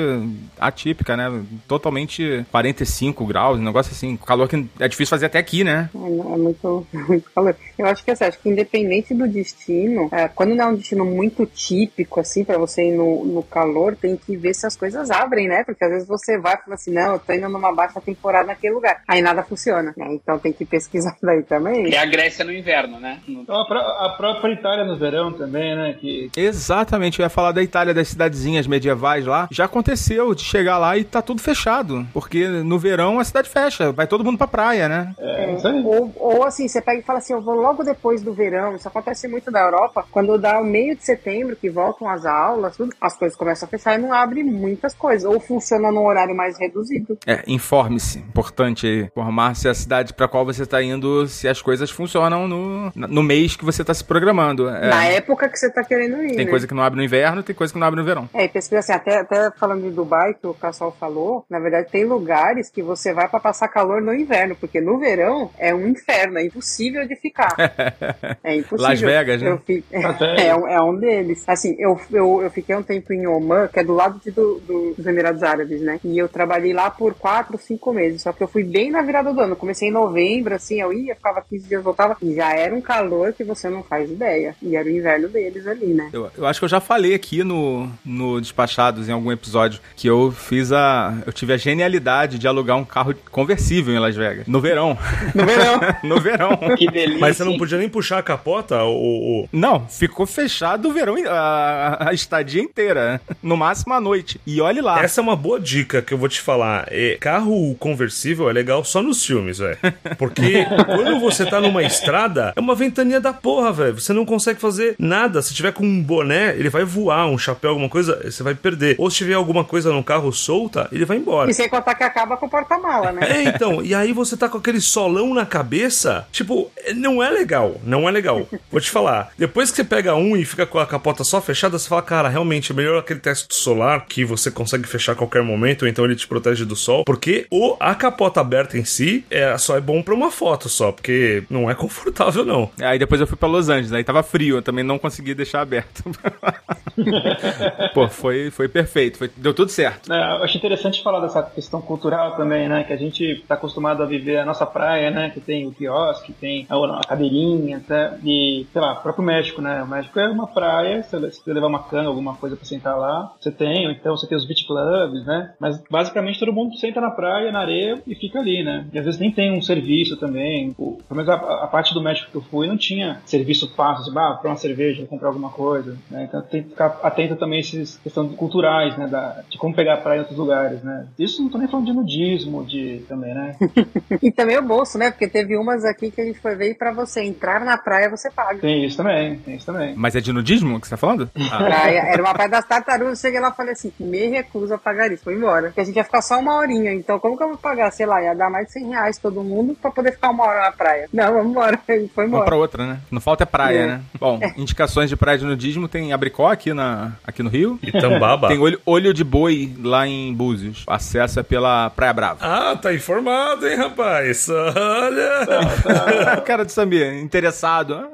atípica, 0.59 1.17
né? 1.17 1.43
Totalmente 1.67 2.45
45 2.51 3.25
graus, 3.25 3.59
um 3.59 3.63
negócio 3.63 3.91
assim, 3.91 4.17
calor 4.17 4.47
que 4.47 4.65
é 4.79 4.87
difícil 4.87 5.09
fazer 5.09 5.25
até 5.25 5.39
aqui, 5.39 5.63
né? 5.63 5.89
É, 5.93 5.97
é 5.97 6.37
muito, 6.37 6.87
muito 6.93 7.29
calor. 7.31 7.55
Eu 7.77 7.87
acho 7.87 8.03
que, 8.03 8.11
assim, 8.11 8.23
acho 8.23 8.39
que 8.39 8.49
independente 8.49 9.13
do 9.13 9.27
destino, 9.27 10.07
é, 10.11 10.27
quando 10.27 10.55
não 10.55 10.65
é 10.65 10.67
um 10.67 10.75
destino 10.75 11.05
muito 11.05 11.45
típico, 11.45 12.19
assim, 12.19 12.43
para 12.43 12.57
você 12.57 12.87
ir 12.87 12.95
no, 12.95 13.25
no 13.25 13.43
calor, 13.43 13.95
tem 13.95 14.15
que 14.15 14.37
ver 14.37 14.53
se 14.53 14.65
as 14.65 14.77
coisas 14.77 15.11
abrem, 15.11 15.47
né? 15.47 15.63
Porque 15.63 15.83
às 15.83 15.91
vezes 15.91 16.07
você 16.07 16.37
vai 16.37 16.55
e 16.55 16.57
fala 16.57 16.75
assim, 16.75 16.91
não, 16.91 17.13
eu 17.13 17.19
tô 17.19 17.33
indo 17.33 17.49
numa 17.49 17.73
baixa 17.73 17.99
temporada 17.99 18.51
naquele 18.61 18.73
lugar. 18.75 19.01
Aí 19.07 19.21
nada 19.21 19.43
funciona, 19.43 19.93
né? 19.97 20.07
Então 20.13 20.37
tem 20.37 20.53
que 20.53 20.65
pesquisar 20.65 21.15
daí 21.21 21.41
também. 21.43 21.89
E 21.89 21.95
a 21.97 22.05
Grécia 22.05 22.45
no 22.45 22.53
inverno, 22.53 22.99
né? 22.99 23.19
No- 23.27 23.41
Então, 23.41 23.59
a, 23.59 23.65
pró- 23.67 23.79
a 23.79 24.09
própria 24.17 24.53
Itália 24.53 24.85
no 24.85 24.95
verão 24.97 25.31
também, 25.33 25.75
né? 25.75 25.95
Que 25.99 26.29
Exatamente, 26.37 27.19
eu 27.19 27.23
ia 27.23 27.29
falar 27.29 27.51
da 27.51 27.63
Itália, 27.63 27.93
das 27.93 28.09
cidadezinhas 28.09 28.67
medievais 28.67 29.25
lá. 29.25 29.47
Já 29.51 29.65
aconteceu 29.65 30.33
de 30.35 30.43
chegar 30.43 30.77
lá 30.77 30.97
e 30.97 31.03
tá 31.03 31.21
tudo 31.21 31.41
fechado. 31.41 32.05
Porque 32.13 32.47
no 32.47 32.77
verão 32.77 33.19
a 33.19 33.23
cidade 33.23 33.49
fecha, 33.49 33.91
vai 33.91 34.05
todo 34.07 34.23
mundo 34.23 34.37
pra 34.37 34.47
praia, 34.47 34.87
né? 34.87 35.13
é 35.19 35.55
isso 35.55 35.67
aí. 35.67 35.81
Ou, 35.83 36.11
ou 36.15 36.43
assim, 36.43 36.67
você 36.67 36.81
pega 36.81 36.99
e 36.99 37.03
fala 37.03 37.19
assim, 37.19 37.33
eu 37.33 37.41
vou 37.41 37.55
logo 37.55 37.83
depois 37.83 38.21
do 38.21 38.33
verão. 38.33 38.75
Isso 38.75 38.87
acontece 38.87 39.27
muito 39.27 39.49
na 39.51 39.59
Europa. 39.61 40.05
Quando 40.11 40.37
dá 40.37 40.59
o 40.59 40.63
meio 40.63 40.95
de 40.95 41.03
setembro, 41.03 41.55
que 41.55 41.69
voltam 41.69 42.07
as 42.09 42.25
aulas, 42.25 42.77
tudo, 42.77 42.93
as 43.01 43.17
coisas 43.17 43.37
começam 43.37 43.65
a 43.67 43.69
fechar 43.69 43.97
e 43.97 44.01
não 44.01 44.13
abre 44.13 44.43
muitas 44.43 44.93
coisas. 44.93 45.23
Ou 45.29 45.39
funciona 45.39 45.91
num 45.91 46.05
horário 46.05 46.35
mais 46.35 46.57
reduzido. 46.59 47.17
É, 47.25 47.43
informe-se. 47.47 48.19
Importante 48.51 48.85
aí, 48.85 49.01
informar 49.03 49.55
se 49.55 49.69
a 49.69 49.73
cidade 49.73 50.13
pra 50.13 50.27
qual 50.27 50.45
você 50.45 50.65
tá 50.65 50.83
indo, 50.83 51.25
se 51.27 51.47
as 51.47 51.61
coisas 51.61 51.89
funcionam 51.89 52.47
no, 52.49 52.91
no 52.93 53.23
mês 53.23 53.55
que 53.55 53.63
você 53.63 53.81
tá 53.83 53.93
se 53.93 54.03
programando. 54.03 54.67
É, 54.67 54.89
Na 54.89 55.05
época 55.05 55.47
que 55.47 55.57
você 55.57 55.69
tá 55.69 55.83
querendo 55.85 56.21
ir, 56.23 56.35
tem 56.35 56.45
né? 56.45 56.51
coisa 56.51 56.67
que 56.67 56.73
não 56.73 56.83
abre 56.83 56.97
no 56.97 57.03
inverno, 57.05 57.41
tem 57.41 57.55
coisa 57.55 57.71
que 57.71 57.79
não 57.79 57.87
abre 57.87 57.99
no 57.99 58.05
verão. 58.05 58.29
É, 58.33 58.43
e 58.43 58.49
pesquisa 58.49 58.79
assim, 58.79 58.91
até, 58.91 59.19
até 59.19 59.49
falando 59.51 59.83
de 59.83 59.91
Dubai, 59.91 60.33
que 60.33 60.45
o 60.45 60.53
pessoal 60.53 60.95
falou, 60.99 61.45
na 61.49 61.59
verdade 61.59 61.87
tem 61.89 62.03
lugares 62.05 62.69
que 62.69 62.83
você 62.83 63.13
vai 63.13 63.29
pra 63.29 63.39
passar 63.39 63.69
calor 63.69 64.01
no 64.01 64.13
inverno, 64.13 64.53
porque 64.55 64.81
no 64.81 64.99
verão 64.99 65.49
é 65.57 65.73
um 65.73 65.87
inferno, 65.87 66.37
é 66.37 66.45
impossível 66.45 67.07
de 67.07 67.15
ficar. 67.15 67.55
É 68.43 68.55
impossível. 68.55 68.89
Las 68.89 68.99
Vegas, 68.99 69.41
né? 69.41 69.49
Eu 69.51 69.57
fi- 69.59 69.83
Até- 70.03 70.47
é, 70.47 70.55
um, 70.55 70.67
é 70.67 70.81
um 70.81 70.95
deles. 70.97 71.43
Assim, 71.47 71.75
eu, 71.79 71.99
eu, 72.11 72.41
eu 72.41 72.49
fiquei 72.51 72.75
um 72.75 72.83
tempo 72.83 73.13
em 73.13 73.25
Oman, 73.27 73.67
que 73.67 73.79
é 73.79 73.83
do 73.83 73.93
lado 73.93 74.19
de, 74.23 74.31
do, 74.31 74.59
do- 74.59 74.93
dos 74.95 75.05
Emirados 75.05 75.43
Árabes, 75.43 75.81
né? 75.81 75.99
E 76.03 76.17
eu 76.17 76.27
trabalhei 76.27 76.73
lá 76.73 76.89
por 76.89 77.13
quatro, 77.13 77.57
cinco 77.57 77.93
meses. 77.93 78.21
Só 78.23 78.33
que 78.33 78.40
eu 78.43 78.47
fui 78.47 78.63
bem 78.63 78.91
na 78.91 79.01
virada 79.01 79.33
do 79.33 79.39
ano. 79.39 79.55
Comecei 79.55 79.89
em 79.89 79.91
novembro, 79.91 80.55
assim, 80.55 80.81
eu 80.81 80.91
ia, 80.93 81.15
ficava 81.15 81.43
15 81.47 81.67
dias, 81.67 81.83
voltava. 81.83 82.17
Já 82.35 82.53
era 82.53 82.75
um 82.75 82.81
calor 82.81 83.33
que 83.33 83.43
você 83.43 83.69
não 83.69 83.83
faz 83.83 84.09
ideia. 84.09 84.55
E 84.61 84.75
era 84.75 84.87
o 84.87 84.91
inverno 84.91 85.27
deles 85.27 85.67
ali, 85.67 85.87
né? 85.87 86.09
Eu, 86.13 86.29
eu 86.37 86.45
acho 86.45 86.59
que 86.59 86.65
eu 86.65 86.69
já 86.69 86.79
falei 86.79 87.13
aqui 87.13 87.43
no, 87.43 87.89
no 88.05 88.39
Despachados, 88.41 89.07
em 89.07 89.11
algum 89.11 89.31
episódio, 89.31 89.79
que 89.95 90.07
eu 90.07 90.31
fiz 90.31 90.71
a. 90.71 91.13
Eu 91.25 91.33
tive 91.33 91.53
a 91.53 91.57
genialidade 91.57 92.37
de 92.37 92.47
alugar 92.47 92.77
um 92.77 92.85
carro 92.85 93.13
conversível 93.31 93.93
em 93.93 93.99
Las 93.99 94.15
Vegas. 94.15 94.47
No 94.47 94.59
verão. 94.59 94.97
No 95.35 95.45
verão. 95.45 95.79
no 96.03 96.19
verão. 96.19 96.75
Que 96.77 96.87
delícia. 96.89 97.19
Mas 97.19 97.37
você 97.37 97.43
não 97.43 97.57
podia 97.57 97.77
nem 97.77 97.89
puxar 97.89 98.19
a 98.19 98.23
capota? 98.23 98.83
Ou, 98.83 99.47
Não, 99.51 99.87
ficou 99.87 100.25
fechado 100.25 100.89
o 100.89 100.93
verão, 100.93 101.15
a, 101.27 102.09
a 102.09 102.13
estadia 102.13 102.61
inteira. 102.61 103.21
No 103.41 103.55
máximo 103.57 103.93
à 103.93 104.01
noite. 104.01 104.39
E 104.45 104.61
olhe 104.61 104.81
lá. 104.81 105.03
Essa 105.03 105.21
é 105.21 105.23
uma 105.23 105.35
boa 105.35 105.59
dica 105.59 106.01
que 106.01 106.13
eu 106.13 106.17
vou 106.17 106.29
te 106.29 106.41
falar. 106.41 106.87
É, 106.89 107.17
carro 107.19 107.75
conversível 107.75 108.30
é 108.49 108.53
legal 108.53 108.83
só 108.83 109.01
nos 109.01 109.25
filmes, 109.25 109.57
velho. 109.57 109.77
Porque 110.17 110.65
quando 110.85 111.19
você 111.19 111.45
tá 111.45 111.59
numa 111.59 111.83
estrada, 111.83 112.53
é 112.55 112.59
uma 112.59 112.75
ventania 112.75 113.19
da 113.19 113.33
porra, 113.33 113.71
velho. 113.71 113.99
Você 113.99 114.13
não 114.13 114.25
consegue 114.25 114.59
fazer 114.59 114.95
nada. 114.97 115.41
Se 115.41 115.53
tiver 115.53 115.73
com 115.73 115.83
um 115.83 116.01
boné, 116.01 116.55
ele 116.55 116.69
vai 116.69 116.83
voar, 116.83 117.27
um 117.27 117.37
chapéu, 117.37 117.71
alguma 117.71 117.89
coisa, 117.89 118.21
você 118.23 118.43
vai 118.43 118.55
perder. 118.55 118.95
Ou 118.97 119.09
se 119.09 119.17
tiver 119.17 119.33
alguma 119.33 119.63
coisa 119.63 119.91
no 119.91 120.03
carro 120.03 120.31
solta, 120.31 120.87
ele 120.91 121.05
vai 121.05 121.17
embora. 121.17 121.49
E 121.49 121.53
sem 121.53 121.69
contar 121.69 121.95
que 121.95 122.03
acaba 122.03 122.37
com 122.37 122.45
o 122.45 122.49
porta-mala, 122.49 123.11
né? 123.11 123.21
É, 123.29 123.43
então, 123.43 123.83
e 123.83 123.93
aí 123.93 124.13
você 124.13 124.37
tá 124.37 124.47
com 124.47 124.57
aquele 124.57 124.81
solão 124.81 125.33
na 125.33 125.45
cabeça, 125.45 126.27
tipo, 126.31 126.71
não 126.95 127.21
é 127.21 127.29
legal, 127.29 127.75
não 127.83 128.07
é 128.07 128.11
legal. 128.11 128.47
Vou 128.71 128.81
te 128.81 128.89
falar, 128.89 129.31
depois 129.37 129.69
que 129.69 129.77
você 129.77 129.83
pega 129.83 130.15
um 130.15 130.35
e 130.35 130.45
fica 130.45 130.65
com 130.65 130.79
a 130.79 130.85
capota 130.85 131.23
só 131.23 131.41
fechada, 131.41 131.77
você 131.77 131.87
fala, 131.87 132.01
cara, 132.01 132.29
realmente 132.29 132.71
é 132.71 132.75
melhor 132.75 132.99
aquele 132.99 133.19
teste 133.19 133.53
solar 133.53 134.05
que 134.07 134.23
você 134.23 134.51
consegue 134.51 134.87
fechar 134.87 135.13
a 135.13 135.15
qualquer 135.15 135.43
momento, 135.43 135.87
então 135.87 136.05
ele 136.05 136.15
te 136.15 136.27
protege 136.27 136.65
do 136.65 136.75
sol, 136.75 137.03
porque 137.05 137.45
o, 137.49 137.75
a 137.79 137.95
capota 137.95 138.20
aberta 138.39 138.77
em 138.77 138.85
si 138.85 139.25
é, 139.29 139.57
só 139.57 139.75
é 139.77 139.81
bom 139.81 140.01
pra 140.01 140.13
uma 140.13 140.29
foto 140.31 140.69
só, 140.69 140.91
porque 140.91 141.43
não 141.49 141.69
é 141.69 141.75
confortável 141.75 142.45
não. 142.45 142.69
Aí 142.81 142.99
depois 142.99 143.19
eu 143.21 143.27
fui 143.27 143.37
pra 143.37 143.47
Los 143.47 143.69
Angeles, 143.69 143.91
aí 143.93 144.03
tava 144.03 144.21
frio, 144.23 144.57
eu 144.57 144.61
também 144.61 144.83
não 144.83 144.99
consegui 144.99 145.33
deixar 145.33 145.61
aberto. 145.61 146.03
Pô, 147.93 148.07
foi, 148.07 148.51
foi 148.51 148.67
perfeito, 148.67 149.17
foi- 149.17 149.29
deu 149.35 149.53
tudo 149.53 149.69
certo. 149.69 150.11
É, 150.11 150.15
eu 150.37 150.43
acho 150.43 150.57
interessante 150.57 151.01
falar 151.03 151.19
dessa 151.21 151.41
questão 151.43 151.81
cultural 151.81 152.35
também, 152.35 152.67
né? 152.67 152.83
Que 152.83 152.93
a 152.93 152.97
gente 152.97 153.23
está 153.23 153.55
acostumado 153.55 154.03
a 154.03 154.05
viver 154.05 154.37
a 154.37 154.45
nossa 154.45 154.65
praia, 154.65 155.09
né? 155.11 155.29
Que 155.29 155.39
tem 155.39 155.67
o 155.67 155.71
quiosque, 155.71 156.33
tem 156.33 156.65
a, 156.69 156.75
a 156.75 157.01
cadeirinha, 157.07 157.77
até, 157.77 158.13
e, 158.23 158.65
sei 158.71 158.81
lá, 158.81 158.93
o 158.93 159.01
próprio 159.01 159.23
México, 159.23 159.61
né? 159.61 159.81
O 159.83 159.87
México 159.87 160.19
é 160.19 160.29
uma 160.29 160.47
praia, 160.47 161.03
se 161.03 161.17
você 161.17 161.53
levar 161.53 161.67
uma 161.67 161.83
canga, 161.83 162.07
alguma 162.09 162.35
coisa 162.35 162.55
para 162.55 162.65
sentar 162.65 162.97
lá, 162.97 163.31
você 163.39 163.51
tem, 163.51 163.85
ou 163.87 163.91
então 163.91 164.15
você 164.15 164.27
tem 164.27 164.37
os 164.37 164.45
beach 164.45 164.65
clubs, 164.65 165.25
né? 165.25 165.53
Mas 165.59 165.81
basicamente 165.89 166.39
todo 166.39 166.53
mundo 166.53 166.75
senta 166.77 166.99
na 167.01 167.11
praia, 167.11 167.51
na 167.51 167.59
areia 167.59 168.01
e 168.11 168.15
fica 168.15 168.39
ali, 168.39 168.63
né? 168.63 168.85
E 168.91 168.99
às 168.99 169.05
vezes 169.05 169.19
nem 169.19 169.31
tem 169.31 169.57
um 169.57 169.61
serviço 169.61 170.17
também. 170.17 170.75
O, 170.77 170.99
pelo 171.07 171.23
menos 171.23 171.29
a, 171.29 171.63
a 171.63 171.67
parte 171.67 171.93
do 171.93 172.01
México 172.01 172.29
que 172.29 172.37
eu 172.37 172.41
fui 172.41 172.67
não 172.67 172.77
tinha 172.77 173.21
serviço 173.25 173.73
fácil, 173.73 174.01
assim, 174.01 174.11
ah, 174.17 174.37
pra 174.39 174.51
uma 174.51 174.57
cerveja, 174.57 175.05
comprar 175.05 175.29
alguma 175.29 175.49
coisa, 175.49 175.97
né? 176.09 176.25
Então 176.27 176.41
tem 176.41 176.63
que 176.63 176.69
ficar 176.69 176.99
atento 177.01 177.35
também 177.35 177.59
a 177.59 177.61
essas 177.61 177.97
questões 177.97 178.35
culturais, 178.35 178.97
né? 178.97 179.07
Da, 179.07 179.43
de 179.49 179.57
como 179.57 179.73
pegar 179.73 179.95
a 179.95 179.97
praia 179.97 180.17
em 180.17 180.21
outros 180.21 180.37
lugares, 180.37 180.83
né? 180.83 181.07
Isso 181.17 181.41
não 181.41 181.49
tô 181.49 181.57
nem 181.57 181.67
falando 181.67 181.85
de 181.85 181.93
nudismo, 181.93 182.65
de 182.65 183.03
também, 183.07 183.33
né? 183.33 183.55
E 184.21 184.31
também 184.31 184.57
o 184.57 184.61
bolso, 184.61 184.97
né? 184.97 185.09
Porque 185.09 185.27
teve 185.27 185.57
umas 185.57 185.83
aqui 185.83 186.11
que 186.11 186.21
a 186.21 186.25
gente 186.25 186.39
foi 186.39 186.55
ver 186.55 186.71
e 186.71 186.75
pra 186.75 186.91
você 186.91 187.23
entrar 187.23 187.63
na 187.63 187.77
praia 187.77 188.09
você 188.09 188.29
paga. 188.29 188.59
Tem 188.59 188.85
isso 188.85 188.97
também, 188.97 189.37
tem 189.39 189.55
isso 189.55 189.65
também. 189.65 189.95
Mas 189.95 190.15
é 190.15 190.21
de 190.21 190.31
nudismo 190.31 190.79
que 190.79 190.87
você 190.87 190.91
tá 190.91 190.97
falando? 190.97 191.29
Ah, 191.51 191.57
Praia, 191.63 191.99
era 191.99 192.21
uma 192.21 192.33
praia 192.33 192.49
das 192.49 192.65
tartarugas, 192.65 193.17
eu 193.17 193.27
cheguei 193.27 193.39
lá 193.39 193.49
e 193.49 193.55
falei 193.55 193.73
assim, 193.73 193.91
me 193.99 194.27
recuso 194.27 194.73
a 194.73 194.77
pagar 194.77 195.11
isso, 195.11 195.23
foi 195.23 195.35
embora. 195.35 195.67
Porque 195.67 195.81
a 195.81 195.83
gente 195.83 195.95
ia 195.95 196.03
ficar 196.03 196.21
só 196.21 196.39
uma 196.39 196.55
horinha, 196.55 196.93
então 196.93 197.19
como 197.19 197.37
que 197.37 197.43
eu 197.43 197.49
vou 197.49 197.57
pagar, 197.57 197.91
sei 198.01 198.05
lá, 198.07 198.19
ia 198.23 198.33
dar 198.33 198.49
mais 198.49 198.65
de 198.65 198.73
100 198.73 198.89
reais 198.89 199.17
todo 199.19 199.43
mundo 199.43 199.77
pra 199.79 199.91
poder 199.91 200.11
ficar 200.13 200.31
uma 200.31 200.43
hora 200.43 200.61
na 200.63 200.71
praia. 200.71 201.07
Não, 201.13 201.33
vamos 201.33 201.51
embora, 201.51 201.79
foi 201.85 201.99
Uma 202.17 202.25
embora. 202.25 202.45
pra 202.45 202.55
outra, 202.55 202.83
né? 202.85 202.99
Não 203.11 203.21
falta 203.21 203.43
é 203.43 203.45
praia, 203.45 203.77
É. 203.79 203.87
né? 203.87 204.01
Bom, 204.19 204.39
indicações 204.57 205.07
de 205.07 205.15
praia 205.15 205.37
de 205.37 205.45
nudismo 205.45 205.87
tem 205.87 206.11
Abricó 206.13 206.49
aqui, 206.49 206.73
na, 206.73 207.13
aqui 207.25 207.43
no 207.43 207.49
Rio. 207.49 207.77
E 207.83 207.91
Tambaba. 207.91 208.47
Tem 208.47 208.57
olho, 208.57 208.79
olho 208.87 209.13
de 209.13 209.23
boi 209.23 209.71
lá 209.83 210.07
em 210.07 210.33
Búzios. 210.33 210.83
O 210.87 210.91
acesso 210.91 211.39
é 211.39 211.43
pela 211.43 211.91
Praia 211.91 212.13
Brava. 212.13 212.39
Ah, 212.41 212.75
tá 212.75 212.91
informado, 212.91 213.67
hein, 213.67 213.75
rapaz? 213.77 214.47
Olha! 214.49 216.41
Cara 216.43 216.65
do 216.65 216.71
Samir, 216.71 217.21
interessado. 217.21 218.07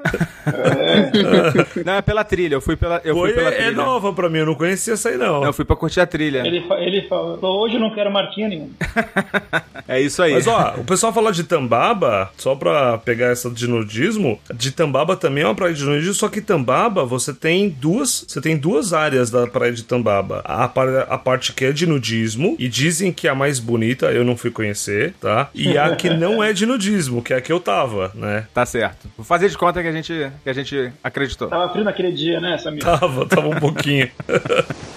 Não, 1.84 1.94
é 1.94 2.02
pela 2.02 2.24
trilha. 2.24 2.54
Eu 2.56 2.60
fui 2.60 2.76
pela, 2.76 3.00
eu 3.04 3.14
fui 3.16 3.32
pela 3.32 3.48
é 3.48 3.52
trilha. 3.56 3.72
nova 3.72 4.12
pra 4.12 4.28
mim, 4.28 4.38
eu 4.40 4.46
não 4.46 4.54
conhecia 4.54 4.92
essa 4.94 5.08
aí 5.08 5.16
não. 5.16 5.40
Não, 5.40 5.46
eu 5.46 5.52
fui 5.52 5.64
pra 5.64 5.76
curtir 5.76 6.00
a 6.00 6.06
trilha. 6.06 6.46
Ele, 6.46 6.60
fa- 6.66 6.78
ele 6.80 7.02
falou, 7.08 7.38
hoje 7.62 7.74
eu 7.76 7.80
não 7.80 7.94
quero 7.94 8.10
marquinha 8.10 8.48
nenhuma. 8.48 8.70
É 9.86 10.00
isso 10.00 10.22
aí. 10.22 10.32
Mas 10.32 10.46
ó, 10.46 10.74
o 10.78 10.84
pessoal 10.84 11.12
fala 11.12 11.32
de 11.32 11.44
Tambaba, 11.44 12.30
só 12.36 12.54
pra 12.54 12.98
pegar 12.98 13.26
essa 13.28 13.50
de 13.50 13.66
nudismo, 13.68 14.38
de 14.54 14.70
Tambaba 14.72 15.16
também 15.16 15.44
é 15.44 15.46
uma 15.46 15.54
praia 15.54 15.74
de 15.74 15.84
nudismo, 15.84 16.14
só 16.14 16.28
que 16.28 16.40
Tambaba 16.40 17.04
você 17.04 17.32
tem 17.32 17.68
duas, 17.68 18.24
você 18.28 18.40
tem 18.40 18.56
duas 18.56 18.92
áreas 18.92 19.30
da 19.30 19.46
praia 19.46 19.72
de 19.72 19.82
Tambaba. 19.84 20.40
A, 20.44 20.68
par- 20.68 21.06
a 21.08 21.18
parte 21.18 21.52
que 21.52 21.64
é 21.64 21.72
de 21.72 21.86
nudismo, 21.86 22.56
e 22.58 22.68
dizem 22.68 23.12
que 23.12 23.26
é 23.26 23.30
a 23.30 23.34
mais 23.34 23.58
bonita, 23.58 24.06
eu 24.06 24.24
não 24.24 24.36
fui 24.36 24.50
conhecer, 24.50 25.14
tá? 25.20 25.48
E 25.54 25.76
a 25.78 25.94
que 25.96 26.10
não 26.10 26.42
é 26.42 26.52
de 26.52 26.66
nudismo, 26.66 27.22
que 27.22 27.32
é 27.32 27.36
a 27.36 27.40
que 27.40 27.52
eu 27.52 27.60
tava, 27.60 28.10
né? 28.14 28.46
Tá 28.54 28.64
certo. 28.66 29.08
Vou 29.16 29.24
fazer 29.24 29.48
de 29.48 29.56
conta 29.58 29.82
que 29.82 29.88
a 29.88 29.92
gente, 29.92 30.12
que 30.44 30.50
a 30.50 30.52
gente 30.52 30.92
acreditou. 31.02 31.48
Tava 31.48 31.70
frio 31.72 31.84
naquele 31.84 32.12
dia, 32.12 32.40
né, 32.40 32.56
Samir? 32.58 32.82
Tava, 32.82 33.26
tava 33.26 33.48
um 33.48 33.58
pouquinho. 33.60 34.08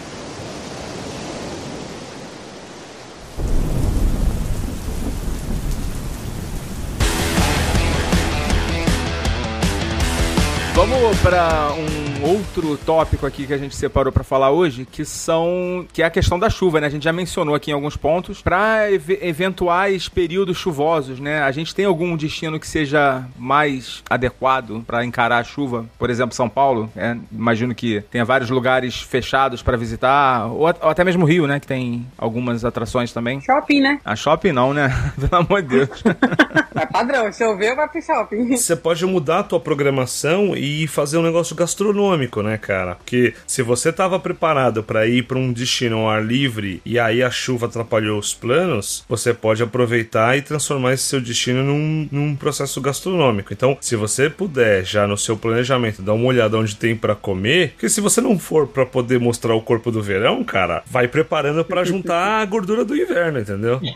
Para 11.32 11.72
um 11.76 11.91
outro 12.32 12.78
tópico 12.78 13.26
aqui 13.26 13.46
que 13.46 13.54
a 13.54 13.58
gente 13.58 13.76
separou 13.76 14.12
para 14.12 14.24
falar 14.24 14.52
hoje, 14.52 14.88
que 14.89 15.04
são 15.04 15.86
que 15.91 16.02
é 16.02 16.06
a 16.06 16.10
questão 16.10 16.39
da 16.39 16.50
chuva, 16.50 16.80
né? 16.80 16.88
A 16.88 16.89
gente 16.89 17.04
já 17.04 17.12
mencionou 17.12 17.54
aqui 17.54 17.72
em 17.72 17.74
alguns 17.74 17.98
pontos 17.98 18.41
para 18.41 18.91
eventuais 18.91 20.08
períodos 20.08 20.58
chuvosos, 20.58 21.20
né? 21.20 21.41
A 21.41 21.52
gente 21.52 21.76
tem 21.76 21.86
algum 21.86 22.15
destino 22.15 22.60
que 22.60 22.67
seja 22.67 23.26
mais 23.38 24.04
adequado 24.10 24.84
para 24.86 25.04
encarar 25.04 25.39
a 25.39 25.44
chuva? 25.44 25.86
Por 26.00 26.10
exemplo, 26.10 26.36
São 26.36 26.48
Paulo, 26.48 26.89
né? 26.96 27.20
imagino 27.32 27.76
que 27.76 28.02
tenha 28.10 28.24
vários 28.24 28.50
lugares 28.50 29.02
fechados 29.02 29.62
para 29.62 29.76
visitar, 29.76 30.46
ou, 30.48 30.62
ou 30.62 30.89
até 30.89 31.04
mesmo 31.04 31.26
Rio, 31.26 31.48
né? 31.48 31.60
Que 31.60 31.67
tem 31.67 32.06
algumas 32.17 32.63
atrações 32.63 33.12
também. 33.12 33.41
Shopping, 33.41 33.82
né? 33.82 34.00
A 34.06 34.15
shopping 34.15 34.52
não, 34.52 34.74
né? 34.74 34.89
Pelo 35.20 35.41
amor 35.41 35.62
de 35.62 35.67
Deus. 35.67 36.04
É 36.74 36.86
padrão, 36.86 37.32
choveu, 37.32 37.76
vai 37.76 37.88
pro 37.88 38.02
shopping. 38.02 38.56
Você 38.56 38.76
pode 38.76 39.06
mudar 39.06 39.39
a 39.39 39.44
tua 39.44 39.60
programação 39.60 40.56
e 40.56 40.88
fazer 40.88 41.17
um 41.17 41.22
negócio 41.22 41.56
gastronômico. 41.56 42.21
Gastronômico, 42.22 42.42
né, 42.42 42.58
cara? 42.58 42.96
Porque 42.96 43.34
se 43.48 43.62
você 43.62 43.92
tava 43.92 44.20
preparado 44.20 44.84
para 44.84 45.08
ir 45.08 45.24
para 45.24 45.38
um 45.38 45.52
destino 45.52 46.00
ao 46.00 46.10
ar 46.10 46.24
livre 46.24 46.82
e 46.86 47.00
aí 47.00 47.24
a 47.24 47.32
chuva 47.32 47.66
atrapalhou 47.66 48.20
os 48.20 48.34
planos, 48.34 49.04
você 49.08 49.34
pode 49.34 49.64
aproveitar 49.64 50.38
e 50.38 50.42
transformar 50.42 50.94
esse 50.94 51.04
seu 51.04 51.22
destino 51.22 51.64
num, 51.64 52.08
num 52.12 52.36
processo 52.36 52.80
gastronômico. 52.82 53.54
Então, 53.54 53.78
se 53.82 53.96
você 53.96 54.30
puder 54.30 54.86
já 54.86 55.08
no 55.08 55.18
seu 55.18 55.36
planejamento 55.38 56.02
dar 56.02 56.14
uma 56.14 56.28
olhada 56.28 56.58
onde 56.58 56.76
tem 56.76 56.96
para 56.96 57.16
comer, 57.16 57.72
porque 57.72 57.90
se 57.90 58.02
você 58.02 58.22
não 58.22 58.38
for 58.38 58.68
para 58.68 58.86
poder 58.86 59.20
mostrar 59.20 59.56
o 59.56 59.62
corpo 59.62 59.92
do 59.92 60.02
verão, 60.02 60.44
cara, 60.44 60.84
vai 60.86 61.08
preparando 61.08 61.64
para 61.64 61.84
juntar 61.84 62.42
a 62.42 62.46
gordura 62.46 62.86
do 62.86 62.96
inverno, 62.96 63.40
entendeu? 63.40 63.80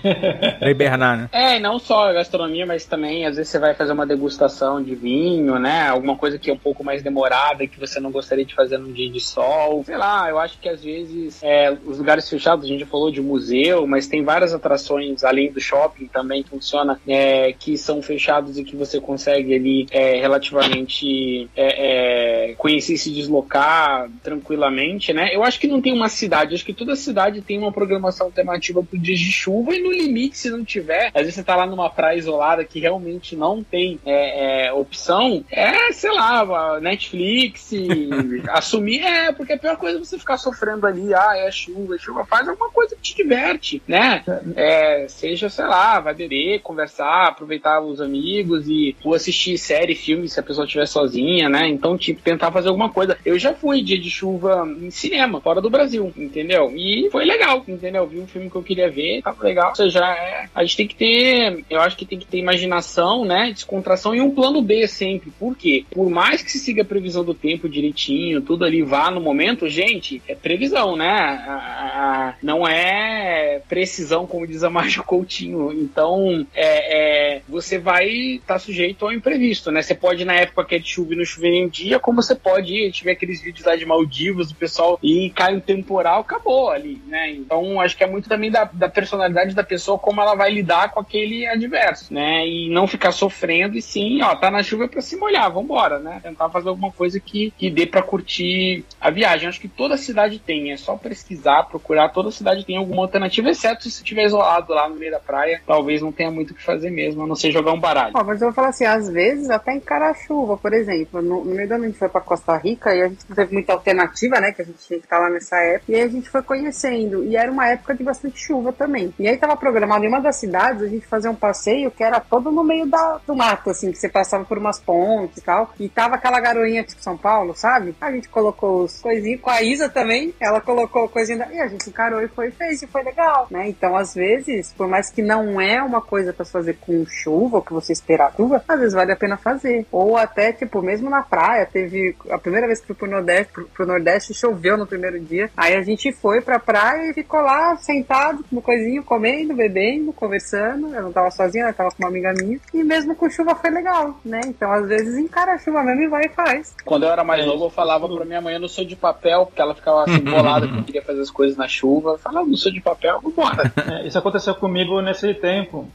Pra 0.60 0.72
hibernar, 0.72 1.18
né? 1.18 1.30
É, 1.32 1.58
e 1.58 1.60
não 1.60 1.78
só 1.80 2.10
a 2.10 2.14
gastronomia, 2.14 2.66
mas 2.66 2.86
também 2.86 3.26
às 3.26 3.36
vezes 3.36 3.52
você 3.52 3.60
vai 3.60 3.74
fazer 3.74 3.92
uma 3.92 4.06
degustação 4.06 4.82
de 4.82 4.96
vinho, 4.96 5.60
né? 5.60 5.90
Alguma 5.90 6.16
coisa 6.16 6.38
que 6.38 6.50
é 6.50 6.54
um 6.54 6.58
pouco 6.58 6.84
mais 6.84 7.04
demorada 7.04 7.64
e 7.64 7.68
que 7.68 7.80
você 7.80 8.00
não 8.00 8.12
gostaria 8.16 8.46
de 8.46 8.56
fazer 8.56 8.78
num 8.78 8.92
dia 8.92 9.10
de 9.10 9.20
sol. 9.20 9.84
Sei 9.84 9.98
lá, 9.98 10.30
eu 10.30 10.40
acho 10.40 10.58
que 10.60 10.70
às 10.70 10.84
vezes 10.84 11.44
é, 11.44 11.78
os 11.86 11.98
lugares 11.98 12.30
fechados, 12.30 12.66
a 12.66 12.68
gente 12.68 12.86
falou 12.86 13.12
de 13.12 13.22
museu, 13.22 13.86
mas 13.86 14.08
tem 14.08 14.24
várias 14.24 14.54
atrações 14.54 15.24
além 15.24 15.52
do 15.52 15.60
shopping 15.60 16.08
também 16.08 16.42
que 16.44 16.50
funciona, 16.50 17.00
é, 17.08 17.54
que 17.54 17.78
são 17.78 18.02
fechados 18.02 18.58
e 18.58 18.64
que 18.64 18.76
você 18.76 19.00
consegue 19.00 19.54
ali 19.54 19.88
é, 19.92 20.20
relativamente 20.20 21.50
é, 21.56 22.52
é, 22.52 22.54
conhecer 22.56 22.94
e 22.94 22.98
se 22.98 23.12
deslocar 23.12 24.10
tranquilamente, 24.24 25.12
né? 25.12 25.36
Eu 25.36 25.44
acho 25.44 25.60
que 25.60 25.68
não 25.68 25.82
tem 25.82 25.94
uma 25.94 26.10
cidade, 26.10 26.56
acho 26.56 26.66
que 26.66 26.74
toda 26.74 26.96
cidade 26.96 27.42
tem 27.42 27.58
uma 27.58 27.72
programação 27.72 28.32
temática 28.32 28.82
para 28.82 29.00
dias 29.00 29.20
de 29.20 29.32
chuva 29.32 29.76
e 29.76 29.82
no 29.82 29.92
limite, 29.92 30.38
se 30.38 30.50
não 30.50 30.64
tiver, 30.64 31.12
às 31.14 31.22
vezes 31.22 31.36
você 31.36 31.44
tá 31.44 31.56
lá 31.56 31.66
numa 31.66 31.90
praia 31.90 32.18
isolada 32.18 32.64
que 32.64 32.80
realmente 32.80 33.36
não 33.36 33.64
tem 33.64 34.00
é, 34.06 34.72
opção, 34.74 35.44
é, 35.52 35.92
sei 35.92 36.12
lá, 36.12 36.80
Netflix, 36.80 37.72
assumir, 38.50 39.02
é, 39.02 39.32
porque 39.32 39.54
a 39.54 39.58
pior 39.58 39.78
coisa 39.78 39.98
é 39.98 40.04
você 40.04 40.18
ficar 40.18 40.38
sofrendo 40.38 40.86
ali, 40.86 41.14
ah, 41.14 41.34
é 41.36 41.52
chuva, 41.52 41.96
é 41.96 41.98
chuva, 41.98 42.26
faz 42.26 42.48
alguma 42.48 42.70
coisa 42.70 42.96
que 42.96 43.02
te 43.02 43.16
diverte, 43.16 43.82
né? 43.88 44.24
É, 44.56 45.08
seja, 45.08 45.50
sei 45.50 45.66
lá, 45.66 46.00
vai 46.00 46.14
beber, 46.14 46.62
conversar, 46.62 47.28
aproveitar 47.28 47.82
os 47.82 48.02
amigos 48.02 48.68
e 48.68 48.96
ou 49.04 49.14
assistir 49.14 49.58
série, 49.58 49.96
filme, 49.96 50.28
se 50.28 50.40
a 50.40 50.44
pessoa 50.44 50.66
estiver 50.66 50.88
sozinha, 50.88 51.50
né? 51.50 51.68
Então, 51.68 51.98
tipo, 51.98 52.22
tentar 52.22 52.52
fazer 52.52 52.70
alguma 52.70 52.90
coisa. 52.90 53.18
Eu 53.26 53.38
já 53.38 53.54
fui 53.54 53.82
dia 53.82 54.00
de 54.00 54.10
chuva 54.10 54.68
em 54.80 54.90
cinema, 54.90 55.42
fora 55.42 55.62
do 55.62 55.70
Brasil, 55.70 56.12
entendeu? 56.16 56.72
E 56.76 57.10
foi 57.12 57.26
legal, 57.26 57.64
entendeu? 57.68 58.08
Vi 58.08 58.20
um 58.20 58.28
filme 58.28 58.50
que 58.50 58.56
eu 58.56 58.64
queria 58.64 58.90
ver, 58.90 59.22
tava 59.22 59.44
legal. 59.44 59.70
Ou 59.70 59.76
seja, 59.76 60.00
é, 60.00 60.48
a 60.54 60.64
gente 60.64 60.78
tem 60.78 60.88
que 60.88 60.96
ter, 60.96 61.66
eu 61.70 61.82
acho 61.82 61.98
que 61.98 62.06
tem 62.06 62.20
que 62.20 62.26
ter 62.26 62.38
imaginação, 62.38 63.26
né? 63.26 63.52
Descontração 63.52 64.14
e 64.16 64.22
um 64.22 64.32
plano 64.32 64.62
B 64.62 64.88
sempre. 64.88 65.32
Por 65.40 65.56
quê? 65.56 65.86
Por 65.92 66.10
mais 66.10 66.42
que 66.42 66.52
se 66.52 66.60
siga 66.60 66.82
a 66.82 66.86
previsão 66.86 67.24
do 67.24 67.34
tempo 67.34 67.70
direitinho, 67.86 68.42
tudo 68.42 68.66
ali 68.66 68.82
vá 68.82 69.12
no 69.12 69.22
momento, 69.22 69.68
gente, 69.70 70.22
é 70.28 70.36
previsão, 70.36 70.96
né? 70.96 71.08
A, 71.08 71.54
a, 71.54 72.34
não 72.42 72.68
é 72.68 73.62
precisão, 73.68 74.26
como 74.26 74.48
diz 74.48 74.64
a 74.64 74.70
Márcia 74.72 75.04
Coutinho. 75.04 75.72
Então, 75.74 76.46
é, 76.54 77.36
é, 77.36 77.42
você 77.48 77.78
vai 77.78 78.08
estar 78.08 78.56
tá 78.56 78.60
sujeito 78.60 79.06
ao 79.06 79.14
imprevisto, 79.14 79.72
né? 79.72 79.82
Você 79.82 79.96
pode, 79.96 80.26
na 80.26 80.34
época 80.34 80.66
que 80.66 80.76
é 80.76 80.80
de 80.80 80.88
chuva 80.88 81.14
e 81.14 81.18
não 81.18 81.26
chover 81.26 81.50
em 81.50 81.66
um 81.66 81.70
dia, 81.70 82.00
como 82.00 82.22
você 82.22 82.36
pode 82.36 82.74
ir, 82.74 82.92
tiver 82.92 83.12
aqueles 83.12 83.42
vídeos 83.42 83.66
lá 83.66 83.76
de 83.76 83.86
Maldivas, 83.86 84.50
do 84.50 84.56
pessoal 84.56 85.00
e 85.02 85.30
cai 85.30 85.56
um 85.56 85.60
temporal, 85.60 86.22
acabou 86.22 86.70
ali, 86.70 87.02
né? 87.08 87.32
Então, 87.32 87.80
acho 87.80 87.96
que 87.96 88.04
é 88.04 88.08
muito 88.08 88.30
também 88.30 88.52
da, 88.52 88.66
da 88.66 88.90
personalidade 88.90 89.56
da 89.56 89.64
pessoa, 89.64 89.98
como 89.98 90.22
ela 90.22 90.36
vai 90.36 90.52
lidar 90.52 90.92
com 90.92 91.00
aquele 91.00 91.46
adverso, 91.46 92.14
né? 92.14 92.48
E 92.48 92.70
não 92.70 92.88
ficar 92.88 93.12
sofrendo, 93.12 93.78
e 93.78 93.82
sim, 93.82 94.22
ó, 94.22 94.36
tá 94.36 94.50
na 94.50 94.64
chuva 94.64 94.88
para 94.88 95.02
se 95.02 95.16
molhar, 95.16 95.52
vambora, 95.52 96.00
né? 96.00 96.20
Tentar 96.22 96.50
fazer 96.50 96.70
alguma 96.70 96.92
coisa 96.92 97.20
que, 97.20 97.54
que 97.58 97.70
dê 97.76 97.86
para 97.86 98.02
curtir 98.02 98.86
a 99.00 99.10
viagem. 99.10 99.50
Acho 99.50 99.60
que 99.60 99.68
toda 99.68 99.98
cidade 99.98 100.40
tem, 100.40 100.72
é 100.72 100.78
só 100.78 100.96
pesquisar, 100.96 101.64
procurar, 101.64 102.10
toda 102.10 102.32
cidade 102.32 102.66
tem 102.66 102.78
alguma 102.78 103.04
alternativa, 103.04 103.50
exceto 103.50 103.84
se 103.84 103.90
estiver 103.90 104.26
isolado 104.26 104.74
lá 104.74 104.88
no 104.88 104.96
meio 104.96 105.12
da 105.12 105.20
praia, 105.20 105.62
talvez 105.68 106.02
não 106.02 106.12
tenha 106.12 106.32
muito 106.32 106.52
o 106.52 106.54
que 106.56 106.64
fazer 106.64 106.90
mesmo, 106.90 107.24
a 107.24 107.28
não 107.28 107.36
ser 107.36 107.52
jogar 107.52 107.74
um 107.74 107.80
baralho. 107.80 108.14
Ó, 108.16 108.24
mas 108.24 108.42
eu 108.42 108.48
vou 108.48 108.56
falar 108.56 108.70
assim, 108.70 108.86
às 108.86 109.10
vezes 109.10 109.50
até 109.50 109.76
encarar 109.76 110.16
chuva, 110.16 110.58
por 110.58 110.74
exemplo. 110.74 111.22
No, 111.22 111.44
no 111.44 111.54
meio 111.54 111.68
do 111.68 111.74
ano 111.74 111.84
a 111.84 111.88
gente 111.88 112.00
foi 112.00 112.10
pra 112.10 112.22
Costa 112.22 112.56
Rica 112.58 112.96
e 112.96 113.02
a 113.02 113.08
gente 113.10 113.26
não 113.28 113.36
teve 113.36 113.54
muita 113.54 113.74
alternativa, 113.74 114.40
né? 114.40 114.52
Que 114.52 114.62
a 114.62 114.66
gente 114.66 114.80
tinha 114.80 115.00
que 115.00 115.06
estar 115.06 115.20
lá 115.20 115.30
nessa 115.30 115.58
época. 115.58 115.92
E 115.92 115.96
aí 115.96 116.02
a 116.02 116.08
gente 116.08 116.30
foi 116.30 116.42
conhecendo. 116.42 117.24
E 117.26 117.36
era 117.36 117.52
uma 117.52 117.68
época 117.68 117.94
de 117.94 118.04
bastante 118.04 118.40
chuva 118.40 118.72
também. 118.72 119.14
E 119.20 119.28
aí 119.28 119.38
tava 119.38 119.58
programado 119.58 120.06
em 120.06 120.08
uma 120.08 120.22
das 120.22 120.38
cidades 120.38 120.82
a 120.82 120.88
gente 120.88 121.06
fazer 121.06 121.28
um 121.28 121.36
passeio 121.36 121.92
que 121.92 122.04
era 122.04 122.20
todo 122.20 122.52
no 122.52 122.64
meio 122.64 122.86
da, 122.86 123.20
do 123.26 123.36
mato, 123.36 123.70
assim, 123.70 123.92
que 123.92 123.98
você 123.98 124.08
passava 124.10 124.46
por 124.46 124.58
umas 124.58 124.80
pontes 124.80 125.38
e 125.38 125.42
tal. 125.42 125.74
E 125.80 125.90
tava 125.90 126.16
aquela 126.16 126.40
garoinha 126.40 126.84
tipo 126.84 127.02
São 127.02 127.18
Paulo, 127.18 127.54
sabe? 127.56 127.65
A 128.00 128.12
gente 128.12 128.30
colocou 128.30 128.84
os 128.84 129.00
coisinhos 129.02 129.42
com 129.42 129.50
a 129.50 129.62
Isa 129.62 129.90
também. 129.90 130.34
Ela 130.40 130.62
colocou 130.62 131.10
coisinha 131.10 131.40
da... 131.40 131.52
E 131.52 131.60
a 131.60 131.68
gente 131.68 131.90
encarou 131.90 132.22
e 132.22 132.28
foi 132.28 132.52
fez 132.52 132.82
e 132.82 132.88
foi 132.88 133.04
legal, 133.04 133.48
né? 133.50 133.68
Então, 133.68 133.96
às 133.96 134.14
vezes, 134.14 134.74
por 134.74 134.88
mais 134.88 135.10
que 135.10 135.22
não 135.22 135.60
é 135.60 135.82
uma 135.82 136.02
coisa 136.02 136.34
para 136.34 136.46
fazer 136.46 136.78
com 136.82 137.06
chuva, 137.06 137.58
ou 137.58 137.64
que 137.64 137.74
você 137.74 137.94
esperar 137.94 138.34
chuva, 138.36 138.64
às 138.68 138.80
vezes 138.80 138.94
vale 138.94 139.12
a 139.12 139.16
pena 139.16 139.38
fazer. 139.38 139.86
Ou 139.92 140.18
até, 140.18 140.52
tipo, 140.52 140.82
mesmo 140.82 141.10
na 141.10 141.22
praia, 141.22 141.66
teve 141.66 142.16
a 142.30 142.38
primeira 142.38 142.68
vez 142.68 142.80
que 142.80 142.88
fui 142.88 142.96
pro 142.96 143.10
Nordeste, 143.10 143.54
pro, 143.54 143.66
pro 143.66 143.86
Nordeste 143.86 144.34
choveu 144.34 144.78
no 144.78 144.88
primeiro 144.88 145.20
dia. 145.20 145.50
Aí 145.56 145.76
a 145.76 145.82
gente 145.82 146.12
foi 146.12 146.42
pra 146.42 146.60
praia 146.60 147.10
e 147.10 147.14
ficou 147.14 147.42
lá 147.42 147.76
sentado 147.78 148.44
no 148.52 148.62
coisinho, 148.62 149.04
comendo, 149.04 149.54
bebendo, 149.54 150.12
conversando. 150.14 150.94
Eu 150.94 151.04
não 151.04 151.12
tava 151.12 151.32
sozinha, 151.32 151.68
eu 151.68 151.74
tava 151.74 151.90
com 151.92 152.04
uma 152.04 152.10
amiga 152.10 152.34
minha. 152.34 152.60
E 152.74 152.84
mesmo 152.84 153.16
com 153.16 153.30
chuva 153.30 153.56
foi 153.56 153.70
legal, 153.70 154.20
né? 154.24 154.42
Então, 154.46 154.72
às 154.72 154.88
vezes, 154.88 155.18
encara 155.18 155.54
a 155.54 155.58
chuva 155.58 155.84
mesmo 155.84 156.04
e 156.04 156.08
vai 156.08 156.26
e 156.26 156.30
faz. 156.30 156.76
Quando 156.84 157.04
eu 157.04 157.12
era 157.12 157.24
mais 157.24 157.46
novo, 157.46 157.55
eu 157.64 157.70
falava 157.70 158.08
pra 158.08 158.26
minha 158.26 158.42
mãe, 158.42 158.56
eu 158.56 158.60
não 158.60 158.68
sou 158.68 158.84
de 158.84 158.96
papel, 158.96 159.46
porque 159.46 159.62
ela 159.62 159.74
ficava 159.74 160.04
assim, 160.04 160.20
bolada 160.20 160.68
que 160.68 160.78
eu 160.78 160.84
queria 160.84 161.02
fazer 161.02 161.22
as 161.22 161.32
coisas 161.32 161.58
na 161.58 161.68
chuva. 161.68 162.12
Eu 162.12 162.18
falava, 162.18 162.46
não 162.46 162.58
sou 162.58 162.72
de 162.72 162.82
papel, 162.82 163.20
vambora. 163.22 163.74
É, 163.86 164.08
isso 164.08 164.18
aconteceu 164.18 164.56
comigo 164.56 165.00
nesse 165.00 165.32
tempo. 165.36 165.88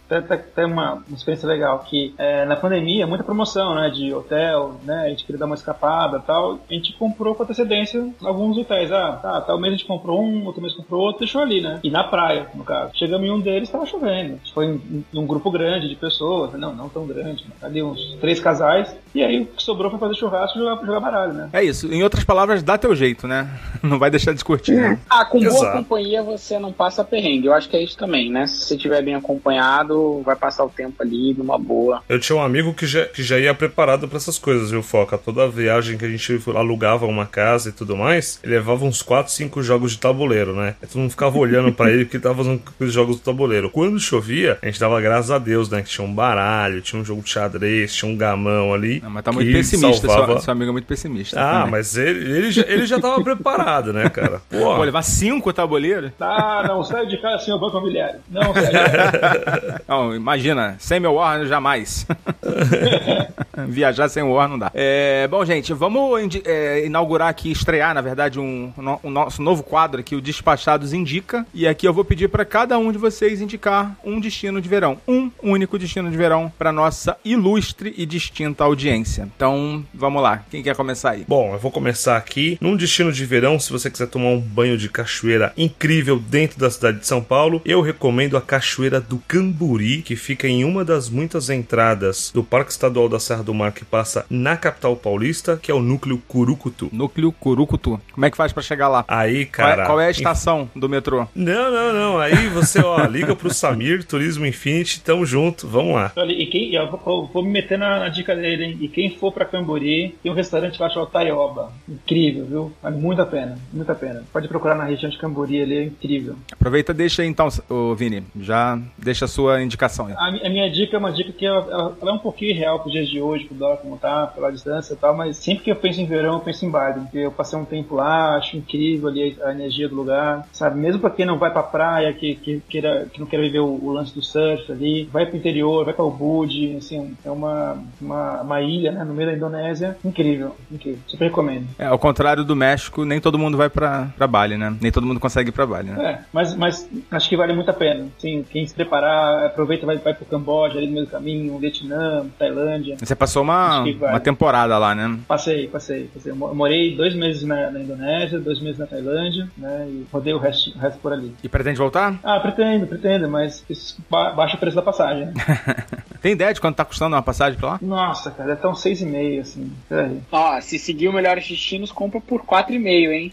Tem, 0.54 0.64
uma, 0.64 1.02
experiência 1.12 1.48
legal 1.48 1.80
que 1.80 2.14
é, 2.16 2.44
na 2.44 2.54
pandemia, 2.54 3.06
muita 3.06 3.24
promoção, 3.24 3.74
né? 3.74 3.90
De 3.90 4.12
hotel, 4.14 4.76
né? 4.84 5.06
A 5.06 5.08
gente 5.08 5.24
queria 5.24 5.40
dar 5.40 5.46
uma 5.46 5.56
escapada 5.56 6.18
e 6.18 6.20
tal. 6.20 6.60
A 6.70 6.72
gente 6.72 6.92
comprou 6.92 7.34
com 7.34 7.42
antecedência 7.42 8.08
alguns 8.22 8.56
hotéis. 8.56 8.92
Ah, 8.92 9.18
tá, 9.20 9.40
tal 9.40 9.58
mês 9.58 9.74
a 9.74 9.76
gente 9.76 9.86
comprou 9.86 10.22
um, 10.22 10.46
outro 10.46 10.62
mês 10.62 10.74
comprou 10.74 11.02
outro, 11.02 11.20
deixou 11.20 11.42
ali, 11.42 11.60
né? 11.60 11.80
E 11.82 11.90
na 11.90 12.04
praia, 12.04 12.46
no 12.54 12.62
caso. 12.64 12.92
Chegamos 12.94 13.26
em 13.26 13.30
um 13.30 13.40
deles, 13.40 13.68
estava 13.68 13.86
chovendo. 13.86 14.38
Foi 14.54 14.66
em 14.66 15.04
um 15.12 15.26
grupo 15.26 15.50
grande 15.50 15.88
de 15.88 15.96
pessoas, 15.96 16.52
não, 16.52 16.74
não 16.74 16.88
tão 16.88 17.06
grande, 17.06 17.44
mas 17.48 17.64
ali 17.64 17.82
uns 17.82 18.16
três 18.20 18.40
casais. 18.40 18.94
E 19.14 19.22
aí 19.22 19.40
o 19.40 19.46
que 19.46 19.62
sobrou 19.62 19.90
foi 19.90 19.98
fazer 19.98 20.14
churrasco 20.14 20.58
e 20.58 20.60
jogar, 20.60 20.84
jogar 20.84 21.00
baralho, 21.00 21.32
né? 21.32 21.49
É 21.52 21.62
isso. 21.64 21.92
Em 21.92 22.02
outras 22.02 22.24
palavras, 22.24 22.62
dá 22.62 22.76
teu 22.78 22.94
jeito, 22.94 23.26
né? 23.26 23.48
Não 23.82 23.98
vai 23.98 24.10
deixar 24.10 24.32
de 24.34 24.44
curtir, 24.44 24.72
né? 24.72 24.98
Ah, 25.08 25.24
com 25.24 25.38
boa 25.40 25.50
Exato. 25.50 25.78
companhia 25.78 26.22
você 26.22 26.58
não 26.58 26.70
passa 26.72 27.02
perrengue. 27.02 27.46
Eu 27.46 27.54
acho 27.54 27.68
que 27.68 27.76
é 27.76 27.82
isso 27.82 27.96
também, 27.96 28.30
né? 28.30 28.46
Se 28.46 28.60
você 28.64 28.74
estiver 28.74 29.02
bem 29.02 29.14
acompanhado, 29.14 30.20
vai 30.24 30.36
passar 30.36 30.64
o 30.64 30.68
tempo 30.68 31.02
ali 31.02 31.34
numa 31.34 31.58
boa. 31.58 32.02
Eu 32.08 32.18
tinha 32.18 32.36
um 32.36 32.42
amigo 32.42 32.74
que 32.74 32.86
já, 32.86 33.06
que 33.06 33.22
já 33.22 33.38
ia 33.38 33.54
preparado 33.54 34.06
pra 34.06 34.16
essas 34.18 34.38
coisas, 34.38 34.70
viu, 34.70 34.82
Foca? 34.82 35.16
Toda 35.18 35.48
viagem 35.48 35.96
que 35.96 36.04
a 36.04 36.08
gente 36.08 36.40
alugava 36.54 37.06
uma 37.06 37.26
casa 37.26 37.70
e 37.70 37.72
tudo 37.72 37.96
mais, 37.96 38.38
ele 38.44 38.54
levava 38.54 38.84
uns 38.84 39.02
4, 39.02 39.32
5 39.32 39.62
jogos 39.62 39.92
de 39.92 39.98
tabuleiro, 39.98 40.54
né? 40.54 40.74
Aí 40.82 40.88
todo 40.88 41.00
mundo 41.00 41.10
ficava 41.10 41.38
olhando 41.38 41.72
pra 41.72 41.90
ele 41.90 42.04
porque 42.04 42.18
tava 42.18 42.36
fazendo 42.36 42.62
os 42.78 42.92
jogos 42.92 43.16
do 43.16 43.22
tabuleiro. 43.22 43.70
Quando 43.70 43.98
chovia, 43.98 44.58
a 44.62 44.66
gente 44.66 44.78
dava 44.78 45.00
graças 45.00 45.30
a 45.30 45.38
Deus, 45.38 45.70
né? 45.70 45.82
Que 45.82 45.88
tinha 45.88 46.06
um 46.06 46.12
baralho, 46.12 46.82
tinha 46.82 47.00
um 47.00 47.04
jogo 47.04 47.22
de 47.22 47.30
xadrez, 47.30 47.94
tinha 47.94 48.10
um 48.10 48.16
gamão 48.16 48.74
ali. 48.74 49.00
Não, 49.00 49.10
mas 49.10 49.24
tá 49.24 49.32
muito 49.32 49.50
pessimista, 49.50 50.06
salvava- 50.06 50.32
seu, 50.34 50.40
seu 50.42 50.52
amigo 50.52 50.68
é 50.70 50.72
muito 50.72 50.86
pessimista. 50.86 51.39
Ah, 51.40 51.52
também. 51.60 51.70
mas 51.70 51.96
ele, 51.96 52.36
ele, 52.38 52.50
já, 52.50 52.62
ele 52.62 52.86
já 52.86 53.00
tava 53.00 53.22
preparado, 53.22 53.92
né, 53.92 54.08
cara? 54.10 54.40
Pô, 54.50 54.58
Pô, 54.76 54.82
levar 54.82 55.02
cinco 55.02 55.52
tabuleiros? 55.52 56.10
Ah, 56.20 56.64
não, 56.66 56.82
sai 56.84 57.06
de 57.06 57.16
casa 57.18 57.44
sem 57.44 57.54
o 57.54 57.58
banco 57.58 57.76
imobiliário. 57.78 58.20
Não, 58.30 58.52
sai. 58.54 59.80
Não, 59.88 60.14
imagina, 60.14 60.76
sem 60.78 61.00
meu 61.00 61.14
War 61.14 61.44
jamais. 61.46 62.06
Viajar 63.68 64.08
sem 64.08 64.22
o 64.22 64.32
War 64.32 64.48
não 64.48 64.58
dá. 64.58 64.70
É, 64.74 65.26
bom, 65.28 65.44
gente, 65.44 65.72
vamos 65.72 66.36
é, 66.44 66.86
inaugurar 66.86 67.28
aqui, 67.28 67.50
estrear, 67.50 67.94
na 67.94 68.00
verdade, 68.00 68.38
um, 68.38 68.72
um 69.02 69.10
nosso 69.10 69.42
novo 69.42 69.62
quadro 69.62 70.00
aqui, 70.00 70.14
o 70.14 70.20
Despachados 70.20 70.92
Indica. 70.92 71.46
E 71.54 71.66
aqui 71.66 71.86
eu 71.86 71.92
vou 71.92 72.04
pedir 72.04 72.28
para 72.28 72.44
cada 72.44 72.78
um 72.78 72.92
de 72.92 72.98
vocês 72.98 73.40
indicar 73.40 73.96
um 74.04 74.20
destino 74.20 74.60
de 74.60 74.68
verão. 74.68 74.98
Um 75.06 75.30
único 75.42 75.78
destino 75.78 76.10
de 76.10 76.16
verão 76.16 76.52
para 76.58 76.72
nossa 76.72 77.16
ilustre 77.24 77.94
e 77.96 78.06
distinta 78.06 78.64
audiência. 78.64 79.28
Então, 79.34 79.84
vamos 79.92 80.22
lá. 80.22 80.44
Quem 80.50 80.62
quer 80.62 80.76
começar 80.76 81.10
aí? 81.10 81.24
Bom, 81.26 81.52
eu 81.52 81.58
vou 81.58 81.70
começar 81.70 82.16
aqui. 82.16 82.58
Num 82.60 82.76
destino 82.76 83.12
de 83.12 83.24
verão, 83.24 83.58
se 83.58 83.72
você 83.72 83.90
quiser 83.90 84.06
tomar 84.06 84.30
um 84.30 84.40
banho 84.40 84.76
de 84.76 84.88
cachoeira 84.88 85.52
incrível 85.56 86.18
dentro 86.18 86.58
da 86.58 86.70
cidade 86.70 87.00
de 87.00 87.06
São 87.06 87.22
Paulo, 87.22 87.60
eu 87.64 87.80
recomendo 87.80 88.36
a 88.36 88.40
Cachoeira 88.40 89.00
do 89.00 89.18
Camburi, 89.28 90.02
que 90.02 90.16
fica 90.16 90.48
em 90.48 90.64
uma 90.64 90.84
das 90.84 91.08
muitas 91.08 91.50
entradas 91.50 92.30
do 92.32 92.42
Parque 92.42 92.72
Estadual 92.72 93.08
da 93.08 93.20
Serra 93.20 93.42
do 93.42 93.49
do 93.50 93.54
mar 93.54 93.72
que 93.72 93.84
passa 93.84 94.24
na 94.30 94.56
capital 94.56 94.94
paulista, 94.94 95.58
que 95.60 95.70
é 95.72 95.74
o 95.74 95.80
núcleo 95.82 96.22
Curucutu. 96.28 96.88
Núcleo 96.92 97.32
Curucutu. 97.32 98.00
Como 98.12 98.24
é 98.24 98.30
que 98.30 98.36
faz 98.36 98.52
pra 98.52 98.62
chegar 98.62 98.88
lá? 98.88 99.04
Aí, 99.08 99.44
Qual 99.46 99.66
é, 99.68 99.70
cara. 99.72 99.86
qual 99.86 100.00
é 100.00 100.06
a 100.06 100.10
estação 100.10 100.70
do 100.74 100.88
metrô? 100.88 101.26
Não, 101.34 101.70
não, 101.70 101.92
não. 101.92 102.18
Aí 102.20 102.46
você, 102.48 102.78
ó, 102.80 103.04
liga 103.10 103.34
pro 103.34 103.52
Samir, 103.52 104.04
Turismo 104.04 104.46
Infinity, 104.46 105.00
tamo 105.00 105.26
junto, 105.26 105.66
vamos 105.66 105.94
lá. 105.96 106.12
Olha, 106.14 106.32
e 106.32 106.46
quem, 106.46 106.72
eu 106.74 106.88
vou, 106.90 107.26
vou 107.26 107.42
me 107.42 107.50
meter 107.50 107.76
na, 107.78 107.98
na 107.98 108.08
dica 108.08 108.36
dele, 108.36 108.64
hein? 108.64 108.78
E 108.80 108.86
quem 108.88 109.10
for 109.16 109.32
pra 109.32 109.44
Cambori, 109.44 110.14
tem 110.22 110.30
um 110.30 110.34
restaurante 110.34 110.80
lá 110.80 110.88
chamado 110.88 111.10
Taioba. 111.10 111.72
Incrível, 111.88 112.44
viu? 112.46 112.72
Vale 112.82 112.96
muito 112.96 113.20
a 113.20 113.26
pena, 113.26 113.58
muito 113.72 113.90
a 113.90 113.94
pena. 113.94 114.22
Pode 114.32 114.46
procurar 114.46 114.74
na 114.76 114.84
região 114.84 115.10
de 115.10 115.18
Cambori, 115.18 115.60
ali 115.60 115.76
é 115.76 115.84
incrível. 115.84 116.36
Aproveita 116.52 116.92
e 116.92 116.94
deixa 116.94 117.22
aí 117.22 117.28
então, 117.28 117.48
ô 117.68 117.94
Vini. 117.94 118.22
Já 118.40 118.78
deixa 118.96 119.24
a 119.24 119.28
sua 119.28 119.60
indicação 119.62 120.06
aí. 120.06 120.12
A, 120.12 120.46
a 120.46 120.50
minha 120.50 120.70
dica 120.70 120.96
é 120.96 120.98
uma 120.98 121.12
dica 121.12 121.32
que 121.32 121.44
ela, 121.44 121.66
ela- 121.70 121.96
ela 122.00 122.10
é 122.10 122.14
um 122.14 122.18
pouquinho 122.18 122.54
real 122.54 122.78
pros 122.80 122.92
dias 122.92 123.08
de 123.08 123.20
hoje, 123.20 123.29
pro 123.38 123.54
dólar 123.54 123.78
como 123.78 123.96
tá, 123.96 124.26
pela 124.26 124.50
distância 124.50 124.94
e 124.94 124.96
tal, 124.96 125.16
mas 125.16 125.36
sempre 125.36 125.64
que 125.64 125.70
eu 125.70 125.76
penso 125.76 126.00
em 126.00 126.06
verão, 126.06 126.34
eu 126.34 126.40
penso 126.40 126.64
em 126.64 126.70
Bali. 126.70 127.00
Porque 127.00 127.18
eu 127.18 127.32
passei 127.32 127.58
um 127.58 127.64
tempo 127.64 127.94
lá, 127.94 128.36
acho 128.36 128.56
incrível 128.56 129.08
ali 129.08 129.36
a, 129.42 129.52
energia 129.52 129.88
do 129.88 129.94
lugar, 129.94 130.46
sabe? 130.52 130.78
Mesmo 130.78 131.00
pra 131.00 131.10
quem 131.10 131.26
não 131.26 131.38
vai 131.38 131.50
pra 131.50 131.62
praia, 131.62 132.12
que, 132.12 132.34
que, 132.36 132.60
queira, 132.68 133.06
que 133.12 133.20
não 133.20 133.26
queira 133.26 133.44
viver 133.44 133.60
o, 133.60 133.84
o 133.84 133.92
lance 133.92 134.14
do 134.14 134.22
surf 134.22 134.70
ali, 134.70 135.08
vai 135.12 135.26
pro 135.26 135.36
interior, 135.36 135.84
vai 135.84 135.94
pra 135.94 136.04
Ubud, 136.04 136.76
assim, 136.76 137.16
é 137.24 137.30
uma, 137.30 137.78
uma, 138.00 138.42
uma 138.42 138.60
ilha, 138.60 138.92
né, 138.92 139.04
no 139.04 139.14
meio 139.14 139.30
da 139.30 139.36
Indonésia, 139.36 139.96
incrível, 140.04 140.56
incrível. 140.70 141.00
Super 141.06 141.26
recomendo. 141.26 141.66
É, 141.78 141.86
ao 141.86 141.98
contrário 141.98 142.44
do 142.44 142.56
México, 142.56 143.04
nem 143.04 143.20
todo 143.20 143.38
mundo 143.38 143.56
vai 143.56 143.68
pra, 143.68 144.08
pra 144.16 144.26
Bali, 144.26 144.56
né? 144.56 144.74
Nem 144.80 144.92
todo 144.92 145.06
mundo 145.06 145.20
consegue 145.20 145.50
ir 145.50 145.52
pra 145.52 145.66
Bali, 145.66 145.90
né? 145.90 146.04
É, 146.04 146.24
mas, 146.32 146.54
mas 146.54 146.88
acho 147.10 147.28
que 147.28 147.36
vale 147.36 147.52
muito 147.52 147.70
a 147.70 147.74
pena. 147.74 148.06
Sim, 148.18 148.44
quem 148.48 148.66
se 148.66 148.74
preparar, 148.74 149.46
aproveita, 149.46 149.86
vai, 149.86 149.96
vai 149.96 150.14
pro 150.14 150.26
Camboja, 150.26 150.78
ali 150.78 150.86
no 150.86 150.92
meio 150.92 151.06
do 151.06 151.10
caminho, 151.10 151.58
Vietnã, 151.58 152.26
Tailândia. 152.38 152.96
Você 152.98 153.14
passou 153.20 153.42
uma, 153.42 153.82
uma 153.82 154.18
temporada 154.18 154.76
lá, 154.78 154.94
né? 154.94 155.18
Passei, 155.28 155.68
passei, 155.68 156.10
passei. 156.12 156.32
Eu 156.32 156.36
mo- 156.36 156.54
morei 156.54 156.96
dois 156.96 157.14
meses 157.14 157.42
na, 157.44 157.70
na 157.70 157.78
Indonésia, 157.80 158.38
dois 158.40 158.58
meses 158.60 158.78
na 158.78 158.86
Tailândia, 158.86 159.46
né? 159.58 159.86
E 159.88 160.06
rodei 160.10 160.32
o 160.32 160.38
resto, 160.38 160.70
o 160.74 160.78
resto 160.78 160.98
por 161.00 161.12
ali. 161.12 161.34
E 161.44 161.48
pretende 161.48 161.78
voltar? 161.78 162.18
Ah, 162.24 162.40
pretendo, 162.40 162.86
pretendo, 162.86 163.28
mas 163.28 163.62
ba- 164.10 164.30
baixa 164.32 164.56
o 164.56 164.58
preço 164.58 164.74
da 164.76 164.82
passagem. 164.82 165.26
né? 165.26 165.32
Tem 166.22 166.32
ideia 166.32 166.52
de 166.52 166.60
quanto 166.60 166.76
tá 166.76 166.84
custando 166.84 167.14
uma 167.16 167.22
passagem 167.22 167.58
pra 167.58 167.70
lá? 167.70 167.78
Nossa, 167.80 168.30
cara, 168.30 168.48
deve 168.48 168.58
estar 168.58 168.68
uns 168.68 168.80
seis 168.82 169.00
e 169.00 169.06
meio, 169.06 169.40
assim. 169.42 169.72
Peraí. 169.88 170.20
Ó, 170.32 170.60
se 170.60 170.78
seguir 170.78 171.08
o 171.08 171.12
Melhores 171.12 171.46
Destinos, 171.48 171.90
compra 171.92 172.20
por 172.20 172.42
4,5, 172.42 173.10
hein? 173.10 173.32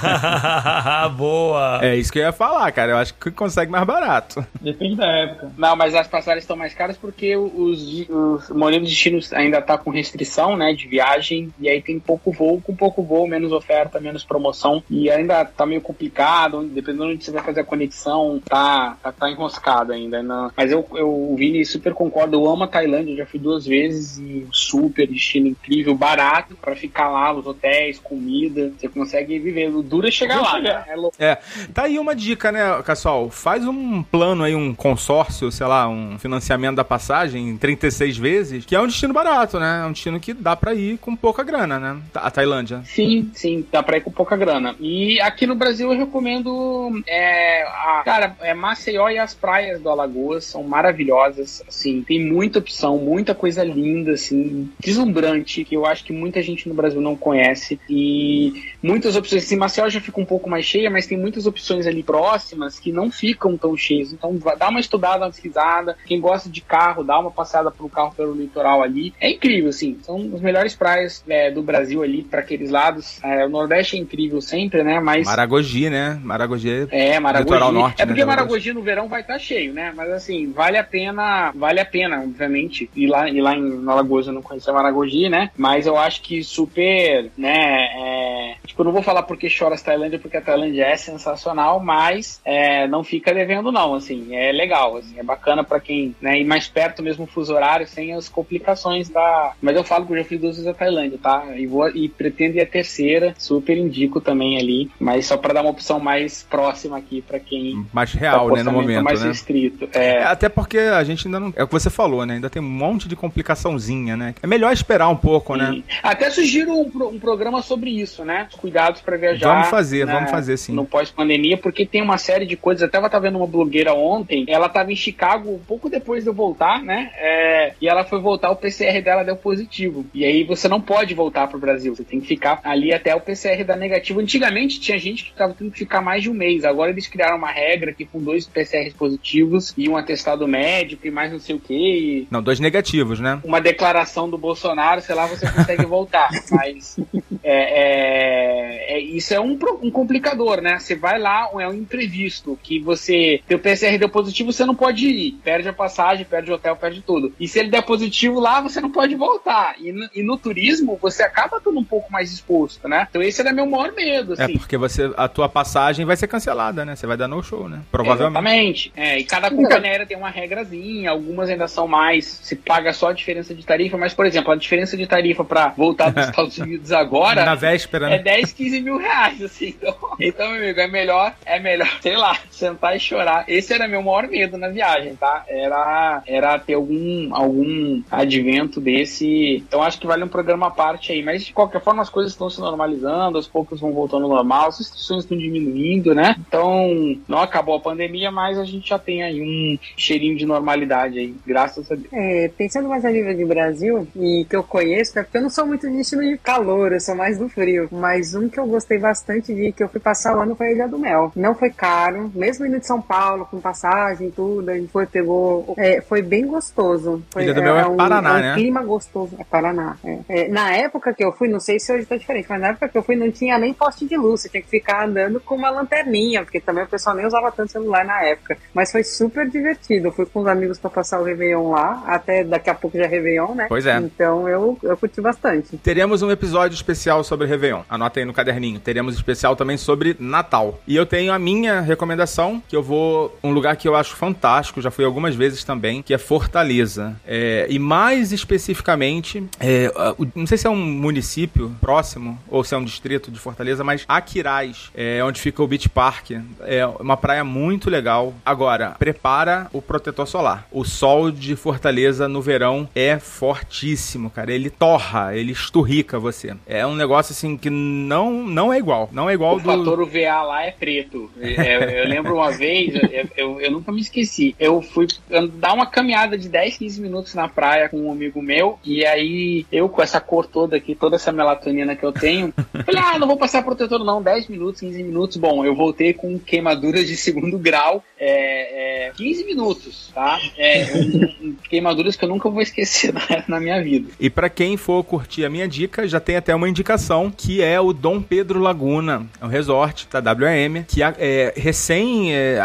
Boa! 1.16 1.78
É 1.82 1.94
isso 1.96 2.12
que 2.12 2.18
eu 2.18 2.22
ia 2.24 2.32
falar, 2.32 2.70
cara. 2.72 2.92
Eu 2.92 2.96
acho 2.96 3.14
que 3.14 3.30
consegue 3.30 3.70
mais 3.70 3.84
barato. 3.86 4.44
Depende 4.60 4.96
da 4.96 5.06
época. 5.06 5.50
Não, 5.56 5.76
mas 5.76 5.94
as 5.94 6.06
passagens 6.08 6.42
estão 6.44 6.56
mais 6.56 6.74
caras 6.74 6.96
porque 6.96 7.36
os, 7.36 8.06
os 8.08 8.50
Morenos 8.60 8.88
Destinos 8.90 9.32
ainda 9.32 9.62
tá 9.62 9.78
com 9.78 9.90
restrição, 9.90 10.56
né, 10.56 10.74
de 10.74 10.86
viagem, 10.86 11.52
e 11.58 11.68
aí 11.68 11.80
tem 11.80 11.98
pouco 11.98 12.30
voo, 12.30 12.60
com 12.60 12.76
pouco 12.76 13.02
voo, 13.02 13.26
menos 13.26 13.52
oferta, 13.52 13.98
menos 13.98 14.22
promoção, 14.22 14.82
e 14.90 15.10
ainda 15.10 15.44
tá 15.44 15.64
meio 15.64 15.80
complicado, 15.80 16.62
dependendo 16.64 17.06
de 17.06 17.12
onde 17.14 17.24
você 17.24 17.30
vai 17.30 17.42
fazer 17.42 17.60
a 17.60 17.64
conexão, 17.64 18.40
tá, 18.46 18.98
tá, 19.02 19.12
tá 19.12 19.30
enroscado 19.30 19.92
ainda. 19.92 20.22
Não. 20.22 20.52
Mas 20.54 20.70
eu, 20.70 20.86
eu, 20.94 21.34
Vini 21.38 21.64
super 21.64 21.94
concordo, 21.94 22.36
eu 22.36 22.46
amo 22.46 22.64
a 22.64 22.68
Tailândia, 22.68 23.16
já 23.16 23.26
fui 23.26 23.40
duas 23.40 23.64
vezes, 23.66 24.18
e 24.18 24.46
super 24.52 25.06
destino 25.06 25.48
incrível, 25.48 25.94
barato 25.94 26.54
pra 26.60 26.76
ficar 26.76 27.08
lá, 27.08 27.32
os 27.32 27.46
hotéis, 27.46 27.98
comida, 27.98 28.72
você 28.78 28.88
consegue 28.88 29.38
viver. 29.38 29.70
O 29.70 29.82
duro 29.82 30.06
é 30.06 30.10
chegar 30.10 30.40
lá, 30.42 30.60
né? 30.60 30.84
É. 31.18 31.30
É, 31.30 31.38
tá 31.72 31.84
aí 31.84 31.98
uma 31.98 32.14
dica, 32.14 32.50
né, 32.50 32.82
Cassol? 32.82 33.30
Faz 33.30 33.64
um 33.64 34.02
plano 34.02 34.42
aí, 34.42 34.54
um 34.54 34.74
consórcio, 34.74 35.50
sei 35.52 35.66
lá, 35.66 35.88
um 35.88 36.18
financiamento 36.18 36.76
da 36.76 36.84
passagem 36.84 37.50
em 37.50 37.56
36 37.56 38.18
vezes, 38.18 38.49
que 38.58 38.74
é 38.74 38.80
um 38.80 38.86
destino 38.86 39.14
barato, 39.14 39.58
né? 39.58 39.82
É 39.82 39.86
um 39.86 39.92
destino 39.92 40.20
que 40.20 40.32
dá 40.32 40.56
pra 40.56 40.74
ir 40.74 40.98
com 40.98 41.14
pouca 41.14 41.42
grana, 41.42 41.78
né? 41.78 42.00
A 42.14 42.30
Tailândia. 42.30 42.82
Sim, 42.84 43.30
sim, 43.34 43.66
dá 43.70 43.82
pra 43.82 43.96
ir 43.96 44.02
com 44.02 44.10
pouca 44.10 44.36
grana. 44.36 44.74
E 44.80 45.20
aqui 45.20 45.46
no 45.46 45.54
Brasil 45.54 45.92
eu 45.92 45.98
recomendo. 45.98 47.02
É, 47.06 47.62
a, 47.62 48.02
cara, 48.04 48.36
é 48.40 48.54
Maceió 48.54 49.08
e 49.08 49.18
as 49.18 49.34
praias 49.34 49.80
do 49.80 49.88
Alagoas 49.88 50.44
são 50.44 50.62
maravilhosas. 50.62 51.62
Assim, 51.68 52.02
tem 52.02 52.24
muita 52.24 52.58
opção, 52.58 52.98
muita 52.98 53.34
coisa 53.34 53.62
linda, 53.64 54.12
assim, 54.12 54.70
deslumbrante, 54.78 55.64
que 55.64 55.76
eu 55.76 55.86
acho 55.86 56.04
que 56.04 56.12
muita 56.12 56.42
gente 56.42 56.68
no 56.68 56.74
Brasil 56.74 57.00
não 57.00 57.16
conhece. 57.16 57.80
E 57.88 58.70
muitas 58.82 59.16
opções. 59.16 59.44
Assim, 59.44 59.56
Maceió 59.56 59.88
já 59.88 60.00
fica 60.00 60.20
um 60.20 60.24
pouco 60.24 60.48
mais 60.48 60.64
cheia, 60.64 60.90
mas 60.90 61.06
tem 61.06 61.18
muitas 61.18 61.46
opções 61.46 61.86
ali 61.86 62.02
próximas 62.02 62.78
que 62.78 62.92
não 62.92 63.10
ficam 63.10 63.56
tão 63.56 63.76
cheias. 63.76 64.12
Então 64.12 64.36
dá 64.58 64.68
uma 64.68 64.80
estudada, 64.80 65.24
uma 65.24 65.30
pesquisada. 65.30 65.96
Quem 66.06 66.20
gosta 66.20 66.48
de 66.48 66.60
carro, 66.60 67.04
dá 67.04 67.18
uma 67.18 67.30
passeada 67.30 67.70
pelo 67.70 67.88
carro 67.88 68.14
pelo 68.14 68.34
litoral 68.40 68.82
ali. 68.82 69.12
É 69.20 69.30
incrível, 69.30 69.70
assim. 69.70 69.98
São 70.02 70.16
as 70.34 70.40
melhores 70.40 70.74
praias 70.74 71.24
é, 71.28 71.50
do 71.50 71.62
Brasil 71.62 72.02
ali, 72.02 72.22
para 72.22 72.40
aqueles 72.40 72.70
lados. 72.70 73.20
É, 73.22 73.44
o 73.44 73.48
Nordeste 73.48 73.96
é 73.96 74.00
incrível 74.00 74.40
sempre, 74.40 74.82
né? 74.82 75.00
Mas. 75.00 75.26
Maragogi, 75.26 75.90
né? 75.90 76.18
Maragogi. 76.22 76.88
É, 76.90 77.18
Maragogi. 77.18 77.52
Litoral 77.52 77.72
norte, 77.72 78.02
é 78.02 78.04
né, 78.04 78.06
porque 78.06 78.22
Alagoas. 78.22 78.40
Maragogi 78.40 78.72
no 78.72 78.82
verão 78.82 79.08
vai 79.08 79.20
estar 79.20 79.38
cheio, 79.38 79.72
né? 79.72 79.92
Mas 79.94 80.10
assim, 80.10 80.50
vale 80.52 80.76
a 80.76 80.84
pena, 80.84 81.52
vale 81.54 81.80
a 81.80 81.84
pena, 81.84 82.20
obviamente. 82.22 82.90
Ir 82.94 83.06
lá, 83.06 83.28
ir 83.28 83.40
lá 83.40 83.56
em 83.56 83.88
Alagoas 83.88 84.26
eu 84.26 84.32
não 84.32 84.42
conhecia 84.42 84.72
Maragogi, 84.72 85.28
né? 85.28 85.50
Mas 85.56 85.86
eu 85.86 85.96
acho 85.96 86.22
que 86.22 86.42
super, 86.42 87.30
né? 87.36 87.80
é, 87.94 88.56
Tipo, 88.66 88.82
eu 88.82 88.84
não 88.84 88.92
vou 88.92 89.02
falar 89.02 89.24
porque 89.24 89.48
chora 89.50 89.74
a 89.74 89.78
Tailândia, 89.78 90.18
porque 90.18 90.36
a 90.36 90.40
Tailândia 90.40 90.84
é 90.84 90.96
sensacional, 90.96 91.80
mas 91.80 92.40
é, 92.44 92.86
não 92.86 93.02
fica 93.02 93.34
devendo, 93.34 93.72
não. 93.72 93.94
Assim, 93.94 94.34
é 94.34 94.52
legal, 94.52 94.96
assim, 94.96 95.18
é 95.18 95.22
bacana 95.22 95.64
pra 95.64 95.80
quem, 95.80 96.14
né? 96.20 96.38
Ir 96.38 96.44
mais 96.44 96.68
perto 96.68 97.02
mesmo 97.02 97.24
o 97.24 97.26
fuso 97.26 97.54
horário, 97.54 97.86
sem 97.86 98.14
as 98.14 98.28
complicações 98.30 99.08
da. 99.08 99.52
Mas 99.60 99.76
eu 99.76 99.84
falo 99.84 100.06
que 100.06 100.12
eu 100.12 100.18
já 100.18 100.24
fui 100.24 100.38
duas 100.38 100.56
vezes 100.56 100.70
a 100.70 100.74
Tailândia, 100.74 101.18
tá? 101.22 101.44
E, 101.56 101.66
vou, 101.66 101.88
e 101.88 102.08
pretendo 102.08 102.56
ir 102.56 102.60
a 102.60 102.66
terceira, 102.66 103.34
super 103.38 103.76
indico 103.76 104.20
também 104.20 104.58
ali, 104.58 104.90
mas 104.98 105.26
só 105.26 105.36
pra 105.36 105.52
dar 105.52 105.62
uma 105.62 105.70
opção 105.70 105.98
mais 106.00 106.42
próxima 106.42 106.98
aqui 106.98 107.22
pra 107.22 107.38
quem 107.38 107.86
Mais 107.92 108.12
tá 108.12 108.18
real, 108.18 108.50
né, 108.50 108.62
no 108.62 108.72
momento, 108.72 109.04
mais 109.04 109.20
né? 109.22 109.28
restrito. 109.28 109.88
É, 109.92 110.10
É, 110.10 110.24
até 110.24 110.48
porque 110.48 110.78
a 110.78 111.02
gente 111.04 111.26
ainda 111.26 111.38
não. 111.38 111.52
É 111.56 111.62
o 111.62 111.66
que 111.66 111.72
você 111.72 111.90
falou, 111.90 112.24
né? 112.26 112.34
Ainda 112.34 112.50
tem 112.50 112.60
um 112.60 112.68
monte 112.68 113.08
de 113.08 113.16
complicaçãozinha, 113.16 114.16
né? 114.16 114.34
É 114.42 114.46
melhor 114.46 114.72
esperar 114.72 115.08
um 115.08 115.16
pouco, 115.16 115.56
né? 115.56 115.74
e 115.74 115.84
até 116.02 116.30
sugiro 116.30 116.72
um, 116.72 116.90
um 117.08 117.18
programa 117.18 117.62
sobre 117.62 117.90
isso, 117.90 118.24
né? 118.24 118.46
Os 118.50 118.56
cuidados 118.56 119.00
para 119.00 119.16
viajar. 119.16 119.52
Vamos 119.52 119.68
fazer, 119.68 120.06
né, 120.06 120.12
vamos 120.12 120.30
fazer 120.30 120.56
sim. 120.56 120.72
No 120.72 120.84
pós-pandemia, 120.84 121.56
porque 121.56 121.86
tem 121.86 122.02
uma 122.02 122.18
série 122.18 122.46
de 122.46 122.56
coisas. 122.56 122.82
Até 122.82 122.98
eu 122.98 123.08
tava 123.08 123.28
vendo 123.28 123.38
uma 123.38 123.46
blogueira 123.46 123.94
ontem, 123.94 124.44
ela 124.48 124.68
tava 124.68 124.92
em 124.92 124.96
Chicago 124.96 125.54
um 125.54 125.58
pouco 125.58 125.88
depois 125.88 126.24
de 126.24 126.30
eu 126.30 126.34
voltar, 126.34 126.82
né? 126.82 127.10
É, 127.16 127.74
e 127.80 127.88
ela 127.88 128.04
foi 128.04 128.19
voltar, 128.20 128.50
o 128.50 128.56
PCR 128.56 129.02
dela 129.02 129.22
deu 129.22 129.36
positivo. 129.36 130.06
E 130.14 130.24
aí 130.24 130.44
você 130.44 130.68
não 130.68 130.80
pode 130.80 131.14
voltar 131.14 131.48
pro 131.48 131.58
Brasil, 131.58 131.94
você 131.94 132.04
tem 132.04 132.20
que 132.20 132.26
ficar 132.26 132.60
ali 132.64 132.92
até 132.92 133.14
o 133.14 133.20
PCR 133.20 133.64
dar 133.64 133.76
negativo. 133.76 134.20
Antigamente 134.20 134.80
tinha 134.80 134.98
gente 134.98 135.24
que 135.24 135.32
tava 135.32 135.54
tendo 135.54 135.70
que 135.70 135.78
ficar 135.78 136.00
mais 136.00 136.22
de 136.22 136.30
um 136.30 136.34
mês. 136.34 136.64
Agora 136.64 136.90
eles 136.90 137.06
criaram 137.06 137.36
uma 137.36 137.50
regra 137.50 137.92
que 137.92 138.04
com 138.04 138.18
dois 138.18 138.46
PCRs 138.46 138.94
positivos 138.94 139.74
e 139.76 139.88
um 139.88 139.96
atestado 139.96 140.46
médico 140.46 141.06
e 141.06 141.10
mais 141.10 141.32
não 141.32 141.38
sei 141.38 141.56
o 141.56 141.60
que. 141.60 142.26
Não, 142.30 142.42
dois 142.42 142.60
negativos, 142.60 143.20
né? 143.20 143.40
uma 143.44 143.60
declaração 143.60 144.28
do 144.30 144.38
Bolsonaro, 144.38 145.00
sei 145.00 145.14
lá, 145.14 145.26
você 145.26 145.50
consegue 145.50 145.84
voltar. 145.84 146.30
Mas 146.50 146.98
é, 147.42 148.94
é- 148.94 148.96
é- 148.96 149.00
isso 149.00 149.32
é 149.34 149.40
um, 149.40 149.58
um 149.82 149.90
complicador, 149.90 150.60
né? 150.60 150.78
Você 150.78 150.94
vai 150.94 151.18
lá, 151.18 151.48
é 151.58 151.68
um 151.68 151.74
imprevisto, 151.74 152.58
que 152.62 152.78
você. 152.80 153.40
Teu 153.46 153.58
PCR 153.58 153.98
deu 153.98 154.08
positivo, 154.08 154.52
você 154.52 154.64
não 154.64 154.74
pode 154.74 155.06
ir. 155.06 155.32
Perde 155.42 155.68
a 155.68 155.72
passagem, 155.72 156.24
perde 156.24 156.50
o 156.50 156.54
hotel, 156.54 156.76
perde 156.76 157.00
tudo. 157.02 157.32
E 157.38 157.46
se 157.48 157.58
ele 157.58 157.70
der 157.70 157.82
positivo 157.82 158.40
lá, 158.40 158.60
você 158.60 158.80
não 158.80 158.90
pode 158.90 159.14
voltar. 159.14 159.74
E 159.78 159.92
no, 159.92 160.08
e 160.14 160.22
no 160.22 160.36
turismo, 160.36 160.98
você 161.00 161.22
acaba 161.22 161.56
estando 161.58 161.78
um 161.78 161.84
pouco 161.84 162.10
mais 162.12 162.32
exposto, 162.32 162.88
né? 162.88 163.06
Então 163.08 163.22
esse 163.22 163.40
era 163.40 163.52
meu 163.52 163.66
maior 163.66 163.92
medo, 163.92 164.34
É 164.38 164.44
assim. 164.44 164.58
porque 164.58 164.76
você, 164.76 165.10
a 165.16 165.28
tua 165.28 165.48
passagem 165.48 166.04
vai 166.04 166.16
ser 166.16 166.26
cancelada, 166.26 166.84
né? 166.84 166.96
Você 166.96 167.06
vai 167.06 167.16
dar 167.16 167.28
no 167.28 167.42
show, 167.42 167.68
né? 167.68 167.80
Provavelmente. 167.90 168.30
Exatamente. 168.38 168.92
É, 168.96 169.18
e 169.18 169.24
cada 169.24 169.50
companhia 169.50 169.90
aérea 169.90 170.06
tem 170.06 170.16
uma 170.16 170.30
regrazinha, 170.30 171.10
algumas 171.10 171.48
ainda 171.48 171.68
são 171.68 171.86
mais. 171.86 172.40
Se 172.42 172.56
paga 172.56 172.92
só 172.92 173.08
a 173.08 173.12
diferença 173.12 173.54
de 173.54 173.64
tarifa, 173.64 173.96
mas, 173.96 174.14
por 174.14 174.26
exemplo, 174.26 174.52
a 174.52 174.56
diferença 174.56 174.96
de 174.96 175.06
tarifa 175.06 175.44
para 175.44 175.68
voltar 175.70 176.10
dos 176.10 176.24
Estados 176.28 176.58
Unidos 176.58 176.92
agora 176.92 177.29
Na 177.34 177.54
véspera, 177.54 178.06
é 178.06 178.10
né? 178.10 178.18
10, 178.18 178.52
15 178.52 178.80
mil 178.80 178.98
reais, 178.98 179.42
assim. 179.42 179.74
Então, 179.80 179.96
então, 180.18 180.50
meu 180.52 180.62
amigo, 180.62 180.80
é 180.80 180.86
melhor, 180.88 181.34
é 181.44 181.58
melhor, 181.58 181.88
sei 182.00 182.16
lá, 182.16 182.36
sentar 182.50 182.96
e 182.96 183.00
chorar. 183.00 183.44
Esse 183.48 183.72
era 183.72 183.88
meu 183.88 184.02
maior 184.02 184.26
medo 184.28 184.56
na 184.56 184.68
viagem, 184.68 185.14
tá? 185.16 185.44
Era, 185.48 186.22
era 186.26 186.58
ter 186.58 186.74
algum, 186.74 187.34
algum 187.34 188.02
advento 188.10 188.80
desse. 188.80 189.56
Então, 189.56 189.82
acho 189.82 190.00
que 190.00 190.06
vale 190.06 190.24
um 190.24 190.28
programa 190.28 190.68
à 190.68 190.70
parte 190.70 191.12
aí. 191.12 191.22
Mas, 191.22 191.44
de 191.44 191.52
qualquer 191.52 191.80
forma, 191.80 192.02
as 192.02 192.10
coisas 192.10 192.32
estão 192.32 192.50
se 192.50 192.60
normalizando, 192.60 193.36
aos 193.36 193.46
poucos 193.46 193.80
vão 193.80 193.92
voltando 193.92 194.24
ao 194.24 194.30
normal, 194.30 194.68
as 194.68 194.78
restrições 194.78 195.24
estão 195.24 195.36
diminuindo, 195.36 196.14
né? 196.14 196.36
Então, 196.46 197.18
não 197.28 197.38
acabou 197.38 197.76
a 197.76 197.80
pandemia, 197.80 198.30
mas 198.30 198.58
a 198.58 198.64
gente 198.64 198.88
já 198.88 198.98
tem 198.98 199.22
aí 199.22 199.40
um 199.40 199.78
cheirinho 199.96 200.36
de 200.36 200.46
normalidade 200.46 201.18
aí, 201.18 201.34
graças 201.46 201.90
a 201.90 201.94
Deus. 201.94 202.12
É, 202.12 202.50
pensando 202.56 202.88
mais 202.88 203.04
a 203.04 203.10
nível 203.10 203.34
de 203.34 203.44
Brasil, 203.44 204.08
e 204.16 204.46
que 204.48 204.56
eu 204.56 204.62
conheço, 204.62 205.18
é 205.18 205.22
porque 205.22 205.38
eu 205.38 205.42
não 205.42 205.50
sou 205.50 205.66
muito 205.66 205.88
de 205.88 205.96
destino 205.96 206.22
de 206.22 206.38
calor, 206.38 206.92
eu 206.92 207.00
sou 207.00 207.14
mais 207.20 207.36
do 207.36 207.48
frio. 207.48 207.86
Mas 207.92 208.34
um 208.34 208.48
que 208.48 208.58
eu 208.58 208.66
gostei 208.66 208.98
bastante 208.98 209.54
de 209.54 209.72
que 209.72 209.82
eu 209.82 209.88
fui 209.88 210.00
passar 210.00 210.36
o 210.36 210.40
ano 210.40 210.56
foi 210.56 210.68
a 210.68 210.72
Ilha 210.72 210.88
do 210.88 210.98
Mel. 210.98 211.30
Não 211.36 211.54
foi 211.54 211.70
caro, 211.70 212.32
mesmo 212.34 212.64
indo 212.64 212.80
de 212.80 212.86
São 212.86 213.00
Paulo, 213.00 213.44
com 213.44 213.60
passagem 213.60 214.28
e 214.28 214.30
tudo, 214.30 214.70
a 214.70 214.74
gente 214.74 214.90
foi, 214.90 215.06
pegou. 215.06 215.74
É, 215.76 216.00
foi 216.00 216.22
bem 216.22 216.46
gostoso. 216.46 217.22
Foi, 217.30 217.44
Ilha 217.44 217.54
do 217.54 217.62
Mel 217.62 217.76
é 217.76 217.86
um, 217.86 217.96
Paraná, 217.96 218.30
é 218.30 218.32
um 218.32 218.40
né? 218.40 218.54
clima 218.54 218.82
gostoso. 218.82 219.36
É 219.38 219.44
Paraná. 219.44 219.96
é. 220.02 220.18
É, 220.28 220.48
na 220.48 220.74
época 220.74 221.12
que 221.12 221.22
eu 221.22 221.32
fui, 221.32 221.48
não 221.48 221.60
sei 221.60 221.78
se 221.78 221.92
hoje 221.92 222.06
tá 222.06 222.16
diferente, 222.16 222.46
mas 222.48 222.60
na 222.60 222.68
época 222.68 222.88
que 222.88 222.96
eu 222.96 223.02
fui 223.02 223.16
não 223.16 223.30
tinha 223.30 223.58
nem 223.58 223.74
poste 223.74 224.06
de 224.06 224.16
luz. 224.16 224.40
Você 224.40 224.48
tinha 224.48 224.62
que 224.62 224.68
ficar 224.68 225.06
andando 225.06 225.40
com 225.40 225.54
uma 225.56 225.70
lanterninha, 225.70 226.42
porque 226.42 226.60
também 226.60 226.84
o 226.84 226.88
pessoal 226.88 227.14
nem 227.14 227.26
usava 227.26 227.52
tanto 227.52 227.72
celular 227.72 228.04
na 228.04 228.22
época. 228.24 228.56
Mas 228.72 228.90
foi 228.90 229.04
super 229.04 229.48
divertido. 229.48 230.08
Eu 230.08 230.12
fui 230.12 230.24
com 230.24 230.40
os 230.40 230.46
amigos 230.46 230.78
pra 230.78 230.88
passar 230.88 231.20
o 231.20 231.24
Réveillon 231.24 231.70
lá, 231.70 232.02
até 232.06 232.42
daqui 232.44 232.70
a 232.70 232.74
pouco 232.74 232.96
já 232.96 233.04
é 233.04 233.08
Réveillon, 233.08 233.54
né? 233.54 233.66
Pois 233.68 233.84
é. 233.84 233.98
Então 233.98 234.48
eu, 234.48 234.78
eu 234.82 234.96
curti 234.96 235.20
bastante. 235.20 235.76
Teremos 235.78 236.22
um 236.22 236.30
episódio 236.30 236.74
especial 236.74 237.09
sobre 237.24 237.46
Réveillon. 237.46 237.82
Anota 237.88 238.20
aí 238.20 238.24
no 238.24 238.32
caderninho. 238.32 238.78
Teremos 238.78 239.14
especial 239.14 239.56
também 239.56 239.76
sobre 239.76 240.16
Natal. 240.18 240.80
E 240.86 240.94
eu 240.94 241.04
tenho 241.04 241.32
a 241.32 241.38
minha 241.38 241.80
recomendação, 241.80 242.62
que 242.68 242.76
eu 242.76 242.82
vou 242.82 243.36
um 243.42 243.50
lugar 243.52 243.76
que 243.76 243.88
eu 243.88 243.96
acho 243.96 244.14
fantástico, 244.16 244.80
já 244.80 244.90
fui 244.90 245.04
algumas 245.04 245.34
vezes 245.34 245.64
também, 245.64 246.02
que 246.02 246.14
é 246.14 246.18
Fortaleza. 246.18 247.16
É, 247.26 247.66
e 247.68 247.78
mais 247.78 248.32
especificamente, 248.32 249.42
é, 249.58 249.92
não 250.34 250.46
sei 250.46 250.58
se 250.58 250.66
é 250.66 250.70
um 250.70 250.76
município 250.76 251.74
próximo 251.80 252.38
ou 252.48 252.62
se 252.62 252.74
é 252.74 252.78
um 252.78 252.84
distrito 252.84 253.30
de 253.30 253.38
Fortaleza, 253.38 253.82
mas 253.82 254.04
Aquiraz, 254.08 254.90
é 254.94 255.22
onde 255.24 255.40
fica 255.40 255.62
o 255.62 255.66
Beach 255.66 255.88
Park. 255.88 256.30
É 256.60 256.86
uma 256.86 257.16
praia 257.16 257.44
muito 257.44 257.90
legal. 257.90 258.34
Agora, 258.44 258.90
prepara 258.98 259.68
o 259.72 259.82
protetor 259.82 260.26
solar. 260.26 260.66
O 260.70 260.84
sol 260.84 261.30
de 261.30 261.56
Fortaleza 261.56 262.28
no 262.28 262.40
verão 262.40 262.88
é 262.94 263.18
fortíssimo, 263.18 264.30
cara. 264.30 264.52
Ele 264.52 264.70
torra, 264.70 265.34
ele 265.34 265.52
esturrica 265.52 266.18
você. 266.18 266.54
É 266.66 266.86
um 266.86 266.94
negócio 267.00 267.32
assim 267.32 267.56
que 267.56 267.68
não, 267.70 268.30
não 268.44 268.72
é 268.72 268.78
igual. 268.78 269.08
Não 269.12 269.28
é 269.28 269.34
igual 269.34 269.56
O 269.56 269.58
do. 269.60 269.64
fator 269.64 270.00
UVA 270.00 270.42
lá 270.42 270.64
é 270.64 270.70
preto. 270.70 271.30
É, 271.40 272.02
eu 272.04 272.08
lembro 272.08 272.34
uma 272.34 272.50
vez, 272.52 272.94
eu, 272.94 273.28
eu, 273.36 273.60
eu 273.60 273.70
nunca 273.70 273.90
me 273.90 274.00
esqueci. 274.00 274.54
Eu 274.58 274.80
fui 274.82 275.06
dar 275.54 275.72
uma 275.72 275.86
caminhada 275.86 276.36
de 276.38 276.48
10, 276.48 276.76
15 276.78 277.00
minutos 277.00 277.34
na 277.34 277.48
praia 277.48 277.88
com 277.88 277.98
um 277.98 278.12
amigo 278.12 278.40
meu, 278.42 278.78
e 278.84 279.04
aí 279.04 279.66
eu 279.72 279.88
com 279.88 280.02
essa 280.02 280.20
cor 280.20 280.46
toda 280.46 280.76
aqui, 280.76 280.94
toda 280.94 281.16
essa 281.16 281.32
melatonina 281.32 281.96
que 281.96 282.04
eu 282.04 282.12
tenho, 282.12 282.52
falei, 282.84 283.02
ah, 283.02 283.18
não 283.18 283.26
vou 283.26 283.36
passar 283.36 283.62
protetor 283.62 284.04
não, 284.04 284.22
10 284.22 284.48
minutos, 284.48 284.80
15 284.80 285.02
minutos. 285.02 285.36
Bom, 285.36 285.64
eu 285.64 285.74
voltei 285.74 286.12
com 286.12 286.38
queimaduras 286.38 287.06
de 287.06 287.16
segundo 287.16 287.56
grau, 287.58 288.04
é, 288.18 289.06
é, 289.08 289.12
15 289.16 289.44
minutos, 289.44 290.10
tá? 290.14 290.38
É, 290.58 290.84
um- 290.94 291.54
queimaduras 291.68 292.16
que 292.16 292.24
eu 292.24 292.28
nunca 292.28 292.48
vou 292.50 292.60
esquecer 292.62 293.12
na, 293.14 293.20
na 293.48 293.60
minha 293.60 293.82
vida. 293.82 294.10
E 294.20 294.28
pra 294.28 294.48
quem 294.48 294.76
for 294.76 295.02
curtir 295.04 295.44
a 295.44 295.50
minha 295.50 295.66
dica, 295.66 296.06
já 296.06 296.20
tem 296.20 296.36
até 296.36 296.54
uma 296.54 296.68
indicação, 296.68 296.89
que 297.30 297.62
é 297.62 297.80
o 297.80 297.92
Dom 297.92 298.20
Pedro 298.20 298.60
Laguna, 298.60 299.26
é 299.40 299.44
um 299.44 299.48
resort 299.48 300.08
da 300.10 300.20
WM, 300.20 300.84
que 300.86 301.02
é 301.02 301.52
recém 301.56 302.34
é, 302.34 302.60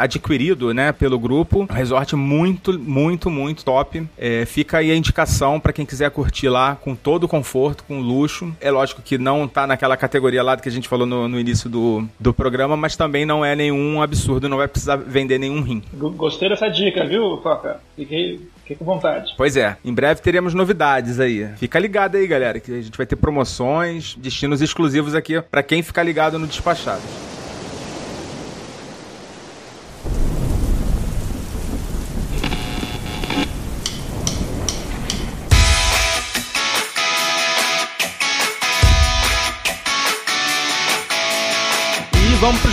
né, 0.74 0.92
pelo 0.92 1.20
grupo. 1.20 1.68
Um 1.70 1.74
resort 1.74 2.16
muito, 2.16 2.78
muito, 2.80 3.30
muito 3.30 3.64
top. 3.64 4.08
É, 4.18 4.46
fica 4.46 4.78
aí 4.78 4.92
a 4.92 4.96
indicação 4.96 5.60
pra 5.60 5.74
quem 5.74 5.86
quiser 5.86 6.10
curtir 6.12 6.50
lá 6.50 6.76
com 6.76 6.96
todo 6.96 7.26
o 7.26 7.28
conforto, 7.28 7.84
com 7.84 8.00
luxo. 8.00 8.54
É 8.60 8.72
lógico 8.72 9.02
que 9.02 9.18
não 9.18 9.48
tá 9.48 9.68
naquela 9.68 9.98
categoria 9.98 10.44
lá 10.44 10.56
que 10.58 10.70
a 10.70 10.72
gente 10.72 10.88
falou 10.88 11.06
no, 11.06 11.28
no 11.28 11.40
início 11.40 11.70
do, 11.70 12.08
do 12.20 12.34
programa, 12.34 12.76
mas 12.76 12.96
também 12.96 13.26
não 13.26 13.44
é 13.44 13.56
nenhum 13.56 14.02
absurdo, 14.02 14.50
não 14.50 14.58
vai 14.58 14.68
precisar 14.68 14.96
vender 14.96 15.38
nenhum 15.38 15.62
rim. 15.62 15.82
Gostei 15.94 16.50
dessa 16.50 16.70
dica, 16.70 17.06
viu, 17.06 17.40
Foca? 17.42 17.80
Fiquei, 17.96 18.42
fiquei 18.66 18.76
com 18.76 18.84
vontade. 18.84 19.34
Pois 19.38 19.56
é, 19.56 19.78
em 19.86 19.94
breve 19.94 20.22
teremos 20.22 20.54
novidades 20.54 21.20
aí. 21.20 21.48
Fica 21.58 21.78
ligado 21.78 22.18
aí, 22.18 22.26
galera, 22.26 22.60
que 22.60 22.72
a 22.72 22.82
gente 22.82 22.98
vai 22.98 23.06
ter 23.06 23.16
promoções, 23.16 24.16
destinos 24.16 24.62
exclusivos 24.62 25.14
aqui 25.14 25.40
pra 25.40 25.62
quem 25.62 25.84
ficar 25.84 26.04
ligado 26.04 26.40
no 26.40 26.48
Despachado. 26.48 27.02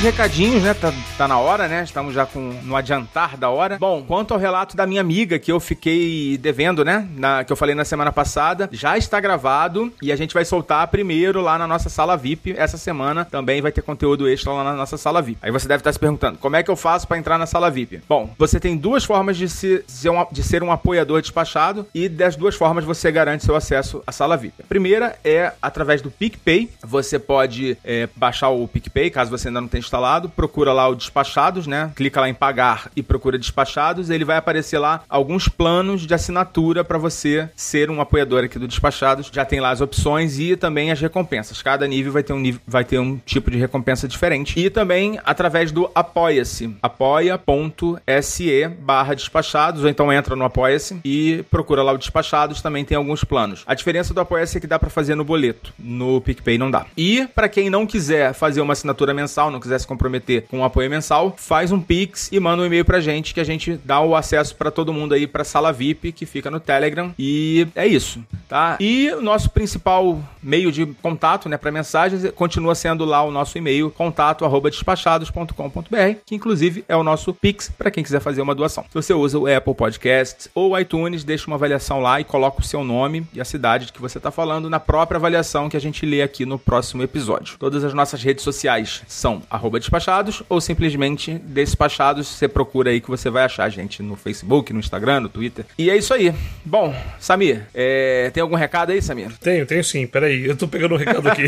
Pros 0.03 0.17
recadinhos, 0.17 0.65
né? 0.65 0.75
Tá, 0.75 0.93
tá 1.17 1.29
na 1.29 1.39
hora, 1.39 1.69
né? 1.69 1.85
Estamos 1.85 2.13
já 2.13 2.27
com 2.27 2.41
no 2.65 2.75
adiantar 2.75 3.37
da 3.37 3.49
hora. 3.49 3.79
Bom, 3.79 4.03
quanto 4.03 4.35
ao 4.35 4.41
relato 4.41 4.77
da 4.77 4.85
minha 4.85 5.01
amiga 5.01 5.39
que 5.39 5.53
eu 5.53 5.61
fiquei 5.61 6.37
devendo, 6.39 6.85
né? 6.85 7.09
Na, 7.15 7.45
que 7.45 7.53
eu 7.53 7.57
falei 7.57 7.73
na 7.73 7.85
semana 7.85 8.11
passada, 8.11 8.69
já 8.73 8.99
está 8.99 9.21
gravado 9.21 9.93
e 10.03 10.11
a 10.11 10.17
gente 10.17 10.35
vai 10.35 10.45
soltar 10.45 10.89
primeiro 10.89 11.41
lá 11.41 11.57
na 11.57 11.69
nossa 11.69 11.89
sala 11.89 12.17
VIP 12.17 12.53
essa 12.57 12.77
semana. 12.77 13.25
Também 13.25 13.63
vai 13.63 13.71
ter 13.71 13.81
conteúdo 13.83 14.29
extra 14.29 14.53
lá 14.53 14.65
na 14.65 14.73
nossa 14.73 14.97
sala 14.97 15.23
VIP. 15.23 15.39
Aí 15.41 15.53
você 15.53 15.69
deve 15.69 15.83
estar 15.83 15.93
se 15.93 16.01
perguntando, 16.01 16.37
como 16.37 16.57
é 16.57 16.65
que 16.65 16.71
eu 16.71 16.75
faço 16.75 17.07
para 17.07 17.17
entrar 17.17 17.39
na 17.39 17.47
sala 17.47 17.71
VIP? 17.71 18.01
Bom, 18.09 18.35
você 18.37 18.59
tem 18.59 18.77
duas 18.77 19.05
formas 19.05 19.37
de, 19.37 19.49
se, 19.49 19.85
ser 19.87 20.11
um, 20.11 20.27
de 20.33 20.43
ser 20.43 20.65
um 20.65 20.73
apoiador 20.73 21.21
despachado 21.21 21.87
e 21.95 22.09
das 22.09 22.35
duas 22.35 22.57
formas 22.57 22.85
você 22.85 23.13
garante 23.13 23.45
seu 23.45 23.55
acesso 23.55 24.03
à 24.05 24.11
sala 24.11 24.37
VIP. 24.37 24.65
A 24.65 24.67
primeira 24.67 25.17
é 25.23 25.53
através 25.63 26.03
do 26.03 26.11
PicPay. 26.11 26.71
Você 26.83 27.21
pode 27.21 27.79
é, 27.85 28.09
baixar 28.17 28.49
o 28.49 28.67
PicPay, 28.67 29.09
caso 29.09 29.31
você 29.31 29.47
ainda 29.47 29.61
não 29.61 29.69
tenha 29.69 29.92
instalado, 29.93 30.31
procura 30.31 30.73
lá 30.73 30.89
o 30.89 30.95
Despachados, 30.95 31.67
né? 31.67 31.93
Clica 31.95 32.19
lá 32.19 32.29
em 32.29 32.33
pagar 32.35 32.91
e 32.97 33.03
procura 33.03 33.39
Despachados, 33.39 34.09
ele 34.09 34.25
vai 34.25 34.39
aparecer 34.39 34.79
lá 34.79 35.03
alguns 35.07 35.49
planos 35.49 36.07
de 36.07 36.15
assinatura 36.15 36.83
para 36.83 36.97
você 36.97 37.49
ser 37.55 37.91
um 37.91 38.01
apoiador 38.01 38.45
aqui 38.45 38.59
do 38.59 38.67
Despachados. 38.67 39.31
Já 39.31 39.45
tem 39.45 39.61
lá 39.61 39.71
as 39.71 39.83
opções 39.83 40.39
e 40.39 40.57
também 40.57 40.91
as 40.91 41.01
recompensas. 41.01 41.61
Cada 41.61 41.87
nível 41.87 42.11
vai 42.11 42.23
ter 42.23 42.33
um 42.33 42.41
nível, 42.41 42.61
vai 42.67 42.85
ter 42.85 42.99
um 42.99 43.19
tipo 43.19 43.51
de 43.51 43.59
recompensa 43.59 44.09
diferente. 44.09 44.59
E 44.59 44.71
também 44.71 45.21
através 45.25 45.71
do 45.71 45.91
Apoia-se, 45.95 46.75
apoia.se 46.81 48.69
barra 48.81 49.15
despachados, 49.15 49.83
ou 49.83 49.91
então 49.91 50.11
entra 50.11 50.35
no 50.35 50.45
Apoia-se 50.45 51.01
e 51.05 51.45
procura 51.51 51.83
lá 51.83 51.93
o 51.93 51.99
Despachados, 51.99 52.63
também 52.63 52.85
tem 52.85 52.97
alguns 52.97 53.25
planos. 53.25 53.63
A 53.67 53.75
diferença 53.75 54.15
do 54.15 54.21
Apoia-se 54.21 54.57
é 54.57 54.61
que 54.61 54.67
dá 54.67 54.79
para 54.79 54.89
fazer 54.89 55.15
no 55.15 55.25
boleto, 55.25 55.75
no 55.79 56.21
PicPay 56.23 56.57
não 56.57 56.71
dá. 56.71 56.87
E 56.97 57.29
para 57.35 57.49
quem 57.49 57.69
não 57.69 57.87
quiser 57.87 58.33
fazer 58.33 58.63
uma 58.63 58.73
assinatura 58.73 59.13
mensal, 59.13 59.51
não 59.51 59.61
quiser 59.61 59.82
se 59.83 59.87
comprometer 59.87 60.47
com 60.49 60.59
um 60.59 60.65
apoio 60.65 60.89
mensal, 60.89 61.35
faz 61.37 61.71
um 61.71 61.81
Pix 61.81 62.31
e 62.33 62.41
manda 62.41 62.63
um 62.63 62.67
e-mail 62.67 62.85
pra 62.85 63.01
gente 63.01 63.35
que 63.35 63.41
a 63.41 63.45
gente 63.45 63.79
dá 63.85 64.01
o 64.01 64.17
acesso 64.17 64.57
para 64.57 64.71
todo 64.71 64.91
mundo 64.93 65.15
aí 65.15 65.27
pra 65.27 65.45
sala 65.45 65.73
VIP 65.73 66.13
que 66.13 66.25
fica 66.25 66.51
no 66.51 66.61
Telegram. 66.61 67.13
E 67.19 67.67
é 67.75 67.87
isso, 67.87 68.25
tá? 68.49 68.79
E 68.81 69.11
o 69.11 69.21
nosso 69.21 69.51
principal 69.51 70.19
meio 70.43 70.73
de 70.73 70.87
contato, 71.01 71.49
né, 71.49 71.57
para 71.57 71.71
mensagens 71.71 72.29
continua 72.33 72.75
sendo 72.75 73.05
lá 73.05 73.23
o 73.23 73.31
nosso 73.31 73.57
e-mail 73.59 73.91
contato@despachados.com.br, 73.91 76.19
que 76.25 76.35
inclusive 76.35 76.85
é 76.89 76.97
o 76.97 77.03
nosso 77.03 77.35
Pix 77.35 77.71
para 77.77 77.91
quem 77.91 78.03
quiser 78.03 78.21
fazer 78.21 78.41
uma 78.43 78.55
doação. 78.55 78.85
Se 78.85 78.95
você 78.95 79.13
usa 79.13 79.39
o 79.39 79.47
Apple 79.47 79.75
Podcasts 79.75 80.49
ou 80.55 80.79
iTunes, 80.79 81.25
deixa 81.25 81.47
uma 81.47 81.57
avaliação 81.57 82.01
lá 82.01 82.19
e 82.21 82.25
coloca 82.25 82.61
o 82.61 82.65
seu 82.65 82.85
nome 82.85 83.27
e 83.33 83.41
a 83.41 83.45
cidade 83.45 83.87
de 83.87 83.93
que 83.93 84.01
você 84.01 84.19
está 84.19 84.31
falando 84.31 84.71
na 84.71 84.79
própria 84.81 85.19
avaliação 85.19 85.69
que 85.69 85.77
a 85.77 85.81
gente 85.81 86.07
lê 86.07 86.23
aqui 86.23 86.47
no 86.47 86.59
próximo 86.59 87.03
episódio. 87.03 87.57
Todas 87.59 87.85
as 87.85 87.95
nossas 87.95 88.23
redes 88.23 88.45
sociais 88.45 89.03
são 89.07 89.43
arroba 89.51 89.72
despachados 89.79 90.43
ou 90.49 90.61
simplesmente 90.61 91.35
despachados. 91.35 92.29
Você 92.29 92.49
procura 92.49 92.91
aí 92.91 93.01
que 93.01 93.09
você 93.09 93.31
vai 93.31 93.45
achar 93.45 93.65
a 93.65 93.69
gente 93.69 94.03
no 94.03 94.17
Facebook, 94.17 94.73
no 94.73 94.81
Instagram, 94.81 95.21
no 95.21 95.29
Twitter. 95.29 95.65
E 95.79 95.91
é 95.91 95.97
isso 95.97 96.13
aí. 96.13 96.35
Bom, 96.65 96.95
Samir, 97.19 97.67
é, 97.75 98.31
tem 98.33 98.43
algum 98.43 98.57
recado 98.57 98.93
aí, 98.93 99.01
Samir? 99.03 99.31
Tenho, 99.39 99.67
tenho 99.67 99.85
sim. 99.85 100.07
Peraí, 100.07 100.47
eu 100.47 100.57
tô 100.57 100.69
pegando 100.69 100.95
um 100.95 100.99
recado 100.99 101.29
aqui. 101.29 101.45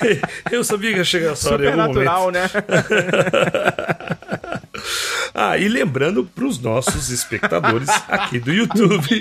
eu 0.50 0.62
sabia 0.64 0.92
que 0.92 0.98
ia 0.98 1.04
chegar 1.04 1.32
essa 1.32 1.52
hora 1.52 1.64
em 1.64 1.68
algum 1.68 1.94
momento. 1.94 1.98
Supernatural, 1.98 2.30
né? 2.30 2.48
Ah, 5.38 5.58
e 5.58 5.68
lembrando 5.68 6.24
pros 6.24 6.58
nossos 6.58 7.10
espectadores 7.10 7.90
aqui 8.08 8.40
do 8.40 8.50
YouTube. 8.50 9.20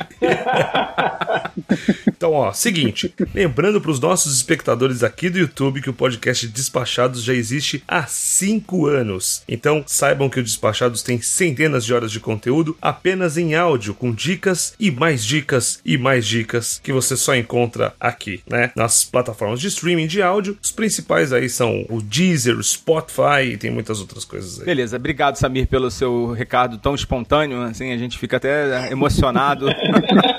então, 2.08 2.32
ó, 2.32 2.54
seguinte, 2.54 3.14
lembrando 3.34 3.82
pros 3.82 4.00
nossos 4.00 4.34
espectadores 4.34 5.04
aqui 5.04 5.30
do 5.30 5.38
YouTube 5.38 5.82
que 5.82 5.90
o 5.90 5.94
podcast 5.94 6.48
Despachados 6.48 7.22
já 7.22 7.34
existe 7.34 7.84
há 7.86 8.08
cinco 8.08 8.88
anos. 8.88 9.44
Então, 9.46 9.84
saibam 9.86 10.30
que 10.30 10.40
o 10.40 10.44
Despachados 10.44 11.04
tem 11.04 11.22
centenas 11.22 11.84
de 11.84 11.94
horas 11.94 12.14
de 12.14 12.22
conteúdo 12.22 12.78
apenas 12.82 13.38
em 13.38 13.54
áudio, 13.54 13.94
com 13.94 14.14
dicas 14.14 14.74
e 14.80 14.90
mais 14.90 15.26
dicas 15.26 15.82
e 15.84 15.98
mais 15.98 16.26
dicas 16.26 16.80
que 16.82 16.94
você 16.94 17.18
só 17.18 17.36
encontra 17.36 17.94
aqui, 18.00 18.42
né? 18.50 18.72
Nas 18.74 19.04
plataformas 19.04 19.60
de 19.60 19.68
streaming 19.68 20.08
de 20.08 20.22
áudio. 20.22 20.58
Os 20.64 20.72
principais 20.72 21.34
aí 21.34 21.50
são 21.50 21.86
o 21.90 22.02
Deezer, 22.02 22.58
o 22.58 22.64
Spotify 22.64 23.52
e 23.52 23.58
tem 23.58 23.70
muitas 23.70 24.00
outras 24.00 24.24
coisas 24.24 24.60
aí. 24.60 24.66
Beleza, 24.66 24.96
obrigado, 24.96 25.36
Samir, 25.36 25.68
pelo 25.68 25.92
seu 25.92 26.05
recado 26.34 26.78
tão 26.78 26.96
espontâneo. 26.96 27.62
Assim, 27.62 27.92
a 27.92 27.98
gente 27.98 28.18
fica 28.18 28.38
até 28.38 28.92
emocionado. 28.92 29.68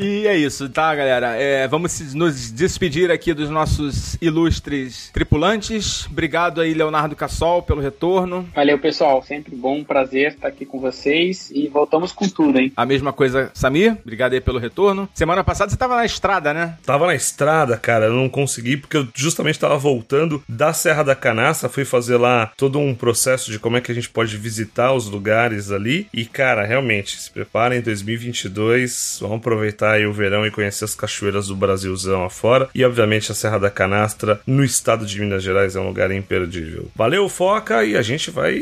E 0.00 0.26
é 0.26 0.34
isso, 0.34 0.66
tá, 0.70 0.94
galera? 0.94 1.36
É, 1.36 1.68
vamos 1.68 2.14
nos 2.14 2.50
despedir 2.50 3.10
aqui 3.10 3.34
dos 3.34 3.50
nossos 3.50 4.16
ilustres 4.18 5.10
tripulantes. 5.12 6.06
Obrigado 6.06 6.62
aí, 6.62 6.72
Leonardo 6.72 7.14
Cassol, 7.14 7.62
pelo 7.62 7.82
retorno. 7.82 8.48
Valeu, 8.54 8.78
pessoal. 8.78 9.22
Sempre 9.22 9.54
bom, 9.54 9.84
prazer 9.84 10.32
estar 10.32 10.48
aqui 10.48 10.64
com 10.64 10.80
vocês. 10.80 11.50
E 11.54 11.68
voltamos 11.68 12.12
com 12.12 12.26
tudo, 12.26 12.58
hein? 12.58 12.72
A 12.74 12.86
mesma 12.86 13.12
coisa, 13.12 13.50
Samir. 13.52 13.98
Obrigado 14.02 14.32
aí 14.32 14.40
pelo 14.40 14.58
retorno. 14.58 15.06
Semana 15.12 15.44
passada 15.44 15.70
você 15.70 15.76
tava 15.76 15.96
na 15.96 16.06
estrada, 16.06 16.54
né? 16.54 16.78
Tava 16.86 17.06
na 17.06 17.14
estrada, 17.14 17.76
cara, 17.76 18.06
eu 18.06 18.14
não 18.14 18.30
consegui 18.30 18.78
porque 18.78 18.96
eu 18.96 19.06
justamente 19.14 19.58
tava 19.58 19.76
voltando 19.76 20.42
da 20.48 20.72
Serra 20.72 21.02
da 21.02 21.14
Canastra, 21.14 21.68
fui 21.68 21.84
fazer 21.84 22.16
lá 22.16 22.50
todo 22.56 22.78
um 22.78 22.94
processo 22.94 23.50
de 23.50 23.58
como 23.58 23.76
é 23.76 23.82
que 23.82 23.92
a 23.92 23.94
gente 23.94 24.08
pode 24.08 24.34
visitar 24.38 24.94
os 24.94 25.10
lugares 25.10 25.70
ali. 25.70 26.06
E, 26.10 26.24
cara, 26.24 26.64
realmente, 26.64 27.20
se 27.20 27.30
preparem 27.30 27.82
2022, 27.82 29.18
vamos 29.20 29.36
aproveitar 29.36 29.89
aí 29.92 30.06
o 30.06 30.12
verão 30.12 30.46
e 30.46 30.50
conhecer 30.50 30.84
as 30.84 30.94
cachoeiras 30.94 31.48
do 31.48 31.56
Brasilzão 31.56 32.24
afora. 32.24 32.68
E, 32.74 32.84
obviamente, 32.84 33.30
a 33.32 33.34
Serra 33.34 33.58
da 33.58 33.70
Canastra 33.70 34.40
no 34.46 34.64
estado 34.64 35.06
de 35.06 35.20
Minas 35.20 35.42
Gerais 35.42 35.76
é 35.76 35.80
um 35.80 35.88
lugar 35.88 36.10
imperdível. 36.10 36.88
Valeu, 36.94 37.28
Foca, 37.28 37.84
e 37.84 37.96
a 37.96 38.02
gente 38.02 38.30
vai 38.30 38.58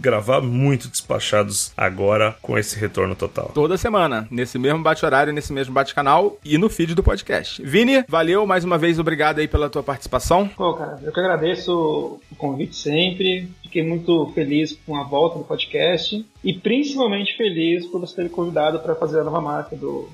gravar 0.00 0.40
muito 0.40 0.88
despachados 0.88 1.72
agora 1.76 2.36
com 2.40 2.58
esse 2.58 2.78
retorno 2.78 3.14
total. 3.14 3.50
Toda 3.54 3.76
semana, 3.76 4.26
nesse 4.30 4.58
mesmo 4.58 4.82
bate-horário, 4.82 5.32
nesse 5.32 5.52
mesmo 5.52 5.72
bate-canal 5.72 6.38
e 6.44 6.58
no 6.58 6.68
feed 6.68 6.94
do 6.94 7.02
podcast. 7.02 7.62
Vini, 7.62 8.04
valeu 8.08 8.46
mais 8.46 8.64
uma 8.64 8.78
vez, 8.78 8.98
obrigado 8.98 9.38
aí 9.38 9.48
pela 9.48 9.70
tua 9.70 9.82
participação. 9.82 10.48
Pô, 10.48 10.74
cara, 10.74 10.98
eu 11.02 11.12
que 11.12 11.20
agradeço 11.20 12.20
o 12.30 12.36
convite 12.36 12.76
sempre. 12.76 13.48
Fiquei 13.62 13.82
muito 13.82 14.32
feliz 14.34 14.78
com 14.86 14.96
a 14.96 15.02
volta 15.02 15.38
do 15.38 15.44
podcast 15.44 16.24
e 16.42 16.54
principalmente 16.54 17.36
feliz 17.36 17.86
por 17.86 18.00
você 18.00 18.16
ter 18.16 18.22
me 18.22 18.30
convidado 18.30 18.78
para 18.80 18.94
fazer 18.94 19.20
a 19.20 19.24
nova 19.24 19.40
marca 19.40 19.76
do 19.76 20.08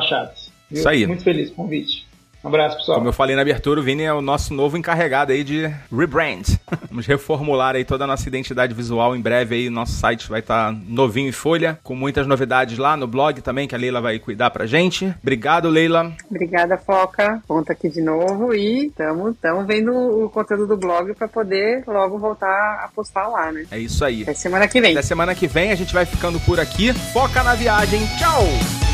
Despachados. 0.00 0.52
viu? 0.70 0.78
Isso 0.78 0.88
aí. 0.88 1.06
Muito 1.06 1.22
feliz 1.24 1.50
com 1.50 1.62
o 1.62 1.64
convite. 1.64 2.04
Um 2.44 2.48
abraço, 2.48 2.76
pessoal. 2.76 2.98
Como 2.98 3.08
eu 3.08 3.12
falei 3.12 3.34
na 3.34 3.40
abertura, 3.40 3.80
o 3.80 3.82
Vini 3.82 4.02
é 4.02 4.12
o 4.12 4.20
nosso 4.20 4.52
novo 4.52 4.76
encarregado 4.76 5.32
aí 5.32 5.42
de 5.42 5.66
rebrand. 5.90 6.42
Vamos 6.90 7.06
reformular 7.06 7.74
aí 7.74 7.86
toda 7.86 8.04
a 8.04 8.06
nossa 8.06 8.28
identidade 8.28 8.74
visual 8.74 9.16
em 9.16 9.20
breve 9.20 9.54
aí. 9.54 9.70
Nosso 9.70 9.92
site 9.92 10.28
vai 10.28 10.40
estar 10.40 10.70
novinho 10.86 11.30
em 11.30 11.32
folha, 11.32 11.78
com 11.82 11.94
muitas 11.94 12.26
novidades 12.26 12.76
lá 12.76 12.98
no 12.98 13.06
blog 13.06 13.40
também, 13.40 13.66
que 13.66 13.74
a 13.74 13.78
Leila 13.78 14.02
vai 14.02 14.18
cuidar 14.18 14.50
pra 14.50 14.66
gente. 14.66 15.14
Obrigado, 15.22 15.70
Leila. 15.70 16.12
Obrigada, 16.30 16.76
Foca. 16.76 17.42
Conta 17.48 17.72
aqui 17.72 17.88
de 17.88 18.02
novo 18.02 18.54
e 18.54 18.88
estamos 18.88 19.66
vendo 19.66 19.92
o 19.94 20.28
conteúdo 20.28 20.66
do 20.66 20.76
blog 20.76 21.14
para 21.14 21.26
poder 21.26 21.82
logo 21.86 22.18
voltar 22.18 22.84
a 22.84 22.90
postar 22.94 23.26
lá, 23.26 23.50
né? 23.50 23.64
É 23.70 23.78
isso 23.78 24.04
aí. 24.04 24.22
Até 24.22 24.34
semana 24.34 24.68
que 24.68 24.82
vem. 24.82 24.92
Até 24.92 25.00
semana 25.00 25.34
que 25.34 25.46
vem 25.46 25.72
a 25.72 25.74
gente 25.74 25.94
vai 25.94 26.04
ficando 26.04 26.38
por 26.40 26.60
aqui. 26.60 26.92
Foca 26.92 27.42
na 27.42 27.54
viagem. 27.54 28.00
Tchau! 28.18 28.93